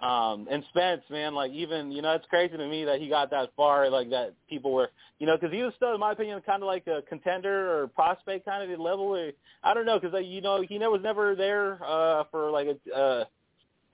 [0.06, 1.34] um, and Spence, man.
[1.34, 3.90] Like even, you know, it's crazy to me that he got that far.
[3.90, 6.68] Like that people were, you know, because he was still, in my opinion, kind of
[6.68, 9.32] like a contender or prospect kind of level.
[9.64, 12.94] I don't know, because like, you know, he was never there uh, for like a.
[12.94, 13.26] Uh,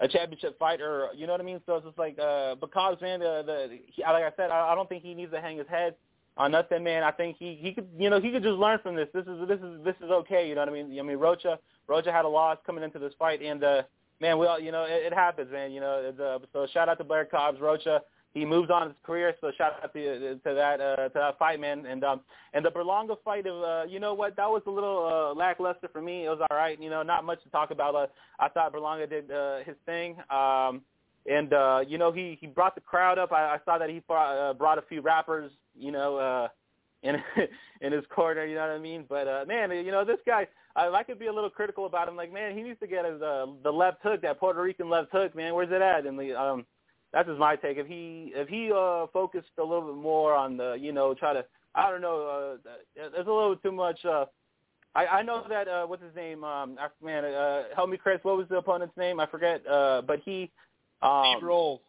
[0.04, 1.62] a championship fight, or you know what I mean.
[1.68, 4.74] So it's just like, uh, because man, the, the he, like I said, I, I
[4.74, 5.94] don't think he needs to hang his head
[6.38, 7.04] on nothing, man.
[7.04, 9.08] I think he he could you know he could just learn from this.
[9.14, 10.48] This is this is this is okay.
[10.48, 11.00] You know what I mean?
[11.00, 13.82] I mean Rocha Rocha had a loss coming into this fight, and uh,
[14.20, 15.72] man, we all you know it, it happens, man.
[15.72, 18.02] You know, it's, uh, so shout out to Blair Cobbs, Rocha.
[18.34, 21.60] He moves on his career, so shout out to to that uh, to that fight,
[21.60, 21.86] man.
[21.86, 22.22] And um
[22.54, 25.90] and the Berlanga fight of uh, you know what that was a little uh, lackluster
[25.92, 26.26] for me.
[26.26, 27.94] It was all right, you know, not much to talk about.
[27.94, 28.08] Uh,
[28.40, 30.16] I thought Berlanga did uh, his thing.
[30.30, 30.82] Um,
[31.30, 33.32] and uh, you know he he brought the crowd up.
[33.32, 36.48] I, I saw that he brought, uh, brought a few rappers, you know, uh,
[37.04, 37.16] in
[37.82, 38.46] in his corner.
[38.46, 39.06] You know what I mean?
[39.08, 40.48] But uh, man, you know this guy.
[40.74, 42.16] I, I could be a little critical about him.
[42.16, 45.12] Like man, he needs to get his uh, the left hook, that Puerto Rican left
[45.12, 45.36] hook.
[45.36, 46.06] Man, where's it at?
[46.06, 46.66] And the um,
[47.12, 47.78] that's just my take.
[47.78, 51.34] If he if he uh, focused a little bit more on the you know try
[51.34, 51.46] to
[51.76, 52.58] I don't know.
[52.66, 54.04] Uh, there's a little too much.
[54.06, 54.26] Uh,
[54.94, 56.44] I, I know that uh, what's his name?
[56.44, 58.20] Um, I, man, uh, help me, Chris.
[58.24, 59.20] What was the opponent's name?
[59.20, 59.66] I forget.
[59.68, 60.52] Uh, but he.
[61.02, 61.80] Um, Steve Rolls.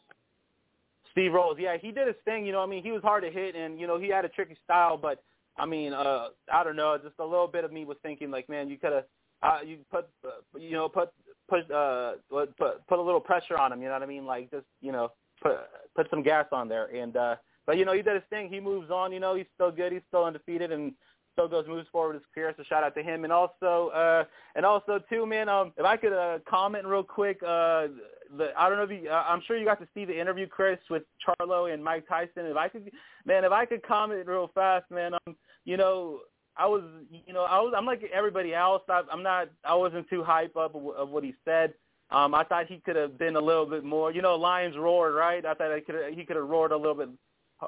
[1.12, 2.44] Steve Rolls, yeah, he did his thing.
[2.44, 4.28] You know, I mean, he was hard to hit, and you know, he had a
[4.28, 4.96] tricky style.
[4.96, 5.22] But
[5.56, 8.48] I mean, uh, I don't know, just a little bit of me was thinking, like,
[8.48, 9.04] man, you could have,
[9.42, 11.10] uh, you put, uh, you know, put
[11.48, 13.80] put uh, put put a little pressure on him.
[13.80, 14.24] You know what I mean?
[14.24, 15.12] Like, just you know,
[15.42, 15.56] put
[15.94, 16.86] put some gas on there.
[16.86, 17.36] And uh,
[17.66, 18.48] but you know, he did his thing.
[18.50, 19.12] He moves on.
[19.12, 19.92] You know, he's still good.
[19.92, 20.92] He's still undefeated, and
[21.32, 22.54] still goes moves forward his career.
[22.56, 23.24] So shout out to him.
[23.24, 25.48] And also, uh, and also too, man.
[25.48, 27.88] Um, if I could uh, comment real quick, uh,
[28.36, 30.46] the I don't know if you, uh, I'm sure you got to see the interview,
[30.46, 32.46] Chris, with Charlo and Mike Tyson.
[32.46, 32.90] If I could,
[33.24, 35.14] man, if I could comment real fast, man.
[35.26, 36.20] Um, you know,
[36.56, 38.82] I was, you know, I was, I'm like everybody else.
[38.88, 41.74] I, I'm not, I wasn't too hype up of, of what he said.
[42.10, 44.12] Um, I thought he could have been a little bit more.
[44.12, 45.44] You know, lions roared, right?
[45.46, 47.08] I thought I could, he could have roared a little bit,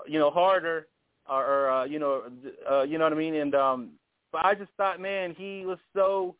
[0.06, 0.88] you know, harder,
[1.28, 2.22] or, or uh, you know,
[2.70, 3.34] uh, you know what I mean.
[3.34, 3.90] And um,
[4.32, 6.34] but I just thought, man, he was so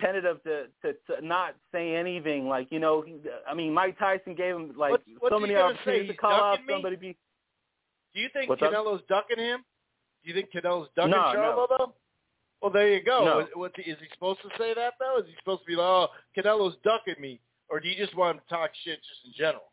[0.00, 2.48] tentative to, to to not say anything.
[2.48, 3.16] Like, you know, he,
[3.48, 6.58] I mean, Mike Tyson gave him like What's- what's so many opportunities to call out
[6.68, 6.96] somebody.
[6.96, 7.16] Be
[8.14, 8.72] Do you think What's up?
[9.08, 9.64] Ducking him?
[10.22, 11.94] Do you think Canelo's ducking No, Charlo though?
[12.60, 13.24] Well, there you go.
[13.24, 13.36] No.
[13.36, 15.18] What, what, is he supposed to say that though?
[15.18, 18.36] Is he supposed to be like, oh, Canelo's ducking me, or do you just want
[18.36, 19.71] him to talk shit just in general?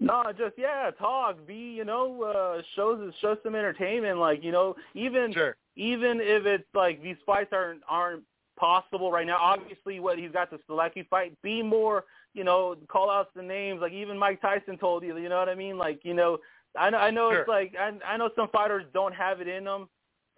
[0.00, 4.18] No, just yeah, talk, be you know, uh shows show some entertainment.
[4.18, 5.56] Like you know, even Sure.
[5.76, 8.22] even if it's like these fights aren't aren't
[8.58, 9.38] possible right now.
[9.40, 12.04] Obviously, what he's got to select you fight, be more
[12.34, 13.80] you know, call out the names.
[13.80, 15.78] Like even Mike Tyson told you, you know what I mean?
[15.78, 16.38] Like you know,
[16.78, 19.64] I know I know it's like I I know some fighters don't have it in
[19.64, 19.88] them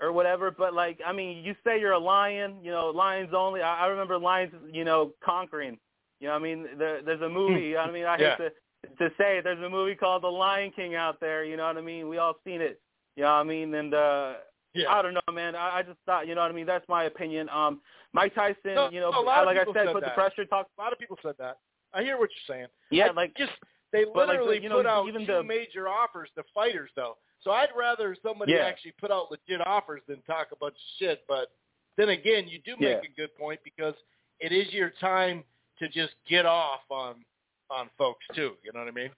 [0.01, 3.62] or whatever, but like I mean, you say you're a lion, you know, lions only.
[3.62, 5.76] I, I remember lions, you know, conquering.
[6.20, 7.76] You know, what I mean, there, there's a movie.
[7.76, 8.36] I mean, I Yeah.
[8.36, 8.52] hate to
[8.98, 9.40] to say.
[9.42, 11.44] There's a movie called The Lion King out there.
[11.44, 12.09] You know what I mean?
[12.09, 12.80] We all seen it.
[13.16, 13.74] You know what I mean?
[13.74, 14.34] And uh
[14.74, 14.90] Yeah.
[14.90, 15.56] I don't know, man.
[15.56, 16.66] I, I just thought, you know what I mean.
[16.66, 17.48] That's my opinion.
[17.50, 17.80] Um,
[18.12, 20.68] Mike Tyson, No, you know, of like I said, said put the pressure talk.
[20.78, 21.59] A lot of people said that.
[21.92, 22.68] I hear what you're saying.
[22.90, 23.52] Yeah, I like just
[23.92, 26.90] they but like literally you know, put out even two the- major offers to fighters,
[26.96, 27.16] though.
[27.42, 28.66] So I'd rather somebody Yeah.
[28.66, 31.22] actually put out legit offers than talk a bunch of shit.
[31.28, 31.48] But
[31.96, 33.10] then again, you do make Yeah.
[33.10, 33.94] a good point because
[34.40, 35.44] it is your time
[35.78, 37.24] to just get off on
[37.70, 38.52] on folks too.
[38.64, 39.10] You know what I mean?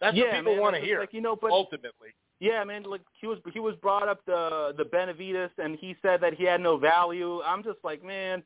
[0.00, 1.00] That's yeah, what people want to hear.
[1.00, 2.08] Like you know, but ultimately,
[2.40, 2.82] Yeah, man.
[2.82, 6.44] Like he was he was brought up the the Benavidez, and he said that he
[6.44, 7.40] had no value.
[7.42, 8.42] I'm just like, man,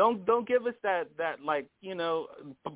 [0.00, 2.26] don't don't give us that that like you know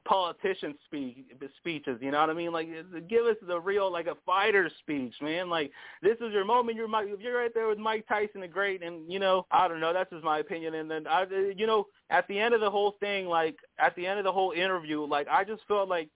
[0.05, 1.16] politician speech
[1.56, 1.96] speeches.
[2.02, 2.52] You know what I mean?
[2.52, 2.68] Like
[3.09, 5.48] give us the real like a fighter speech, man.
[5.48, 5.70] Like
[6.02, 6.76] this is your moment.
[6.76, 9.80] You're Mike, you're right there with Mike Tyson, the great, and you know I don't
[9.80, 9.94] know.
[9.94, 10.74] That's just my opinion.
[10.74, 11.24] And then I
[11.56, 14.32] you know at the end of the whole thing, like at the end of the
[14.32, 16.10] whole interview, like I just felt like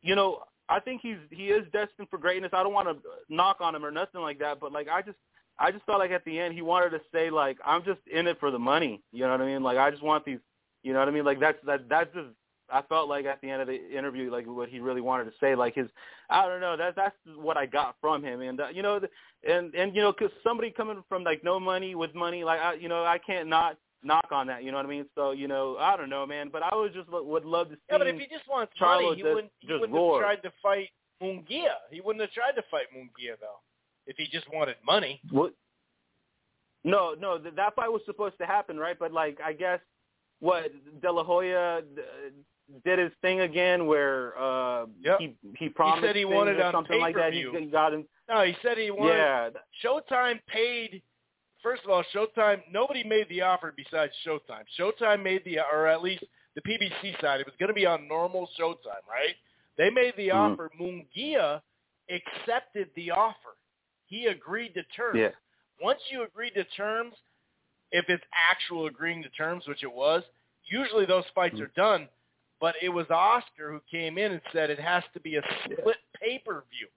[0.00, 2.52] you know, I think he's he is destined for greatness.
[2.52, 2.96] I don't want to
[3.28, 5.18] knock on him or nothing like that, but like I just
[5.58, 8.26] I just felt like at the end he wanted to say like I'm just in
[8.26, 9.02] it for the money.
[9.12, 9.62] You know what I mean?
[9.62, 10.38] Like I just want these.
[10.82, 11.24] You know what I mean?
[11.24, 12.28] Like that's that that's just.
[12.70, 15.32] I felt like at the end of the interview, like what he really wanted to
[15.38, 15.86] say, like his,
[16.30, 19.10] I don't know, that that's what I got from him, and uh, you know, the,
[19.46, 22.72] and and you know, because somebody coming from like no money with money, like I,
[22.74, 25.04] you know, I can't not knock on that, you know what I mean?
[25.14, 27.80] So you know, I don't know, man, but I would just would love to see.
[27.90, 27.98] yeah.
[27.98, 30.22] But if he just wants Charlo money, he wouldn't he wouldn't roar.
[30.22, 30.88] have tried to fight
[31.22, 31.76] Munguia.
[31.90, 33.60] He wouldn't have tried to fight Munguia though,
[34.06, 35.20] if he just wanted money.
[35.30, 35.54] What?
[36.84, 38.98] No, no, th- that fight was supposed to happen, right?
[38.98, 39.80] But like, I guess
[40.40, 40.70] what
[41.00, 41.80] De La Hoya uh,
[42.84, 45.18] did his thing again, where uh Yep.
[45.20, 47.32] he he promised said he wanted or something like that.
[47.32, 48.06] He, got him.
[48.28, 49.16] No, he said he wanted.
[49.16, 49.50] Yeah,
[49.84, 51.02] Showtime paid.
[51.62, 52.62] First of all, Showtime.
[52.70, 54.64] Nobody made the offer besides Showtime.
[54.78, 56.24] Showtime made the, or at least
[56.54, 57.40] the PBC side.
[57.40, 59.34] It was going to be on normal Showtime, right?
[59.78, 60.52] They made the Mhm.
[60.52, 60.70] offer.
[60.78, 61.62] Munguia
[62.10, 63.56] accepted the offer.
[64.14, 65.18] He agreed to terms.
[65.18, 65.30] yeah,
[65.80, 67.14] Once you agree to terms,
[67.90, 70.22] if it's actual agreeing to terms, which it was,
[70.66, 71.62] usually those fights Mhm.
[71.64, 72.08] are done.
[72.60, 75.98] But it was Oscar who came in and said it has to be a split
[76.14, 76.88] pay-per-view.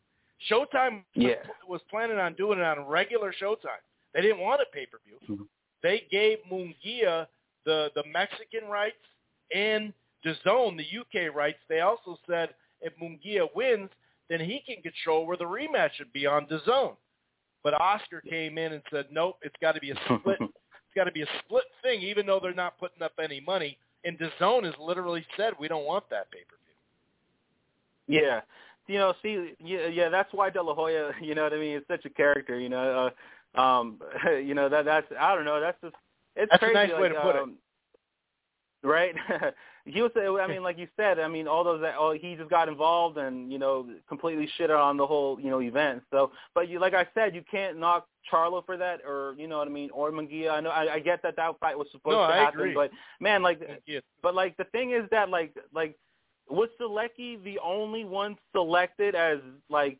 [0.50, 3.82] Showtime yeah, was planning on doing it on regular Showtime.
[4.14, 5.18] They didn't want a pay-per-view.
[5.28, 5.48] Mhm.
[5.82, 7.28] They gave Munguia
[7.64, 9.04] the the Mexican rights
[9.52, 9.92] and
[10.24, 11.60] DAZN the UK rights.
[11.68, 13.90] They also said if Munguia wins,
[14.30, 16.96] then he can control where the rematch should be on DAZN.
[17.68, 20.38] But Oscar came in and said, nope, it's got to be a split.
[20.40, 23.78] it's got to be a split thing, even though they're not putting up any money.
[24.06, 28.22] And DAZN has literally said we don't want that pay-per-view.
[28.22, 28.40] yeah.
[28.88, 31.76] You know, see, yeah, yeah, that's why De La Hoya, you know what I mean,
[31.76, 32.58] is such a character.
[32.58, 33.12] You know,
[33.58, 35.96] uh, um, you know that that's I don't know, that's just
[36.38, 36.74] it's That's a crazy.
[36.74, 37.42] nice way like, to put it.
[37.42, 37.56] um,
[38.82, 39.14] Right.
[39.88, 40.12] He was.
[40.16, 41.20] I mean, like you said.
[41.20, 41.82] I mean, all those.
[41.98, 45.62] Oh, he just got involved and you know completely shit on the whole you know
[45.62, 46.04] event.
[46.12, 49.58] So, but you, like I said, you can't knock Charlo for that, or you know
[49.60, 50.52] what I mean, or Munguia.
[50.52, 50.70] I know.
[50.72, 52.74] I, I get that that fight was supposed No, to happen, agree.
[52.74, 52.92] but
[53.22, 53.62] man, like,
[54.22, 55.98] but like the thing is that like like
[56.50, 59.40] was Sulecki the only one selected as
[59.70, 60.00] like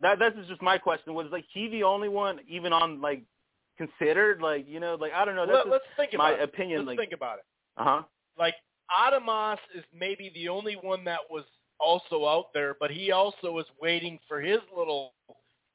[0.00, 0.18] that?
[0.18, 1.12] That's just my question.
[1.14, 3.22] Was like he the only one even on like
[3.76, 5.46] considered like you know like I don't know.
[5.46, 6.44] That's Let, us think my about it.
[6.44, 6.78] opinion.
[6.80, 7.44] Let's like think about it.
[7.76, 8.02] uh huh.
[8.38, 8.54] like
[8.90, 11.44] Adames is maybe the only one that was
[11.80, 15.12] also out there, but he also was waiting for his little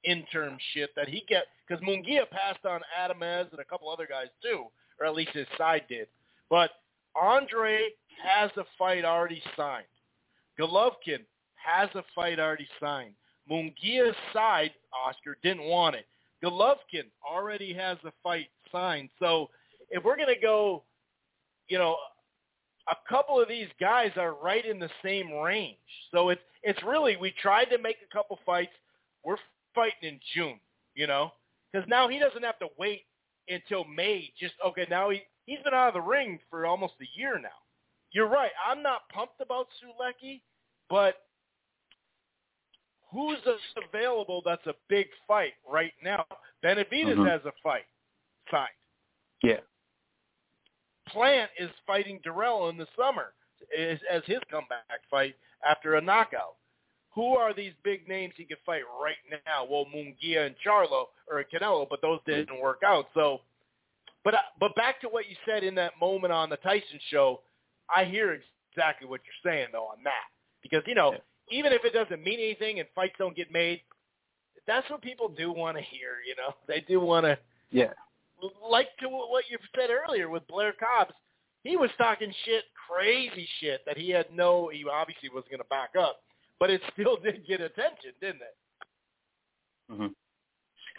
[0.04, 4.28] interim shit that he get because Munguia passed on Adames and a couple other guys
[4.42, 4.66] too,
[5.00, 6.08] or at least his side did.
[6.50, 6.72] But
[7.20, 7.88] Andre
[8.24, 9.86] has a fight already signed.
[10.60, 11.22] Golovkin
[11.56, 13.14] has a fight already signed.
[13.50, 16.06] Munguia's side, Oscar, didn't want it.
[16.44, 19.10] Golovkin already has a fight signed.
[19.20, 19.50] So
[19.90, 20.84] if we're going to go,
[21.68, 21.96] you know,
[22.90, 25.78] a couple of these guys are right in the same range.
[26.12, 28.74] So it's it's really we tried to make a couple fights.
[29.24, 29.38] We're
[29.74, 30.60] fighting in June,
[30.96, 31.32] you know,
[31.72, 33.04] because now he doesn't have to wait
[33.48, 34.32] until May.
[34.40, 37.50] Just okay, now he he's been out of the ring for almost a year now.
[38.12, 38.52] You're right.
[38.68, 40.42] I'm not pumped about Sulecki,
[40.90, 41.16] but
[43.12, 43.38] who's
[43.92, 46.26] available that's a big fight right now?
[46.64, 47.28] Benavidez Mhm.
[47.30, 47.86] has a fight
[48.52, 48.70] signed.
[49.42, 49.60] Yeah.
[51.10, 53.34] Plant is fighting Dirrell in the summer
[53.78, 55.36] as, as his comeback fight
[55.68, 56.56] after a knockout.
[57.16, 59.16] Who are these big names he could fight right
[59.46, 59.66] now?
[59.70, 63.06] Well, Munguia and Charlo or Canelo, but those didn't work out.
[63.14, 63.42] So,
[64.24, 67.42] but I- but back to what you said in that moment on the Tyson show,
[67.96, 70.26] I hear exactly what you're saying though on that
[70.64, 71.20] because you know Yeah.
[71.50, 73.82] even if it doesn't mean anything and fights don't get made,
[74.66, 76.18] that's what people do want to hear.
[76.26, 77.38] You know, they do want to
[77.70, 77.94] Yeah.
[78.70, 81.14] Like to what you said earlier with Blair Cobbs,
[81.64, 85.70] he was talking shit, crazy shit that he had no, he obviously wasn't going to
[85.70, 86.20] back up,
[86.60, 88.56] but it still did get attention, didn't it?
[89.90, 90.08] hmm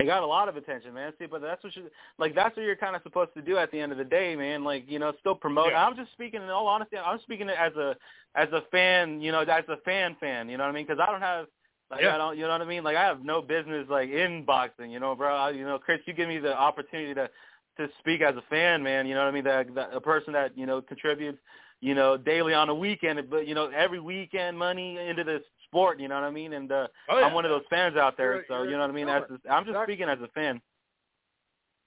[0.00, 1.12] It got a lot of attention, man.
[1.18, 1.84] See, but that's what you
[2.18, 2.34] like.
[2.34, 4.64] That's what you're kind of supposed to do at the end of the day, man.
[4.64, 5.68] Like, you know, still promote.
[5.70, 5.86] Yeah.
[5.86, 6.96] I'm just speaking in all honesty.
[6.96, 7.96] I'm speaking as a
[8.34, 10.48] as a fan, you know, as a fan fan.
[10.48, 10.86] You know what I mean?
[10.86, 11.46] Because I don't have.
[11.94, 12.14] Like Yeah.
[12.14, 12.84] I don't, you know what I mean?
[12.84, 15.34] Like I have no business like in boxing, you know, bro.
[15.34, 17.30] I, you know, Chris, you give me the opportunity to
[17.76, 19.06] to speak as a fan, man.
[19.06, 19.44] You know what I mean?
[19.44, 21.38] That, that a person that you know contributes,
[21.80, 25.98] you know, daily on a weekend, but you know, every weekend money into this sport.
[26.00, 26.52] You know what I mean?
[26.52, 27.26] And uh, Oh, yeah.
[27.26, 29.08] I'm one of those fans out there, You're- so you're you know what I mean.
[29.08, 29.94] As a, I'm just Exactly.
[29.94, 30.60] speaking as a fan.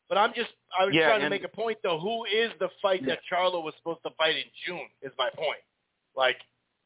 [0.09, 1.99] But I'm just I was Yeah, trying to and- make a point though.
[1.99, 4.87] Who is the fight that Charlo was supposed to fight in June?
[5.01, 5.59] Is my point.
[6.15, 6.37] Like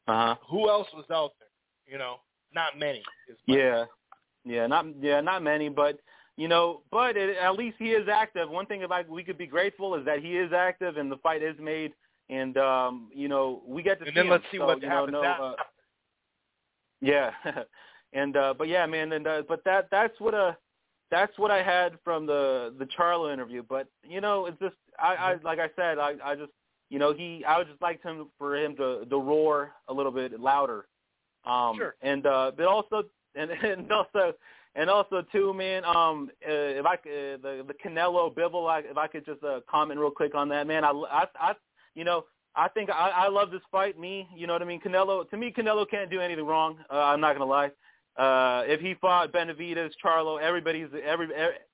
[0.08, 0.36] Uh huh.
[0.48, 1.48] who else was out there?
[1.92, 2.16] You know,
[2.54, 3.02] not many.
[3.46, 3.84] Yeah,
[4.44, 5.98] yeah, not yeah, not many, but
[6.36, 8.48] you know, but it, at least he is active.
[8.50, 11.42] One thing about we could be grateful is that he is active and the fight
[11.42, 11.92] is made,
[12.28, 14.30] and um, you know, we get to And see then him.
[14.30, 15.54] let's see So, what you know, happens no, uh,
[17.00, 17.30] yeah,
[18.12, 20.52] and uh, but yeah, man, and uh, but that that's what uh
[21.10, 23.62] that's what I had from the the Charlo interview.
[23.68, 26.52] But you know, it's just I, I like I said, I I just
[26.88, 30.12] you know he I would just like him for him to to roar a little
[30.12, 30.86] bit louder.
[31.44, 31.94] Um, Sure.
[32.02, 33.04] And uh, but also
[33.34, 34.32] and and also
[34.74, 35.84] and also too, man.
[35.84, 39.60] Um, uh, if I uh, the the Canelo Bivol, I, if I could just uh,
[39.70, 40.84] comment real quick on that, man.
[40.84, 41.54] I I, I
[41.94, 42.24] you know.
[42.54, 43.98] I think I, I love this fight.
[43.98, 44.78] Me, you know what I mean.
[44.78, 46.76] Canelo, to me, Canelo can't do anything wrong.
[46.92, 47.70] Uh, I'm not gonna lie.
[48.18, 51.28] Uh, if he fought Benavidez, Charlo, everybody's every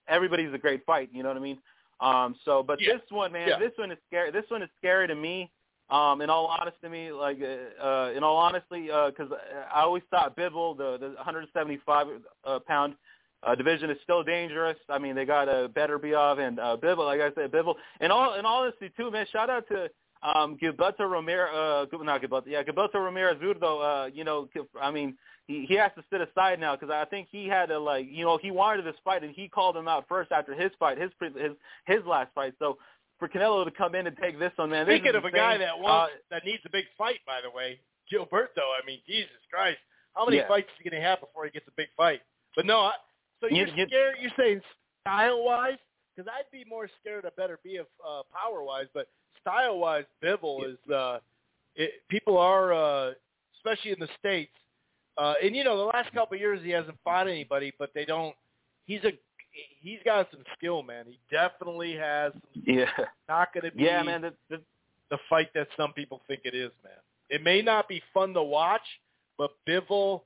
[0.07, 1.09] everybody's a great fight.
[1.13, 1.59] You know what I mean?
[2.01, 2.93] Um, so, but Yeah.
[2.93, 3.59] this one, man, Yeah.
[3.59, 4.31] this one is scary.
[4.31, 5.51] This one is scary to me.
[5.91, 9.31] Um, in all honesty, me, like, uh, uh, in all honesty, because
[9.73, 12.07] I always thought Bivol, the the 175
[12.45, 12.95] uh, pound
[13.43, 14.77] uh, division, is still dangerous.
[14.91, 17.75] I mean, they got a better Biov and uh, Bivol, like I said, Bivol.
[18.01, 19.27] And all in all honesty, too, man.
[19.33, 19.89] Shout out to
[20.23, 24.05] um, Gilberto Ramirez, uh, not Gilberto, yeah, Gilberto Ramirez Zurdo.
[24.05, 24.49] Uh, you know,
[24.81, 25.17] I mean,
[25.47, 28.25] he he has to sit aside now because I think he had to like, you
[28.25, 31.11] know, he wanted this fight and he called him out first after his fight, his
[31.21, 31.53] his
[31.87, 32.55] his last fight.
[32.59, 32.79] So
[33.19, 34.87] for Canelo to come in and take this one, man.
[34.87, 37.51] this Speaking of a guy that wants Uh, that needs a big fight, by the
[37.51, 37.81] way,
[38.13, 38.63] Gilberto.
[38.81, 39.79] I mean, Jesus Christ,
[40.15, 40.49] how many Yeah.
[40.49, 42.23] fights is he going to have before he gets a big fight?
[42.57, 42.95] But no, I,
[43.41, 44.17] so You- you're you- scared.
[44.21, 44.63] You're saying
[45.03, 45.79] style wise,
[46.15, 49.09] because I'd be more scared of better be of uh, power wise, but
[49.41, 50.91] style wise, Bivol is.
[50.91, 51.21] Uh,
[51.77, 53.15] it, people are, uh,
[53.55, 54.55] especially in the states,
[55.17, 58.05] uh, and you know, the last couple of years he hasn't fought anybody, but they
[58.05, 58.35] don't.
[58.87, 59.13] He's a
[59.81, 61.07] he's got some skill, man.
[61.09, 62.33] He definitely has.
[62.33, 62.87] Some, yeah,
[63.29, 64.23] not going to be yeah, man.
[64.23, 64.61] The, the,
[65.11, 66.93] the fight that some people think it is, man.
[67.31, 68.83] It may not be fun to watch,
[69.37, 70.23] but Bivol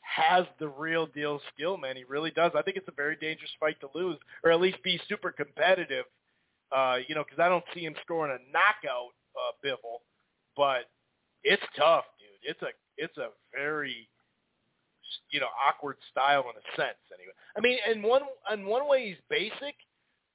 [0.00, 1.96] has the real deal skill, man.
[1.96, 2.52] He really does.
[2.56, 6.04] I think it's a very dangerous fight to lose, or at least be super competitive.
[6.74, 10.00] Uh, you know, because I don't see him scoring a knockout, uh, Bivol,
[10.56, 10.84] but
[11.42, 12.50] it's tough, dude.
[12.50, 14.08] It's a it's a very
[15.30, 16.98] you know awkward style in a sense.
[17.12, 18.22] Anyway, I mean, in one
[18.52, 19.76] in one way he's basic,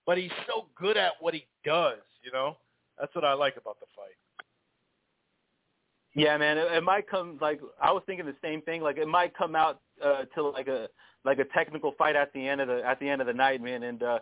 [0.05, 1.99] but he's so good at what he does.
[2.23, 2.57] You know,
[2.99, 4.15] that's what I like about the fight.
[6.15, 8.81] Yeah, man, it, it might come like I was thinking the same thing.
[8.81, 10.87] Like it might come out uh, to like a
[11.25, 13.61] like a technical fight at the end of the at the end of the night,
[13.61, 13.83] man.
[13.83, 14.19] And uh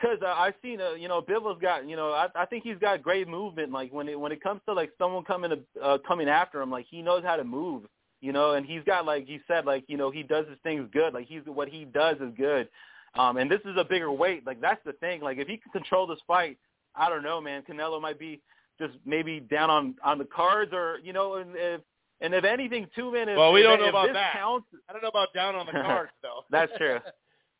[0.00, 2.78] 'cause uh, I've seen uh, you know Bivol's got you know I I think he's
[2.78, 3.72] got great movement.
[3.72, 6.70] Like when it when it comes to like someone coming to uh, coming after him,
[6.70, 7.84] like he knows how to move.
[8.20, 10.88] You know, and he's got like you said, like you know he does his things
[10.92, 11.14] good.
[11.14, 12.68] Like he's what he does is good.
[13.14, 14.46] Um, and this is a bigger weight.
[14.46, 15.20] Like that's the thing.
[15.20, 16.58] Like if he can control this fight,
[16.94, 17.62] I don't know, man.
[17.68, 18.40] Canelo might be
[18.78, 21.80] just maybe down on on the cards, or you know, and if
[22.20, 23.28] and if anything, too, man.
[23.28, 24.34] If, Well, we don't know if about this that.
[24.34, 26.44] Counts, I don't know about down on the cards though.
[26.50, 26.98] That's true.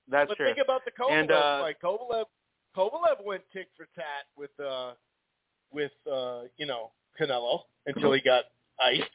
[0.09, 0.47] that's but true.
[0.47, 1.77] think about the Kovalev And, uh, fight.
[1.83, 2.25] Kovalev
[2.77, 4.93] Kovalev went tick for tat with uh
[5.73, 8.45] with uh you know Canelo until he got
[8.81, 9.09] iced.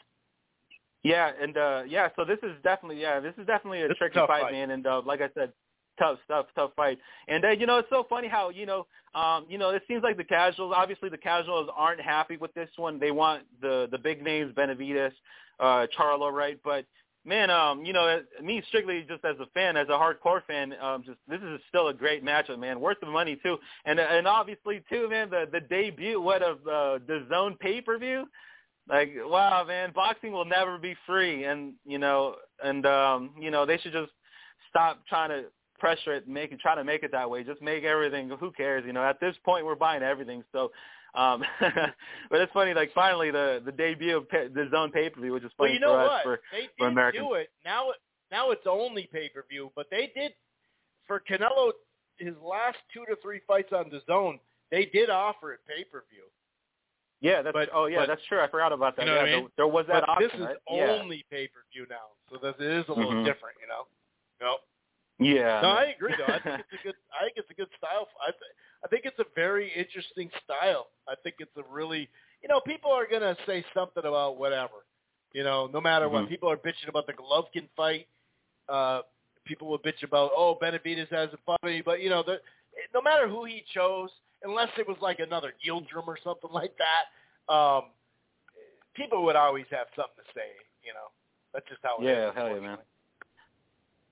[1.05, 4.15] Yeah, and uh yeah, so this is definitely yeah, this is definitely a It's tricky
[4.15, 4.51] tough fight, fight.
[4.53, 4.71] man.
[4.71, 5.53] And uh, like I said,
[5.99, 6.97] tough stuff, tough fight.
[7.27, 10.01] And uh, you know, it's so funny how you know, um, you know, it seems
[10.01, 12.99] like the casuals, obviously the casuals aren't happy with this one.
[12.99, 15.11] They want the the big names, Benavidez,
[15.59, 16.59] uh, Charlo, right?
[16.63, 16.85] But
[17.23, 20.73] man, um, you know, uh, me strictly just as a fan, as a hardcore fan,
[20.81, 22.79] um, just this is still a great matchup, man.
[22.79, 26.97] Worth the money too, and and obviously too, man, the the debut what of uh,
[27.05, 28.25] the DAZN pay per view.
[28.87, 33.65] Like wow, man, boxing will never be free, and you know, and um, you know,
[33.65, 34.11] they should just
[34.69, 35.45] stop trying to
[35.79, 37.43] pressure it, make it, try to make it that way.
[37.43, 38.29] Just make everything.
[38.39, 38.83] Who cares?
[38.85, 40.43] You know, at this point, we're buying everything.
[40.51, 40.71] So,
[41.15, 42.75] um, but it's funny.
[42.75, 45.67] Like finally, the the debut of pa- the DAZN pay per view, which is Well,
[45.67, 46.23] funny you know for us what?
[46.23, 47.25] for they for Americans.
[47.27, 47.49] do it.
[47.63, 47.97] Now it
[48.31, 50.33] now it's only pay per view, but they did
[51.07, 51.71] for Canelo
[52.17, 54.39] his last two to three fights on the DAZN.
[54.71, 56.23] They did offer it pay per view.
[57.25, 57.41] Yeah.
[57.41, 58.39] That's but- oh yeah, but- that's true.
[58.39, 59.05] I forgot about that.
[59.05, 59.49] You know what yeah, I mean?
[59.57, 60.29] there, there was that but option.
[60.29, 60.57] this is right?
[60.69, 60.97] Yeah.
[61.01, 63.25] only pay per view now, so that it is a little Mhm.
[63.25, 63.57] different.
[63.61, 63.83] You know.
[64.41, 64.59] Yep.
[65.17, 65.61] Yeah.
[65.61, 66.13] No, I agree.
[66.17, 66.95] Though I think it's a good.
[67.15, 68.07] I think it's a good style.
[68.21, 68.53] I th-
[68.83, 70.87] I think it's a very interesting style.
[71.07, 72.09] I think it's a really.
[72.43, 74.85] You know, people are gonna say something about whatever.
[75.33, 76.25] You know, no matter what.
[76.25, 76.29] Mhm.
[76.29, 78.07] People are bitching about the Golovkin fight.
[78.69, 79.01] Uh,
[79.45, 82.41] people will bitch about, oh, Benavidez hasn't fought but you know, the,
[82.93, 84.09] no matter who he chose,
[84.45, 87.85] unless it was like another Yildirim or something like that, um,
[88.93, 90.53] people would always have something to say.
[90.83, 91.09] You know,
[91.53, 92.77] that's just how it Yeah, is, hell yeah, man.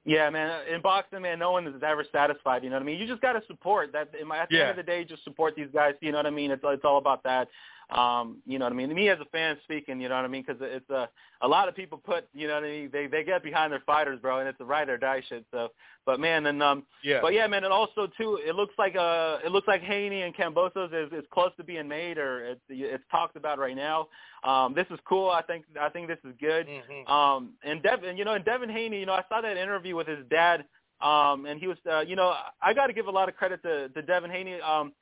[0.05, 0.67] Yeah, man.
[0.67, 2.63] In boxing, man, no one is ever satisfied.
[2.63, 2.99] You know what I mean?
[2.99, 4.09] You just got to support that.
[4.13, 4.61] At the Yeah.
[4.61, 5.93] end of the day, just support these guys.
[6.01, 6.51] You know what I mean?
[6.51, 7.47] It's it's all about that.
[7.93, 8.93] Um, you know what I mean?
[8.93, 10.43] Me as a fan speaking, you know what I mean?
[10.45, 11.07] Because it's a
[11.41, 12.89] a lot of people put, you know what I mean?
[12.91, 15.45] They they get behind their fighters, bro, and it's a ride or die shit.
[15.51, 15.69] So,
[16.05, 17.19] but man, and um, Yeah.
[17.21, 20.35] but yeah, man, and also too, it looks like uh, it looks like Haney and
[20.35, 24.07] Kambosos is is close to being made, or it's it's talked about right now.
[24.43, 25.29] Um, this is cool.
[25.29, 26.67] I think I think this is good.
[26.67, 27.09] Mhm.
[27.09, 30.07] Um, and Devin, you know, and Devin Haney, you know, I saw that interview with
[30.07, 30.65] his dad,
[31.01, 33.61] um, and he was, uh, you know, I got to give a lot of credit
[33.63, 34.93] to, to Devin Haney um,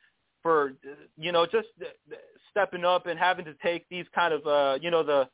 [0.42, 0.74] for,
[1.18, 1.68] you know, just
[2.52, 5.28] stepping up and having to take these kind of, uh, you know, the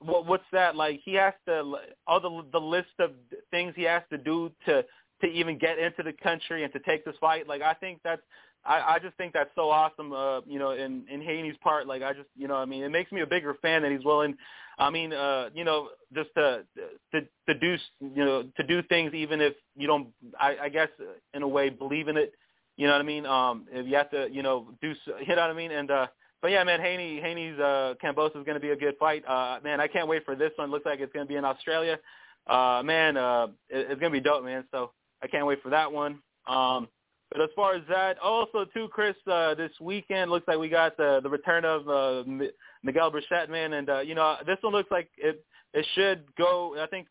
[0.00, 1.00] what, what's that like?
[1.04, 1.74] He has to
[2.06, 3.12] all the the list of
[3.50, 4.84] things he has to do to
[5.20, 7.48] to even get into the country and to take this fight.
[7.48, 8.22] Like I think that's
[8.64, 11.86] I, I just think that's so awesome, uh, you know, in, in Haney's part.
[11.86, 14.04] Like I just, you know, I mean, it makes me a bigger fan that he's
[14.04, 14.36] willing.
[14.78, 16.64] I mean, uh, you know, just to
[17.12, 20.08] to to do, you know, to do things even if you don't.
[20.38, 20.88] I, I guess
[21.34, 22.34] in a way believe in it.
[22.76, 23.26] You know what I mean?
[23.26, 25.72] Um, if you have to, you know, do, you know what I mean?
[25.72, 26.06] And uh,
[26.40, 29.24] but yeah, man, Haney Haney's uh, Cambosa is going to be a good fight.
[29.26, 30.70] Uh, man, I can't wait for this one.
[30.70, 31.98] Looks like it's going to be in Australia.
[32.46, 34.64] Uh, man, uh, it, it's going to be dope, man.
[34.70, 34.92] So
[35.22, 36.20] I can't wait for that one.
[36.46, 36.88] Um,
[37.30, 40.96] but as far as that, also too, Chris, uh, this weekend looks like we got
[40.96, 42.24] the the return of uh,
[42.82, 45.44] Miguel Berchelt, man, and uh, you know this one looks like it
[45.74, 46.76] it should go.
[46.80, 47.08] I think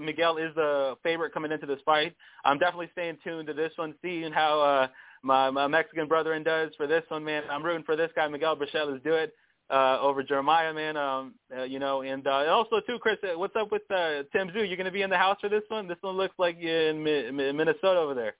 [0.00, 2.14] Miguel is the favorite coming into this fight.
[2.44, 4.88] I'm definitely staying tuned to this one, seeing how uh,
[5.22, 7.42] my my Mexican brethren does for this one, man.
[7.50, 8.90] I'm rooting for this guy, Miguel Berchelt.
[8.92, 9.32] Let's do it
[9.70, 10.96] uh, over Jeremiah, man.
[10.96, 14.48] Um, uh, you know, and uh, also too, Chris, uh, what's up with uh, Tim
[14.48, 14.66] Tszyu?
[14.68, 15.88] You're going to be in the house for this one?
[15.88, 18.34] This one looks like you're in Mi- Mi- Minnesota over there.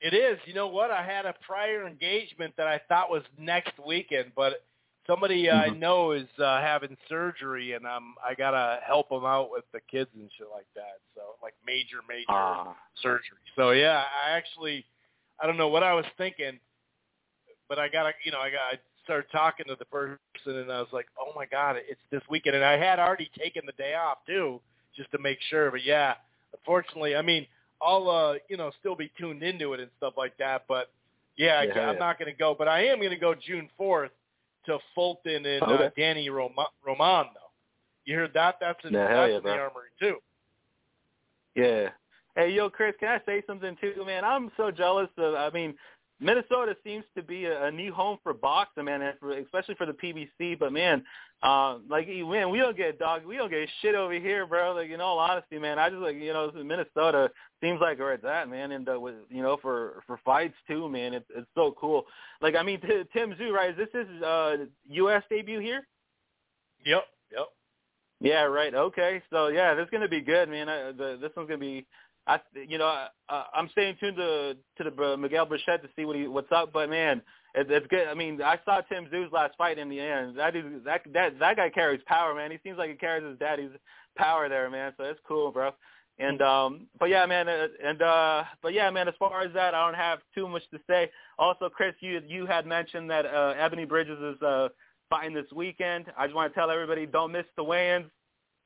[0.00, 0.38] It is.
[0.44, 0.90] You know what?
[0.90, 4.62] I had a prior engagement that I thought was next weekend, but
[5.06, 5.78] somebody I Mhm.
[5.78, 10.10] know is uh, having surgery, and I'm I gotta help them out with the kids
[10.14, 10.98] and shit like that.
[11.14, 12.76] So like major, major Ah.
[13.00, 13.38] surgery.
[13.54, 14.84] So yeah, I actually
[15.40, 16.58] I don't know what I was thinking,
[17.68, 20.80] but I gotta you know I got I started talking to the person, and I
[20.80, 23.94] was like, oh my god, it's this weekend, and I had already taken the day
[23.94, 24.60] off too,
[24.96, 25.70] just to make sure.
[25.70, 26.14] But yeah,
[26.52, 27.46] unfortunately, I mean.
[27.82, 30.64] I'll uh you know still be tuned into it and stuff like that.
[30.66, 30.90] But
[31.36, 31.90] yeah, I, yeah.
[31.90, 32.54] I'm not going to go.
[32.58, 34.10] But I am going to go June 4th
[34.66, 37.50] to Fulton and uh, Danny Roma- Roman though.
[38.04, 38.56] You heard that?
[38.60, 40.16] That's in, Yeah, that's yeah, in the armory too.
[41.54, 41.88] Yeah.
[42.36, 44.22] Hey, yo, Chris, can I say something too, man?
[44.22, 45.34] I'm so jealous of.
[45.34, 45.74] I mean,
[46.20, 49.86] Minnesota seems to be a, a new home for boxing, man, and for, especially for
[49.86, 50.58] the PBC.
[50.58, 51.02] But man,
[51.42, 54.74] uh, like man, we don't get dog, we don't get shit over here, bro.
[54.74, 57.30] Like in all honesty, man, I just like you know Minnesota
[57.62, 60.90] seems like where it's at, man, and uh, with, you know for for fights too,
[60.90, 61.14] man.
[61.14, 62.04] It's it's so cool.
[62.42, 63.70] Like I mean, t- Tim Tszyu, right?
[63.70, 64.56] Is this his uh,
[64.90, 65.22] U.S.
[65.30, 65.86] debut here?
[66.84, 67.46] Yep, yep.
[68.20, 68.74] Yeah, right.
[68.74, 70.68] Okay, so yeah, this is gonna be good, man.
[70.68, 71.86] I, the, this one's gonna be,
[72.26, 76.04] I, you know, I, I'm staying tuned to to the uh, Miguel Berchelt to see
[76.04, 76.72] what he what's up.
[76.72, 77.22] But man,
[77.54, 78.08] it, it's good.
[78.08, 80.36] I mean, I saw Tim Tszyu's last fight in the end.
[80.36, 82.50] That is that that that guy carries power, man.
[82.50, 83.70] He seems like he carries his daddy's
[84.16, 84.92] power there, man.
[84.96, 85.70] So it's cool, bro.
[86.18, 89.06] And um, but yeah, man, uh, and uh, but yeah, man.
[89.06, 91.10] As far as that, I don't have too much to say.
[91.38, 94.68] Also, Chris, you you had mentioned that uh, Ebony Bridges is uh
[95.10, 96.06] fighting this weekend.
[96.18, 98.10] I just want to tell everybody, don't miss the weigh-ins.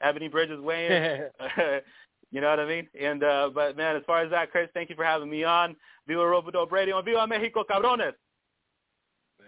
[0.01, 1.31] Ebony Bridges weigh-ins.
[2.31, 2.89] you know what I mean?
[3.01, 5.77] And uh, but man, as far as that, Chris, thank you for having me on.
[6.07, 8.13] Viva Rope-A-Dope Radio and Viva Mexico, cabrones.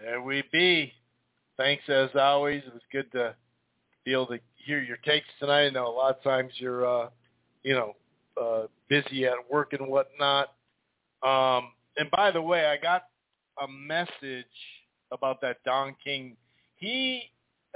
[0.01, 0.93] There we be.
[1.57, 2.63] Thanks as always.
[2.65, 3.35] It was good to
[4.05, 5.67] be able to hear your takes tonight.
[5.67, 7.09] I know a lot of times you're, uh,
[7.63, 7.93] you know,
[8.41, 10.49] uh, busy at work and whatnot.
[11.21, 13.03] Um, and by the way, I got
[13.61, 14.45] a message
[15.11, 16.35] about that Don King.
[16.75, 17.23] He,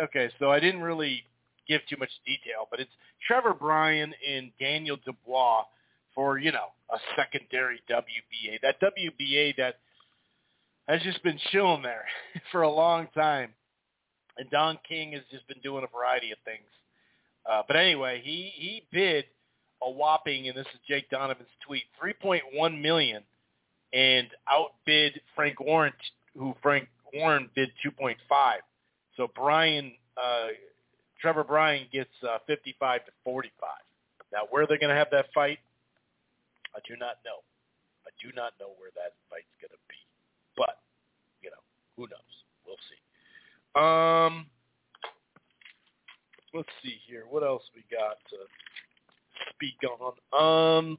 [0.01, 1.23] okay, so I didn't really
[1.67, 2.91] give too much detail, but it's
[3.25, 5.63] Trevor Bryan and Daniel Dubois
[6.13, 8.61] for, you know, a secondary WBA.
[8.61, 9.75] That WBA that
[10.87, 12.05] has just been chilling there
[12.51, 13.53] for a long time.
[14.37, 16.67] And Don King has just been doing a variety of things.
[17.49, 19.25] Uh, but anyway, he, he bid
[19.81, 23.23] a whopping, and this is Jake Donovan's tweet, 3.1 million
[23.93, 25.93] and outbid Frank Warren,
[26.37, 28.15] who Frank Warren bid 2.5.
[29.15, 30.47] So Bryan, uh,
[31.19, 33.51] Trevor Bryan gets uh, 55 to 45.
[34.31, 35.59] Now, where they're going to have that fight,
[36.75, 37.41] I do not know.
[38.05, 39.99] I do not know where that fight's going to be.
[40.55, 40.79] But,
[41.41, 41.63] you know,
[41.95, 42.33] who knows?
[42.65, 43.01] We'll see.
[43.75, 44.47] Um,
[46.53, 47.23] let's see here.
[47.29, 48.37] What else we got to
[49.53, 50.13] speak on?
[50.33, 50.97] Um,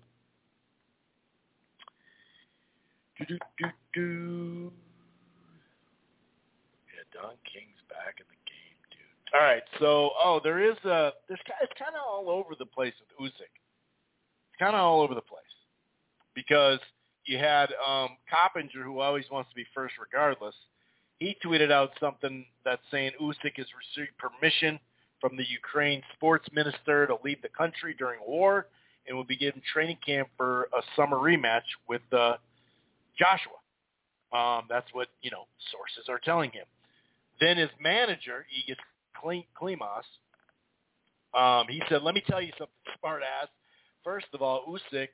[3.19, 4.73] do do do do.
[6.95, 8.38] Yeah, Don King's back in the.
[9.35, 11.55] All right, so oh, there is a guy.
[11.63, 13.41] It's kind of all over the place with Usyk.
[13.41, 15.43] It's kind of all over the place
[16.35, 16.79] because
[17.27, 20.55] you had um Coppinger, who always wants to be first regardless.
[21.19, 24.79] He tweeted out something that's saying Usyk has received permission
[25.21, 28.69] from the Ukraine sports minister to leave the country during war
[29.07, 32.37] and will be given training camp for a summer rematch with uh,
[33.19, 33.59] Joshua.
[34.33, 36.65] Um, that's what you know sources are telling him.
[37.41, 38.77] Then his manager, Egis
[39.23, 40.05] Klimas,
[41.35, 43.49] um, he said, "Let me tell you something, smart ass.
[44.05, 45.09] First of all, Usyk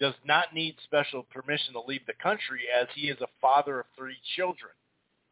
[0.00, 3.86] does not need special permission to leave the country as he is a father of
[3.96, 4.72] three children.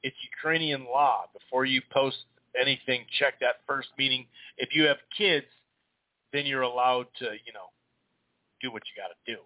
[0.02, 1.26] It's Ukrainian law.
[1.32, 2.16] Before you post
[2.60, 3.88] anything, check that first.
[3.98, 4.26] Meaning,
[4.56, 5.46] if you have kids,
[6.32, 7.70] then you're allowed to, you know,
[8.60, 9.40] do what you got to do.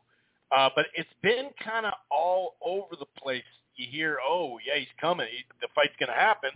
[0.54, 3.44] Uh, but it's been kind of all over the place.
[3.76, 5.26] You hear, oh yeah, he's coming.
[5.30, 6.50] He, the fight's going to happen,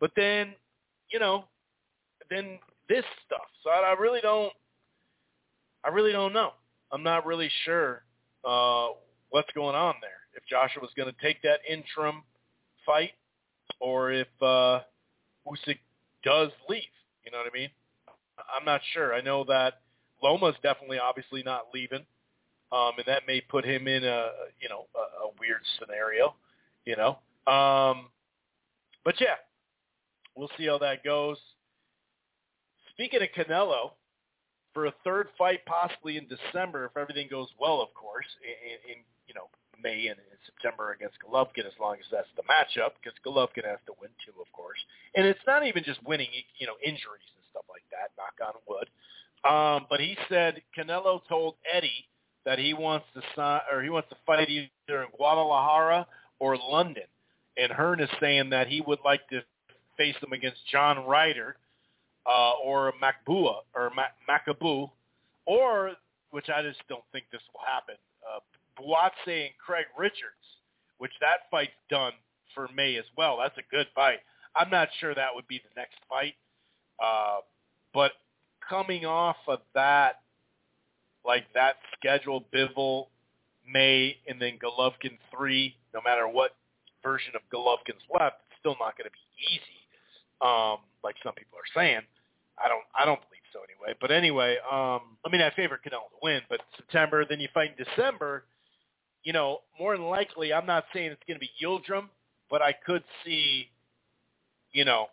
[0.00, 0.54] but then,
[1.10, 1.44] you know,
[2.30, 3.46] then this stuff.
[3.62, 4.52] So I, I really don't.
[5.84, 6.50] I really don't know.
[6.92, 8.02] I'm not really sure
[8.44, 8.88] uh,
[9.30, 10.10] what's going on there.
[10.34, 12.22] If Joshua's going to take that interim
[12.84, 13.12] fight,
[13.80, 14.80] or if uh,
[15.46, 15.78] Usyk
[16.24, 16.82] does leave.
[17.24, 17.70] You know what I mean?
[18.38, 19.14] I'm not sure.
[19.14, 19.80] I know that
[20.22, 22.04] Loma's definitely, obviously, not leaving
[22.72, 24.28] um, and that may put him in a
[24.60, 26.34] you know a, a weird scenario,
[26.84, 27.18] you know.
[27.52, 28.08] Um,
[29.04, 29.36] but yeah,
[30.36, 31.38] we'll see how that goes.
[32.92, 33.90] Speaking of Canelo,
[34.72, 38.98] for a third fight possibly in December, if everything goes well, of course, in, in
[39.26, 39.48] you know
[39.82, 43.80] May and in September against Golovkin, as long as that's the matchup, because Golovkin has
[43.86, 44.78] to win too, of course.
[45.14, 48.12] And it's not even just winning, you know, injuries and stuff like that.
[48.16, 48.88] Knock on wood.
[49.44, 52.08] Um, but he said Canelo told Eddie
[52.44, 56.06] that he wants to sign or he wants to fight either in Guadalajara
[56.38, 57.04] or London.
[57.56, 59.42] And Hearn is saying that he would like to
[59.96, 61.56] face them against John Ryder
[62.26, 63.92] uh, or Macbua or
[64.28, 64.90] Makabu,
[65.46, 65.92] or
[66.30, 67.96] which I just don't think this will happen.
[68.26, 68.40] Uh,
[68.80, 70.44] Buatsi and Craig Richards,
[70.98, 72.12] which that fight's done
[72.54, 73.38] for May as well.
[73.38, 74.18] That's a good fight.
[74.54, 76.34] I'm not sure that would be the next fight,
[77.02, 77.40] uh,
[77.92, 78.12] but
[78.68, 80.20] coming off of that
[81.24, 83.06] like that schedule, Bivol,
[83.70, 85.76] May, and then Golovkin three.
[85.92, 86.54] No matter what
[87.02, 89.80] version of Golovkin's left, it's still not going to be easy,
[90.42, 92.00] um, like some people are saying.
[92.58, 93.96] I don't, I don't believe so anyway.
[94.00, 97.72] But anyway, um, I mean, I favor Canelo to win, but September, then you fight
[97.78, 98.44] in December.
[99.24, 102.08] You know, more than likely, I'm not saying it's going to be Yildirim,
[102.48, 103.68] but I could see,
[104.72, 105.06] you know,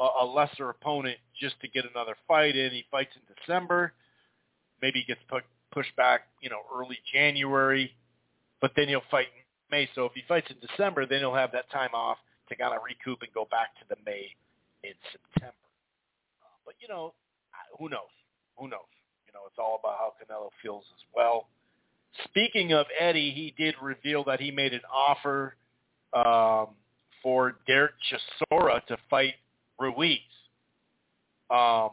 [0.00, 2.70] a, a lesser opponent just to get another fight in.
[2.70, 3.92] He fights in December
[4.82, 7.92] maybe he gets put, pushed back, you know, early January,
[8.60, 9.88] but then he'll fight in May.
[9.94, 12.18] So if he fights in December, then he'll have that time off
[12.48, 14.34] to kind of recoup and go back to the May
[14.84, 15.66] in September.
[16.42, 17.14] Uh, but you know,
[17.78, 18.12] who knows?
[18.58, 18.88] Who knows?
[19.26, 21.48] You know, it's all about how Canelo feels as well.
[22.24, 25.54] Speaking of Eddie, he did reveal that he made an offer
[26.12, 26.74] um,
[27.22, 29.34] for Derek Chisora to fight
[29.78, 30.18] Ruiz.
[31.50, 31.90] Um,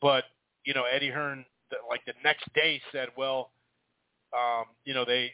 [0.00, 0.24] but
[0.64, 1.44] you know, Eddie Hearn
[1.88, 3.50] like the next day said, well,
[4.32, 5.32] um, you know, they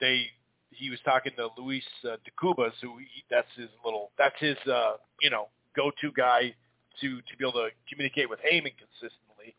[0.00, 0.26] they
[0.70, 4.56] he was talking to Luis uh, de Cubas, who he, that's his little that's his
[4.70, 6.54] uh, you know go-to guy
[7.00, 9.54] to to be able to communicate with Haymon consistently.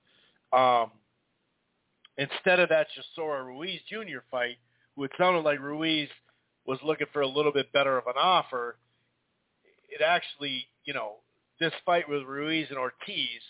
[0.51, 0.91] Um,
[2.17, 4.19] instead of that Chisora Ruiz Jr.
[4.29, 4.57] fight,
[4.95, 6.09] who it sounded like Ruiz
[6.65, 8.77] was looking for a little bit better of an offer,
[9.89, 11.15] it actually, you know,
[11.59, 13.41] this fight with Ruiz and Ortiz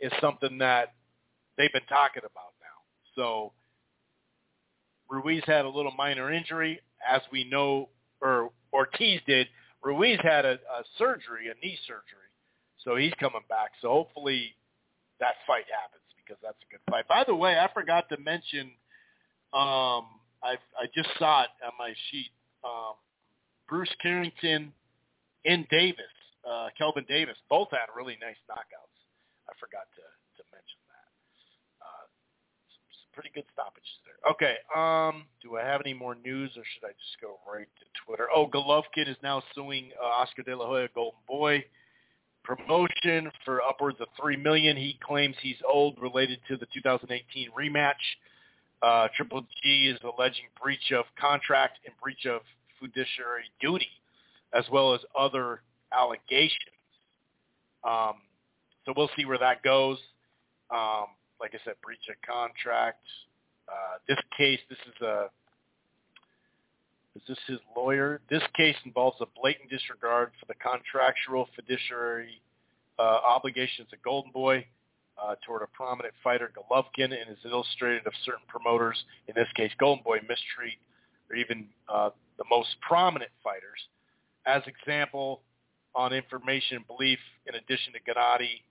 [0.00, 0.94] is something that
[1.56, 3.16] they've been talking about now.
[3.16, 3.52] So
[5.08, 7.88] Ruiz had a little minor injury, as we know,
[8.20, 9.48] or Ortiz did.
[9.82, 12.28] Ruiz had a, a surgery, a knee surgery,
[12.84, 13.70] so he's coming back.
[13.80, 14.54] So hopefully
[15.20, 17.08] that fight happens because that's a good fight.
[17.08, 18.72] By the way, I forgot to mention.
[19.52, 22.30] Um, I I just saw it on my sheet.
[22.64, 22.94] Um,
[23.68, 24.72] Bruce Carrington
[25.46, 26.12] and Davis,
[26.44, 28.98] uh, Kelvin Davis, both had really nice knockouts.
[29.48, 30.04] I forgot to
[30.50, 31.08] mention that.
[31.78, 32.04] Uh
[32.74, 34.09] some some pretty good stoppages there.
[34.28, 34.56] Okay.
[34.74, 38.28] Um, do I have any more news, or should I just go right to Twitter?
[38.34, 41.64] Oh, Golovkin is now suing uh, Oscar De La Hoya Golden Boy
[42.42, 44.76] promotion for upwards of three million.
[44.76, 47.94] He claims he's owed related to the 2018 rematch
[48.82, 52.40] Uh, Triple G is alleging breach of contract and breach of
[52.80, 53.88] fiduciary duty,
[54.54, 55.60] as well as other
[55.92, 56.56] allegations.
[57.84, 58.14] Um,
[58.84, 59.98] so we'll see where that goes.
[60.70, 61.06] Um,
[61.40, 63.04] like I said, breach of contract.
[63.70, 65.26] Uh, this case, this is a
[67.16, 68.20] is this his lawyer?
[68.30, 72.40] This case involves a blatant disregard for the contractual fiduciary
[72.98, 74.64] uh, obligations of Golden Boy
[75.20, 79.72] uh, toward a prominent fighter, Golovkin, and is illustrated of certain promoters, in this case
[79.78, 80.78] Golden Boy, mistreat
[81.28, 83.78] or even uh, the most prominent fighters.
[84.46, 85.42] As example,
[85.94, 88.62] on information and belief, in addition to Gennady,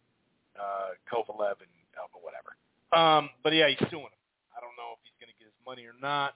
[0.59, 2.55] uh, Kovalev, and Elba, whatever.
[2.91, 4.19] Um, but yeah, he's suing him.
[4.55, 6.33] I don't know if he's going to get his money or not.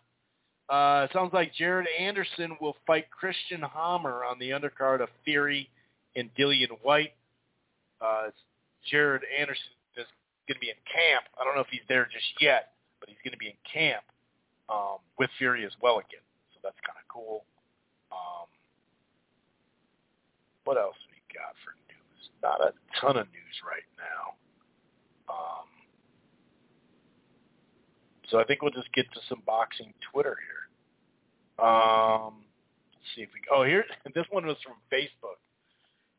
[0.69, 5.69] Uh, sounds like Jared Anderson will fight Christian Hammer on the undercard of Fury
[6.15, 7.13] and Dillian Whyte.
[7.99, 8.29] Uh,
[8.89, 10.05] Jared Anderson is
[10.47, 11.25] going to be in camp.
[11.39, 14.03] I don't know if he's there just yet, but he's going to be in camp
[14.69, 16.23] um, with Fury as well again.
[16.53, 17.43] So that's kind of cool.
[18.11, 18.47] Um,
[20.63, 22.29] what else we got for news?
[22.43, 22.71] Not a
[23.01, 24.37] ton of news right now.
[25.27, 25.65] Um,
[28.30, 31.66] so I think we'll just get to some boxing Twitter here.
[31.66, 32.45] Um,
[32.93, 33.42] let's see if we.
[33.52, 33.85] Oh, here
[34.16, 35.40] this one was from Facebook.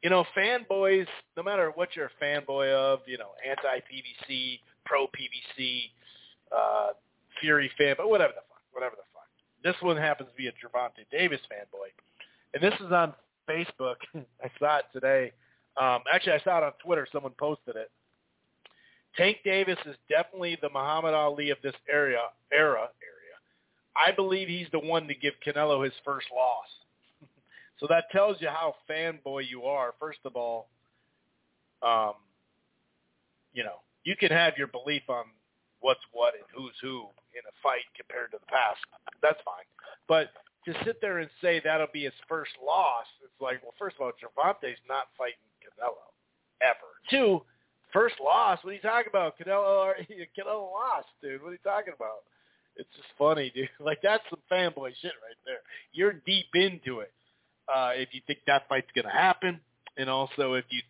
[0.02, 1.06] You know, fanboys.
[1.36, 5.90] No matter what you're a fanboy of, you know, anti PBC, pro PBC,
[6.54, 6.88] uh,
[7.40, 9.28] Fury fan, but whatever the fuck, whatever the fuck.
[9.62, 11.90] This one happens to be a Gervonta Davis fanboy,
[12.52, 13.14] and this is on
[13.48, 13.96] Facebook.
[14.14, 15.32] I saw it today.
[15.76, 17.06] Um, actually, I saw it on Twitter.
[17.10, 17.90] Someone posted it.
[19.16, 22.20] Tank Davis is definitely the Muhammad Ali of this area
[22.52, 23.36] era area.
[23.96, 26.66] I believe he's the one to give Canelo his first loss.
[27.78, 29.94] so that tells you how fanboy you are.
[30.00, 30.68] First of all,
[31.82, 32.14] um,
[33.52, 35.24] you know, you can have your belief on
[35.80, 38.80] what's what and who's who in a fight compared to the past.
[39.22, 39.68] That's fine.
[40.08, 40.30] But
[40.66, 44.02] to sit there and say that'll be his first loss, it's like, well, first of
[44.02, 46.08] all, Gervonta's not fighting Canelo
[46.62, 46.88] ever.
[47.10, 47.42] Two,
[47.94, 48.58] first loss.
[48.62, 49.38] What are you talking about?
[49.38, 49.92] Canelo,
[50.38, 51.40] Canelo lost, dude.
[51.40, 52.26] What are you talking about?
[52.76, 53.70] It's just funny, dude.
[53.80, 55.62] Like that's some fanboy shit right there.
[55.92, 57.12] You're deep into it.
[57.74, 59.60] Uh, if you think that fight's gonna happen,
[59.96, 60.82] and also if you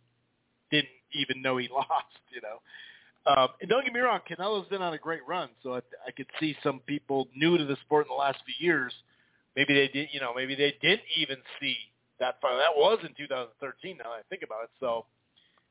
[0.72, 2.58] didn't even know he lost, you know.
[3.26, 6.10] Um, and don't get me wrong, Canelo's been on a great run, so I, I
[6.10, 8.92] could see some people new to the sport in the last few years.
[9.56, 11.76] Maybe they did, you know, maybe they didn't even see
[12.20, 12.58] that fight.
[12.58, 13.96] That was in 2013.
[13.96, 15.06] Now that I think about it, so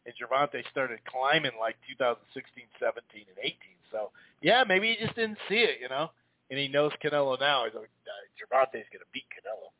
[0.06, 3.56] and Gervonta started climbing like 2016, 17, and 18.
[3.92, 6.12] So yeah, maybe he just didn't see it, you know.
[6.50, 7.66] And he knows Canelo now.
[7.66, 7.90] He's like,
[8.36, 9.72] Gervonta's going to beat Canelo.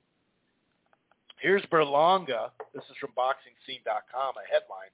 [1.40, 2.52] Here's Berlanga.
[2.74, 4.34] This is from BoxingScene.com.
[4.40, 4.94] A headline: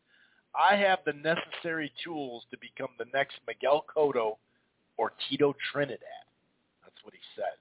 [0.58, 4.38] I have the necessary tools to become the next Miguel Cotto
[4.98, 6.26] or Tito Trinidad.
[6.84, 7.60] That's what he says.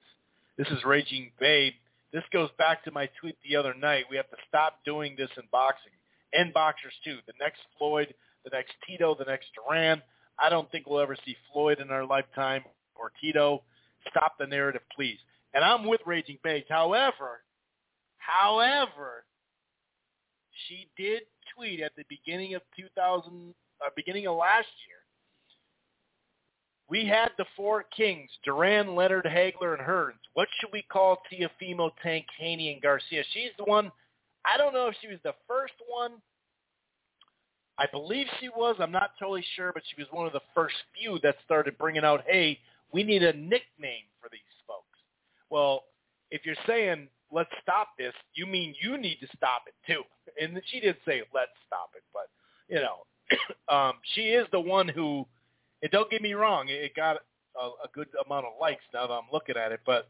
[0.57, 1.73] This is Raging Babe.
[2.11, 4.05] This goes back to my tweet the other night.
[4.09, 5.93] We have to stop doing this in boxing
[6.33, 7.17] and boxers too.
[7.27, 10.01] The next Floyd, the next Tito, the next Duran.
[10.41, 12.63] I don't think we'll ever see Floyd in our lifetime
[12.95, 13.63] or Tito.
[14.09, 15.17] Stop the narrative, please.
[15.53, 16.63] And I'm with Raging Babe.
[16.69, 17.41] However,
[18.17, 19.25] however,
[20.67, 21.23] she did
[21.55, 23.53] tweet at the beginning of 2000,
[23.85, 24.97] uh, beginning of last year.
[26.89, 30.19] We had the four kings, Duran, Leonard, Hagler, and Hearns.
[30.33, 33.23] What should we call Teofimo, Tank, Haney, and Garcia?
[33.31, 33.91] She's the one
[34.51, 36.13] I don't know if she was the first one.
[37.77, 38.75] I believe she was.
[38.79, 42.03] I'm not totally sure, but she was one of the first few that started bringing
[42.03, 42.59] out, hey,
[42.91, 44.99] we need a nickname for these folks.
[45.49, 45.83] Well,
[46.31, 50.03] if you're saying let's stop this, you mean you need to stop it too.
[50.41, 52.29] And she did say let's stop it, but
[52.69, 53.03] you know,
[53.73, 55.25] um, she is the one who.
[55.81, 57.17] And don't get me wrong, it got
[57.59, 60.09] a, a good amount of likes now that I'm looking at it, but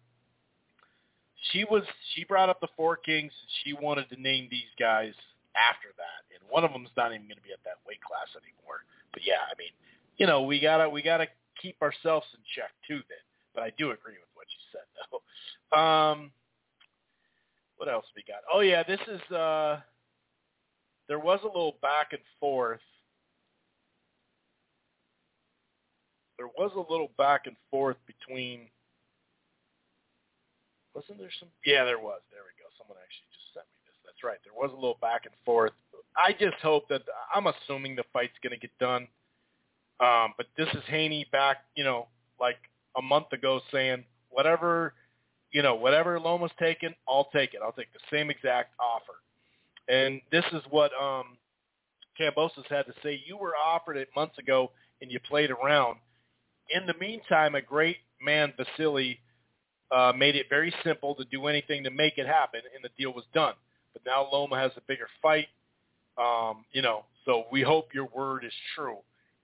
[1.51, 3.31] she was she brought up the four kings.
[3.31, 5.13] And she wanted to name these guys
[5.55, 8.27] after that, and one of them's not even going to be at that weight class
[8.35, 8.85] anymore.
[9.13, 9.73] But yeah, I mean,
[10.17, 11.27] you know, we gotta we gotta
[11.61, 13.01] keep ourselves in check too.
[13.07, 15.21] Then, but I do agree with what you said though.
[15.69, 16.31] Um,
[17.77, 18.41] what else we got?
[18.51, 19.79] Oh yeah, this is uh,
[21.07, 22.81] there was a little back and forth.
[26.37, 28.61] There was a little back and forth between
[30.93, 31.49] wasn't there some?
[31.65, 32.21] Yeah, there was.
[32.31, 32.67] There we go.
[32.77, 33.97] Someone actually just sent me this.
[34.05, 34.39] That's right.
[34.43, 35.73] There was a little back and forth.
[36.17, 37.03] I just hope that
[37.33, 39.07] I'm assuming the fight's going to get done.
[39.99, 42.07] Um, but this is Haney back, you know,
[42.39, 42.57] like
[42.97, 44.93] a month ago saying whatever,
[45.51, 47.59] you know, whatever Loma's taken, I'll take it.
[47.63, 49.19] I'll take the same exact offer.
[49.87, 51.37] And this is what um,
[52.19, 53.21] Kambosos had to say.
[53.25, 55.97] You were offered it months ago and you played around.
[56.69, 59.19] In the meantime, a great man Vasily
[59.91, 63.13] uh, made it very simple to do anything to make it happen, and the deal
[63.13, 63.53] was done.
[63.93, 65.47] But now Loma has a bigger fight,
[66.17, 67.05] um, you know.
[67.25, 68.97] So we hope your word is true.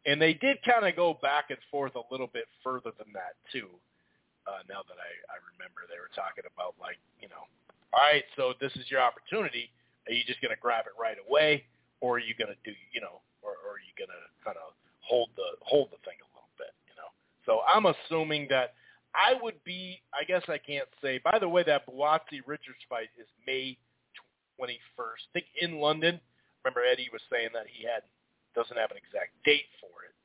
[0.05, 3.33] And they did kind of go back and forth a little bit further than that
[3.51, 3.69] too.
[4.45, 7.49] Uh, now that I, I remember, they were talking about like, you know,
[7.89, 9.73] all right, so this is your opportunity.
[10.05, 11.65] Are you just going to grab it right away,
[12.01, 14.57] or are you going to do, you know, or, or are you going to kind
[14.61, 17.09] of hold the hold the thing a little bit, you know?
[17.49, 18.77] So I'm assuming that
[19.15, 20.01] I would be.
[20.13, 21.19] I guess I can't say.
[21.23, 23.77] By the way, that Buatsi Richards fight is May
[24.59, 25.23] 21st.
[25.29, 26.19] I think in London.
[26.63, 28.01] Remember Eddie was saying that he had
[28.55, 30.15] doesn't have an exact date for it,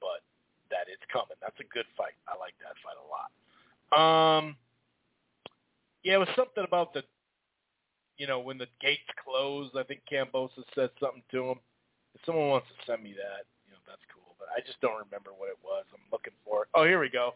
[0.00, 0.22] but
[0.70, 1.36] that it's coming.
[1.42, 2.14] That's a good fight.
[2.30, 3.28] I like that fight a lot.
[3.90, 4.56] Um,
[6.06, 7.02] yeah, it was something about the,
[8.16, 9.76] you know, when the gates closed.
[9.76, 11.58] I think Kambosos said something to him.
[12.14, 14.38] If someone wants to send me that, you know, that's cool.
[14.38, 15.84] But I just don't remember what it was.
[15.92, 16.68] I'm looking for it.
[16.74, 17.34] Oh, here we go.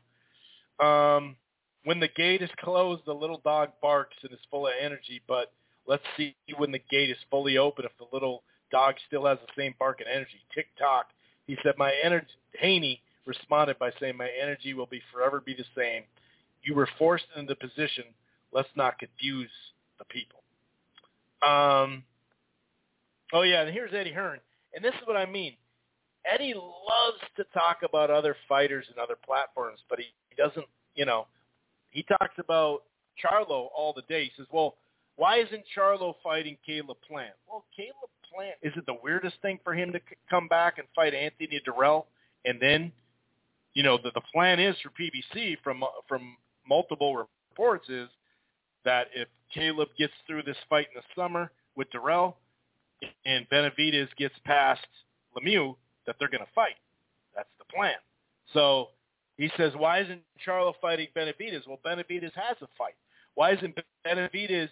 [0.80, 1.36] Um,
[1.84, 5.20] when the gate is closed, the little dog barks and is full of energy.
[5.28, 5.52] But
[5.86, 9.52] let's see when the gate is fully open if the little dog still has the
[9.62, 10.40] same barking energy.
[10.54, 11.06] Tick tock.
[11.46, 12.26] He said, my energy,
[12.58, 16.02] Haney responded by saying, my energy will be forever be the same.
[16.62, 18.04] You were forced into the position.
[18.52, 19.50] Let's not confuse
[19.98, 20.42] the people.
[21.46, 22.02] Um,
[23.32, 24.40] oh, yeah, and here's Eddie Hearn.
[24.74, 25.54] And this is what I mean.
[26.24, 31.06] Eddie loves to talk about other fighters and other platforms, but he, he doesn't, you
[31.06, 31.26] know,
[31.90, 32.82] he talks about
[33.22, 34.24] Charlo all the day.
[34.24, 34.76] He says, well,
[35.16, 37.34] why isn't Charlo fighting Caleb Plant?
[37.48, 40.86] Well, Caleb Plant, is it the weirdest thing for him to c- come back and
[40.94, 42.06] fight Anthony Dirrell?
[42.44, 42.92] And then,
[43.74, 46.36] you know, the, the plan is for PBC from uh, from
[46.68, 48.08] multiple reports is
[48.84, 52.34] that if Caleb gets through this fight in the summer with Dirrell
[53.24, 54.86] and Benavidez gets past
[55.36, 56.76] Lemieux, that they're going to fight.
[57.34, 57.94] That's the plan.
[58.52, 58.88] So
[59.36, 61.66] he says, why isn't Charlo fighting Benavidez?
[61.66, 62.94] Well, Benavidez has a fight.
[63.34, 64.68] Why isn't Benavidez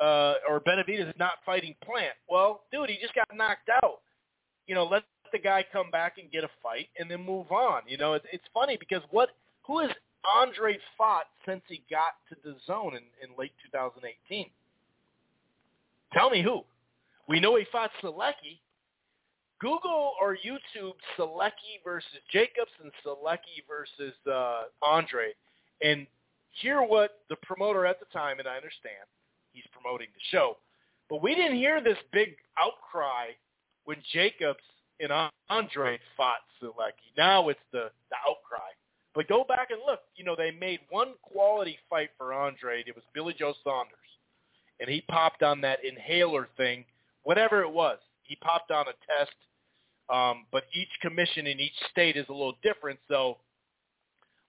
[0.00, 2.14] uh, or Benavidez not fighting Plant?
[2.28, 4.00] Well, dude, he just got knocked out.
[4.66, 7.82] You know, let the guy come back and get a fight and then move on.
[7.86, 9.30] You know, it's, it's funny because what
[9.66, 9.90] who has
[10.36, 14.50] Andre fought since he got to the zone in, in late 2018?
[16.12, 16.60] Tell me who.
[17.26, 18.60] We know he fought Sulecki.
[19.64, 25.32] Google or YouTube Sulecki versus Jacobs and Sulecki versus uh, Andre,
[25.82, 26.06] and
[26.50, 29.08] hear what the promoter at the time, and I understand
[29.52, 30.58] he's promoting the show,
[31.08, 33.28] but we didn't hear this big outcry
[33.86, 34.62] when Jacobs
[35.00, 35.10] and
[35.48, 37.16] Andre fought Sulecki.
[37.16, 38.68] Now it's the, the outcry.
[39.14, 40.00] But go back and look.
[40.14, 42.84] You know, they made one quality fight for Andre.
[42.86, 43.96] It was Billy Joe Saunders.
[44.78, 46.84] And he popped on that inhaler thing,
[47.22, 47.98] whatever it was.
[48.24, 49.32] He popped on a test.
[50.12, 52.98] Um, but each commission in each state is a little different.
[53.08, 53.38] So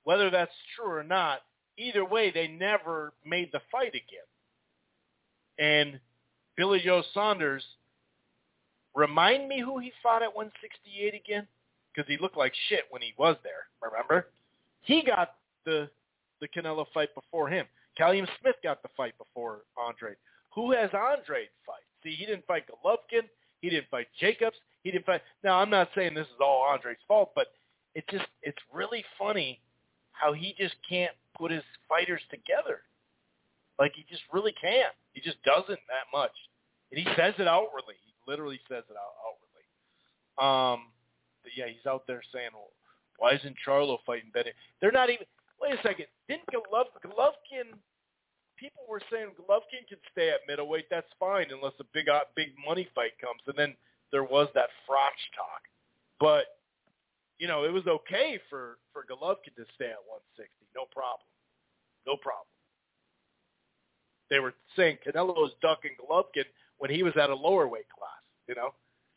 [0.04, 1.42] whether that's true or not,
[1.78, 4.28] either way, they never made the fight again.
[5.58, 6.00] And
[6.58, 7.64] Billy Joe Saunders,
[8.94, 11.48] remind me who he fought at 168 again?
[11.94, 14.28] Because he looked like shit when he was there, remember?
[14.82, 15.36] He got
[15.66, 15.90] the
[16.42, 17.66] the Canelo fight before him.
[17.98, 20.14] Callum Smith got the fight before Andre.
[20.54, 21.84] Who has Andre fight?
[22.04, 23.24] See, he didn't fight Golovkin.
[23.62, 24.58] He didn't fight Jacobs.
[24.86, 25.24] He didn't fight.
[25.44, 27.48] Now, I'm not saying this is all Andre's fault, but
[27.96, 29.60] it just it's really funny
[30.12, 32.86] how he just can't put his fighters together.
[33.80, 34.94] Like he just really can't.
[35.14, 36.38] He just doesn't that much,
[36.92, 37.96] and he says it outwardly.
[38.06, 39.66] He literally says it out outwardly.
[40.38, 40.92] Um,
[41.42, 42.70] but yeah, he's out there saying, well,
[43.18, 44.52] why isn't Charlo fighting Benny?
[44.82, 45.26] They're not even.
[45.60, 46.06] Wait a second.
[46.30, 47.74] Didn't Golov, Golovkin?
[48.56, 50.86] People were saying Golovkin can stay at middleweight.
[50.92, 53.42] That's fine unless a big uh, big money fight comes.
[53.48, 53.74] And then
[54.16, 55.60] there was that Froch talk,
[56.22, 56.46] but
[57.38, 60.48] you know it was okay for for Golovkin to stay at 160.
[60.74, 61.28] No problem.
[62.08, 62.48] No problem.
[64.30, 66.46] They were saying Canelo was ducking Golovkin
[66.78, 68.24] when he was at a lower weight class.
[68.48, 68.74] You know,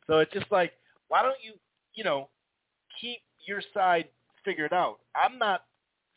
[0.09, 0.73] so it's just like
[1.07, 1.53] why don't you
[1.95, 2.29] you know
[3.01, 4.09] keep your side
[4.45, 4.99] figured out.
[5.15, 5.63] I'm not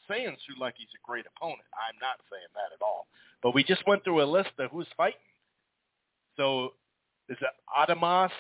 [0.10, 1.70] saying Sulecki's a great opponent.
[1.78, 3.06] I'm not saying that at all.
[3.44, 5.22] But we just went through a list of who's fighting.
[6.36, 6.74] So
[7.30, 8.32] is it Adames?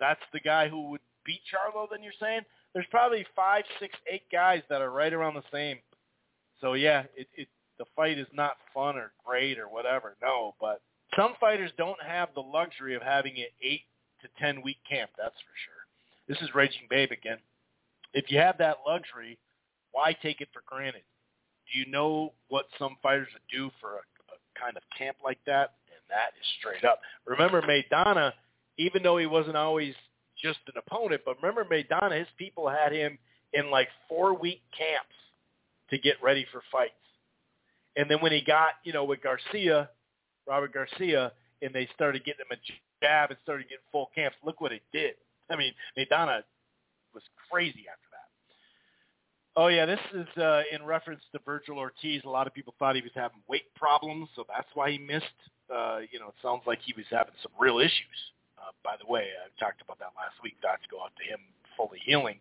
[0.00, 2.42] That's the guy who would beat Charlo, then you're saying?
[2.74, 5.78] There's probably five, six, eight guys that are right around the same.
[6.60, 7.48] So yeah, it, it
[7.78, 10.16] the fight is not fun or great or whatever.
[10.22, 10.82] No, but
[11.16, 13.82] some fighters don't have the luxury of having an eight
[14.22, 16.28] to ten week camp, that's for sure.
[16.28, 17.38] This is Raging Babe again
[18.12, 19.38] if you have that luxury,
[19.92, 21.02] why take it for granted?
[21.72, 25.38] Do you know what some fighters would do for a, a kind of camp like
[25.46, 25.74] that?
[25.88, 27.00] And that is straight up.
[27.26, 28.32] Remember Maidana,
[28.80, 29.94] even though he wasn't always
[30.42, 33.18] just an opponent, but remember Maidana, his people had him
[33.52, 35.14] in like four week camps
[35.90, 36.94] to get ready for fights.
[37.96, 39.90] And then when he got, you know, with Garcia,
[40.46, 44.62] Robert Garcia, and they started getting him a jab and started getting full camps, look
[44.62, 45.14] what it did.
[45.50, 46.42] I mean, Maidana
[47.12, 48.28] was crazy after that.
[49.56, 52.22] Oh yeah, this is uh, in reference to Vergil Ortiz.
[52.24, 55.26] A lot of people thought he was having weight problems, so that's why he missed.
[55.68, 58.32] Uh, you know, it sounds like he was having some real issues.
[58.60, 60.54] Uh, by the way, I talked about that last week.
[60.60, 61.40] Thoughts go out to him
[61.76, 62.38] fully healing.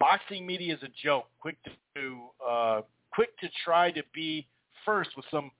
[0.00, 1.26] Boxing media is a joke.
[1.40, 1.56] Quick
[1.94, 2.80] to uh,
[3.12, 4.46] quick to try to be
[4.84, 5.50] first with some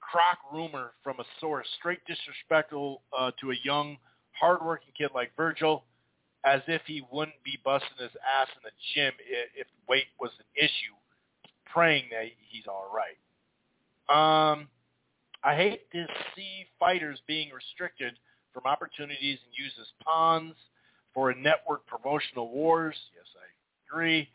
[0.00, 3.96] crock rumor from a source, straight disrespectful uh, to a young,
[4.32, 5.82] hardworking kid like Vergil
[6.44, 10.30] as if he wouldn't be busting his ass in the gym if, if weight was
[10.38, 10.94] an issue,
[11.64, 13.16] praying that he's all right.
[14.12, 14.68] Um,
[15.42, 18.14] I hate to see fighters being restricted
[18.54, 20.54] from opportunities and uses pawns
[21.12, 22.96] for a network promotional wars.
[23.14, 23.46] Yes, I
[23.92, 24.28] agree.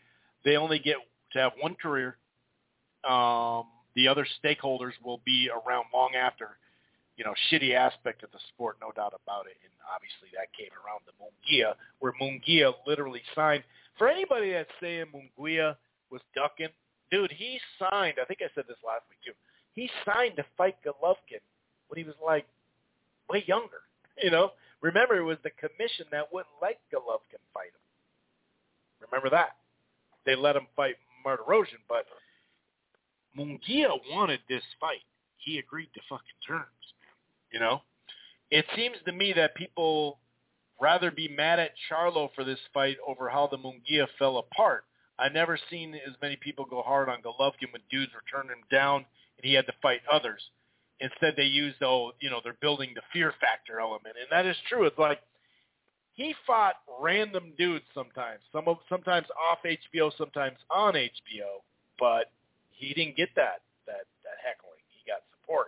[0.45, 0.97] They only get
[1.33, 2.17] to have one career.
[3.09, 3.65] Um,
[3.95, 6.57] the other stakeholders will be around long after
[7.19, 9.59] you know, shitty aspect of the sport, no doubt about it.
[9.61, 13.63] And obviously that came around the Munguia, where Munguia literally signed.
[13.97, 15.75] For anybody that's saying Munguia
[16.09, 16.69] was ducking,
[17.11, 18.15] dude, he signed.
[18.21, 19.35] I think I said this last week too.
[19.75, 21.43] He signed to fight Golovkin
[21.89, 22.47] when he was like
[23.29, 23.83] way younger.
[24.23, 29.07] You know, remember it was the commission that wouldn't let Golovkin fight him.
[29.09, 29.55] Remember that?
[30.25, 32.05] They let him fight Martirosyan, but
[33.37, 35.01] Munguia wanted this fight.
[35.37, 36.65] He agreed to fucking terms.
[37.51, 37.81] You know,
[38.51, 40.19] it seems to me that people
[40.81, 44.85] rather be mad at Charlo for this fight over how the Munguia fell apart.
[45.17, 48.63] I've never seen as many people go hard on Golovkin when dudes were turning him
[48.71, 49.05] down
[49.37, 50.41] and he had to fight others.
[51.01, 54.57] Instead, they used, oh, you know, they're building the fear factor element, and that is
[54.67, 54.85] true.
[54.85, 55.19] It's like
[56.13, 61.63] he fought random dudes sometimes, some of sometimes off HBO, sometimes on HBO,
[61.97, 62.31] but
[62.71, 64.83] he didn't get that that that heckling.
[64.89, 65.67] He got support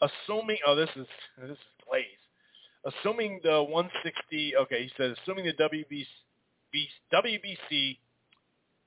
[0.00, 1.06] assuming oh this is
[1.40, 2.04] this is Glaze.
[2.84, 6.06] Assuming the 160 okay, he said assuming the WBC
[7.12, 7.98] WBC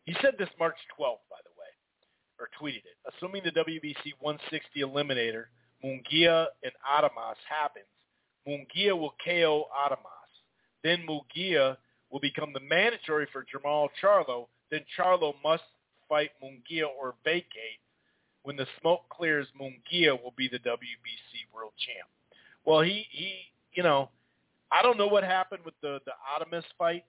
[0.06, 1.72] he said this March 12th by the way
[2.40, 2.98] or tweeted it.
[3.16, 5.46] Assuming the WBC 160 eliminator
[5.84, 7.86] Munguia and Adames happens,
[8.48, 10.34] Munguia will KO Adames.
[10.84, 11.78] Then Munguia
[12.10, 14.48] will become the mandatory for Jermall Charlo.
[14.72, 15.64] Then Charlo must
[16.08, 17.80] fight Munguia or vacate
[18.44, 22.10] when the smoke clears, Munguia will be the WBC world champ.
[22.66, 23.34] Well, he he,
[23.74, 24.10] you know,
[24.72, 27.04] I don't know what happened with the the Adames fight.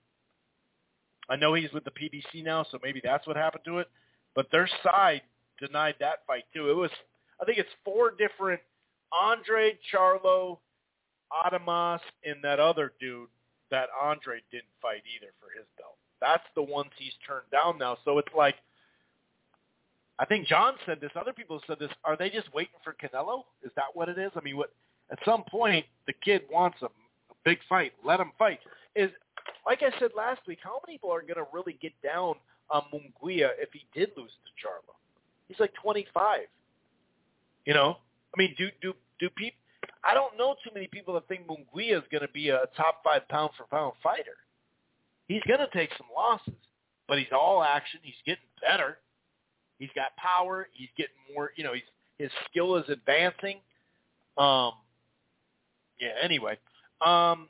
[1.29, 3.87] I know he's with the PBC now, so maybe that's what happened to it.
[4.35, 5.21] But their side
[5.59, 6.69] denied that fight too.
[6.69, 6.91] It was,
[7.41, 8.61] I think it's four different
[9.11, 10.59] Andre, Charlo,
[11.45, 13.27] Adames, and that other dude
[13.71, 15.97] that Andre didn't fight either for his belt.
[16.19, 17.97] That's the ones he's turned down now.
[18.05, 18.55] So it's like
[20.21, 21.09] I think John said this.
[21.19, 21.89] Other people said this.
[22.03, 23.43] Are they just waiting for Canelo?
[23.63, 24.31] Is that what it is?
[24.35, 24.71] I mean, what?
[25.11, 27.93] At some point, the kid wants a, a big fight.
[28.05, 28.59] Let him fight.
[28.95, 29.09] Is
[29.65, 30.59] like I said last week.
[30.61, 32.35] How many people are going to really get down
[32.69, 34.93] on Munguia if he did lose to Charlo?
[35.47, 36.41] He's like 25.
[37.65, 37.97] You know,
[38.35, 39.57] I mean, do do do people?
[40.03, 43.03] I don't know too many people that think Munguia is going to be a top
[43.03, 44.37] five pound for pound fighter.
[45.27, 46.59] He's going to take some losses,
[47.07, 47.99] but he's all action.
[48.03, 48.97] He's getting better.
[49.79, 50.67] He's got power.
[50.73, 51.51] He's getting more.
[51.55, 51.83] You know, he's
[52.17, 53.57] his skill is advancing.
[54.37, 54.73] Um,
[55.99, 56.13] yeah.
[56.21, 56.57] Anyway,
[57.05, 57.47] um,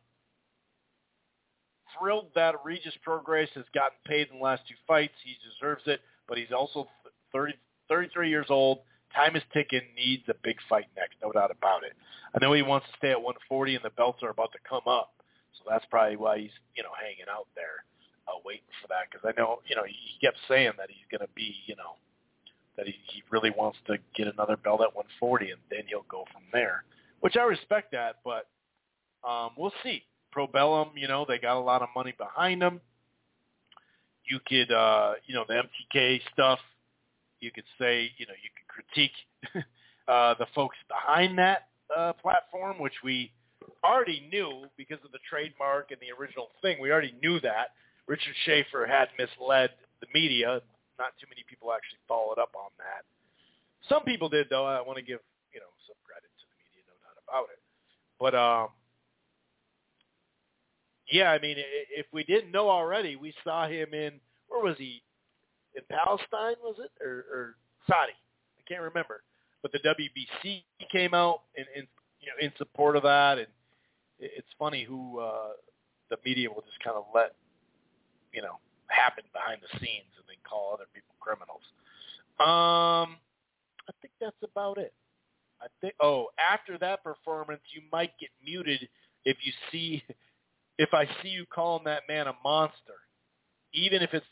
[1.98, 5.14] thrilled that Regis Prograis has gotten paid in the last two fights.
[5.24, 6.88] He deserves it, but he's also
[7.34, 7.54] 30,
[7.90, 8.80] 33 years old.
[9.16, 9.82] Time is ticking.
[9.96, 11.94] Needs a big fight next, no doubt about it.
[12.34, 14.88] I know he wants to stay at 140, and the belts are about to come
[14.88, 15.12] up,
[15.58, 17.84] so that's probably why he's you know hanging out there,
[18.28, 19.12] uh, waiting for that.
[19.12, 22.00] Because I know you know he kept saying that he's going to be you know
[22.78, 26.26] that he, he really wants to get another belt at 140, and then he'll go
[26.32, 26.84] from there,
[27.20, 28.48] which I respect that, but
[29.28, 30.04] um, we'll see.
[30.36, 32.80] Probellum, you know, they got a lot of money behind them.
[34.24, 35.62] You could, uh, you know, the
[35.96, 36.60] MTK stuff,
[37.42, 39.18] you could say, you know, you could critique
[40.08, 43.32] uh, the folks behind that uh, platform, which we
[43.84, 46.78] already knew because of the trademark and the original thing.
[46.80, 47.74] We already knew that.
[48.08, 49.72] Richard Schaefer had misled
[50.02, 50.62] the media
[51.02, 53.02] not too many people actually followed up on that.
[53.90, 54.66] Some people did, though.
[54.66, 57.62] I want to give you know some credit to the media, no doubt about it.
[58.22, 58.70] But um,
[61.10, 65.02] yeah, I mean, if we didn't know already, we saw him in where was he?
[65.76, 67.56] In Palestine, was it or, or
[67.88, 68.14] Saudi?
[68.14, 69.24] I can't remember.
[69.62, 71.88] But the WBC came out in, in
[72.20, 73.48] you know in support of that, and
[74.20, 75.54] it's funny who uh,
[76.10, 77.36] the media will just kind of let
[78.34, 81.62] you know happen behind the scenes and then call other people criminals.
[82.40, 83.18] Um,
[83.88, 84.94] I think that's about it.
[85.62, 85.94] I think.
[86.02, 88.90] Oh, after that performance, you might get muted
[89.26, 90.04] if you see,
[90.78, 93.00] if I see you calling that man a monster,
[93.74, 94.26] even if it's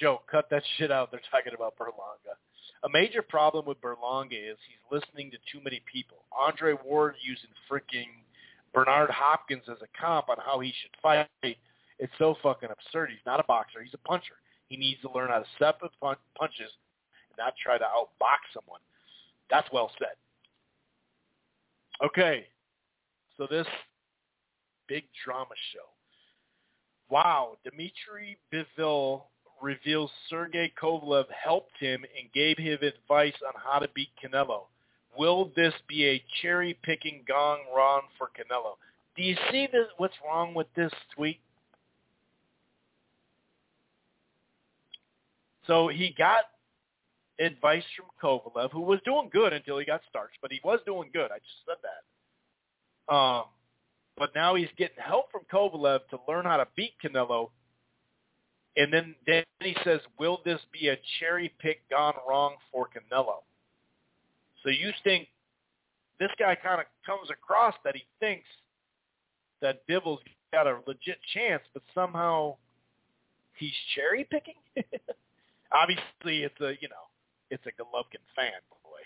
[0.00, 0.22] joke.
[0.30, 1.10] Cut that shit out.
[1.10, 2.36] They're talking about Berlanga.
[2.84, 6.18] A major problem with Berlanga is he's listening to too many people.
[6.36, 8.06] Andre Ward using freaking
[8.74, 11.28] Bernard Hopkins as a comp on how he should fight.
[11.98, 13.10] It's so fucking absurd.
[13.10, 13.82] He's not a boxer.
[13.82, 14.34] He's a puncher.
[14.68, 15.80] He needs to learn how to up
[16.38, 16.70] punches
[17.30, 18.80] and not try to outbox someone.
[19.50, 20.16] That's well said.
[22.04, 22.46] Okay,
[23.38, 23.66] so this
[24.86, 25.88] big drama show.
[27.08, 29.22] Wow, Dmitry Bivol
[29.62, 34.62] reveals Sergey Kovalev helped him and gave him advice on how to beat Canelo.
[35.18, 38.74] Will this be a cherry-picking gong run for Canelo?
[39.16, 41.40] Do you see this, what's wrong with this tweet?
[45.66, 46.44] So he got
[47.40, 51.10] advice from Kovalev, who was doing good until he got starched, but he was doing
[51.12, 51.30] good.
[51.30, 53.14] I just said that.
[53.14, 53.44] Um,
[54.16, 57.50] but now he's getting help from Kovalev to learn how to beat Canelo.
[58.76, 63.42] And then, then he says, will this be a cherry pick gone wrong for Canelo?
[64.62, 65.28] So you think
[66.20, 68.46] this guy kind of comes across that he thinks
[69.62, 70.20] that Bivol's
[70.52, 72.56] got a legit chance, but somehow
[73.56, 74.60] he's cherry picking?
[75.72, 77.06] Obviously, it's a, you know,
[77.50, 79.02] it's a Golovkin fan, boy,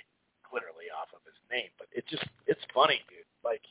[0.49, 1.71] clearly off of his name.
[1.79, 3.27] But it's just it's funny, dude.
[3.45, 3.63] Like,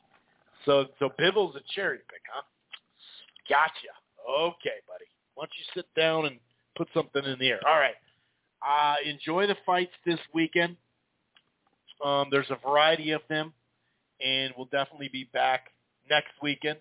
[0.65, 2.43] so so Bivol's a cherry pick, huh?
[3.49, 3.93] Gotcha.
[4.29, 5.09] Okay, buddy.
[5.40, 6.38] Why don't you sit down and
[6.76, 7.61] put something in the air?
[7.66, 7.95] All right.
[8.61, 10.76] Uh, enjoy the fights this weekend.
[12.03, 13.53] Um, there's a variety of them,
[14.19, 15.68] and we'll definitely be back
[16.09, 16.77] next weekend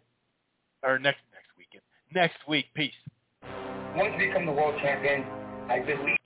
[0.83, 2.65] or next next weekend next week.
[2.75, 2.91] Peace.
[3.95, 5.23] Once you become the world champion,
[5.70, 6.19] I believe.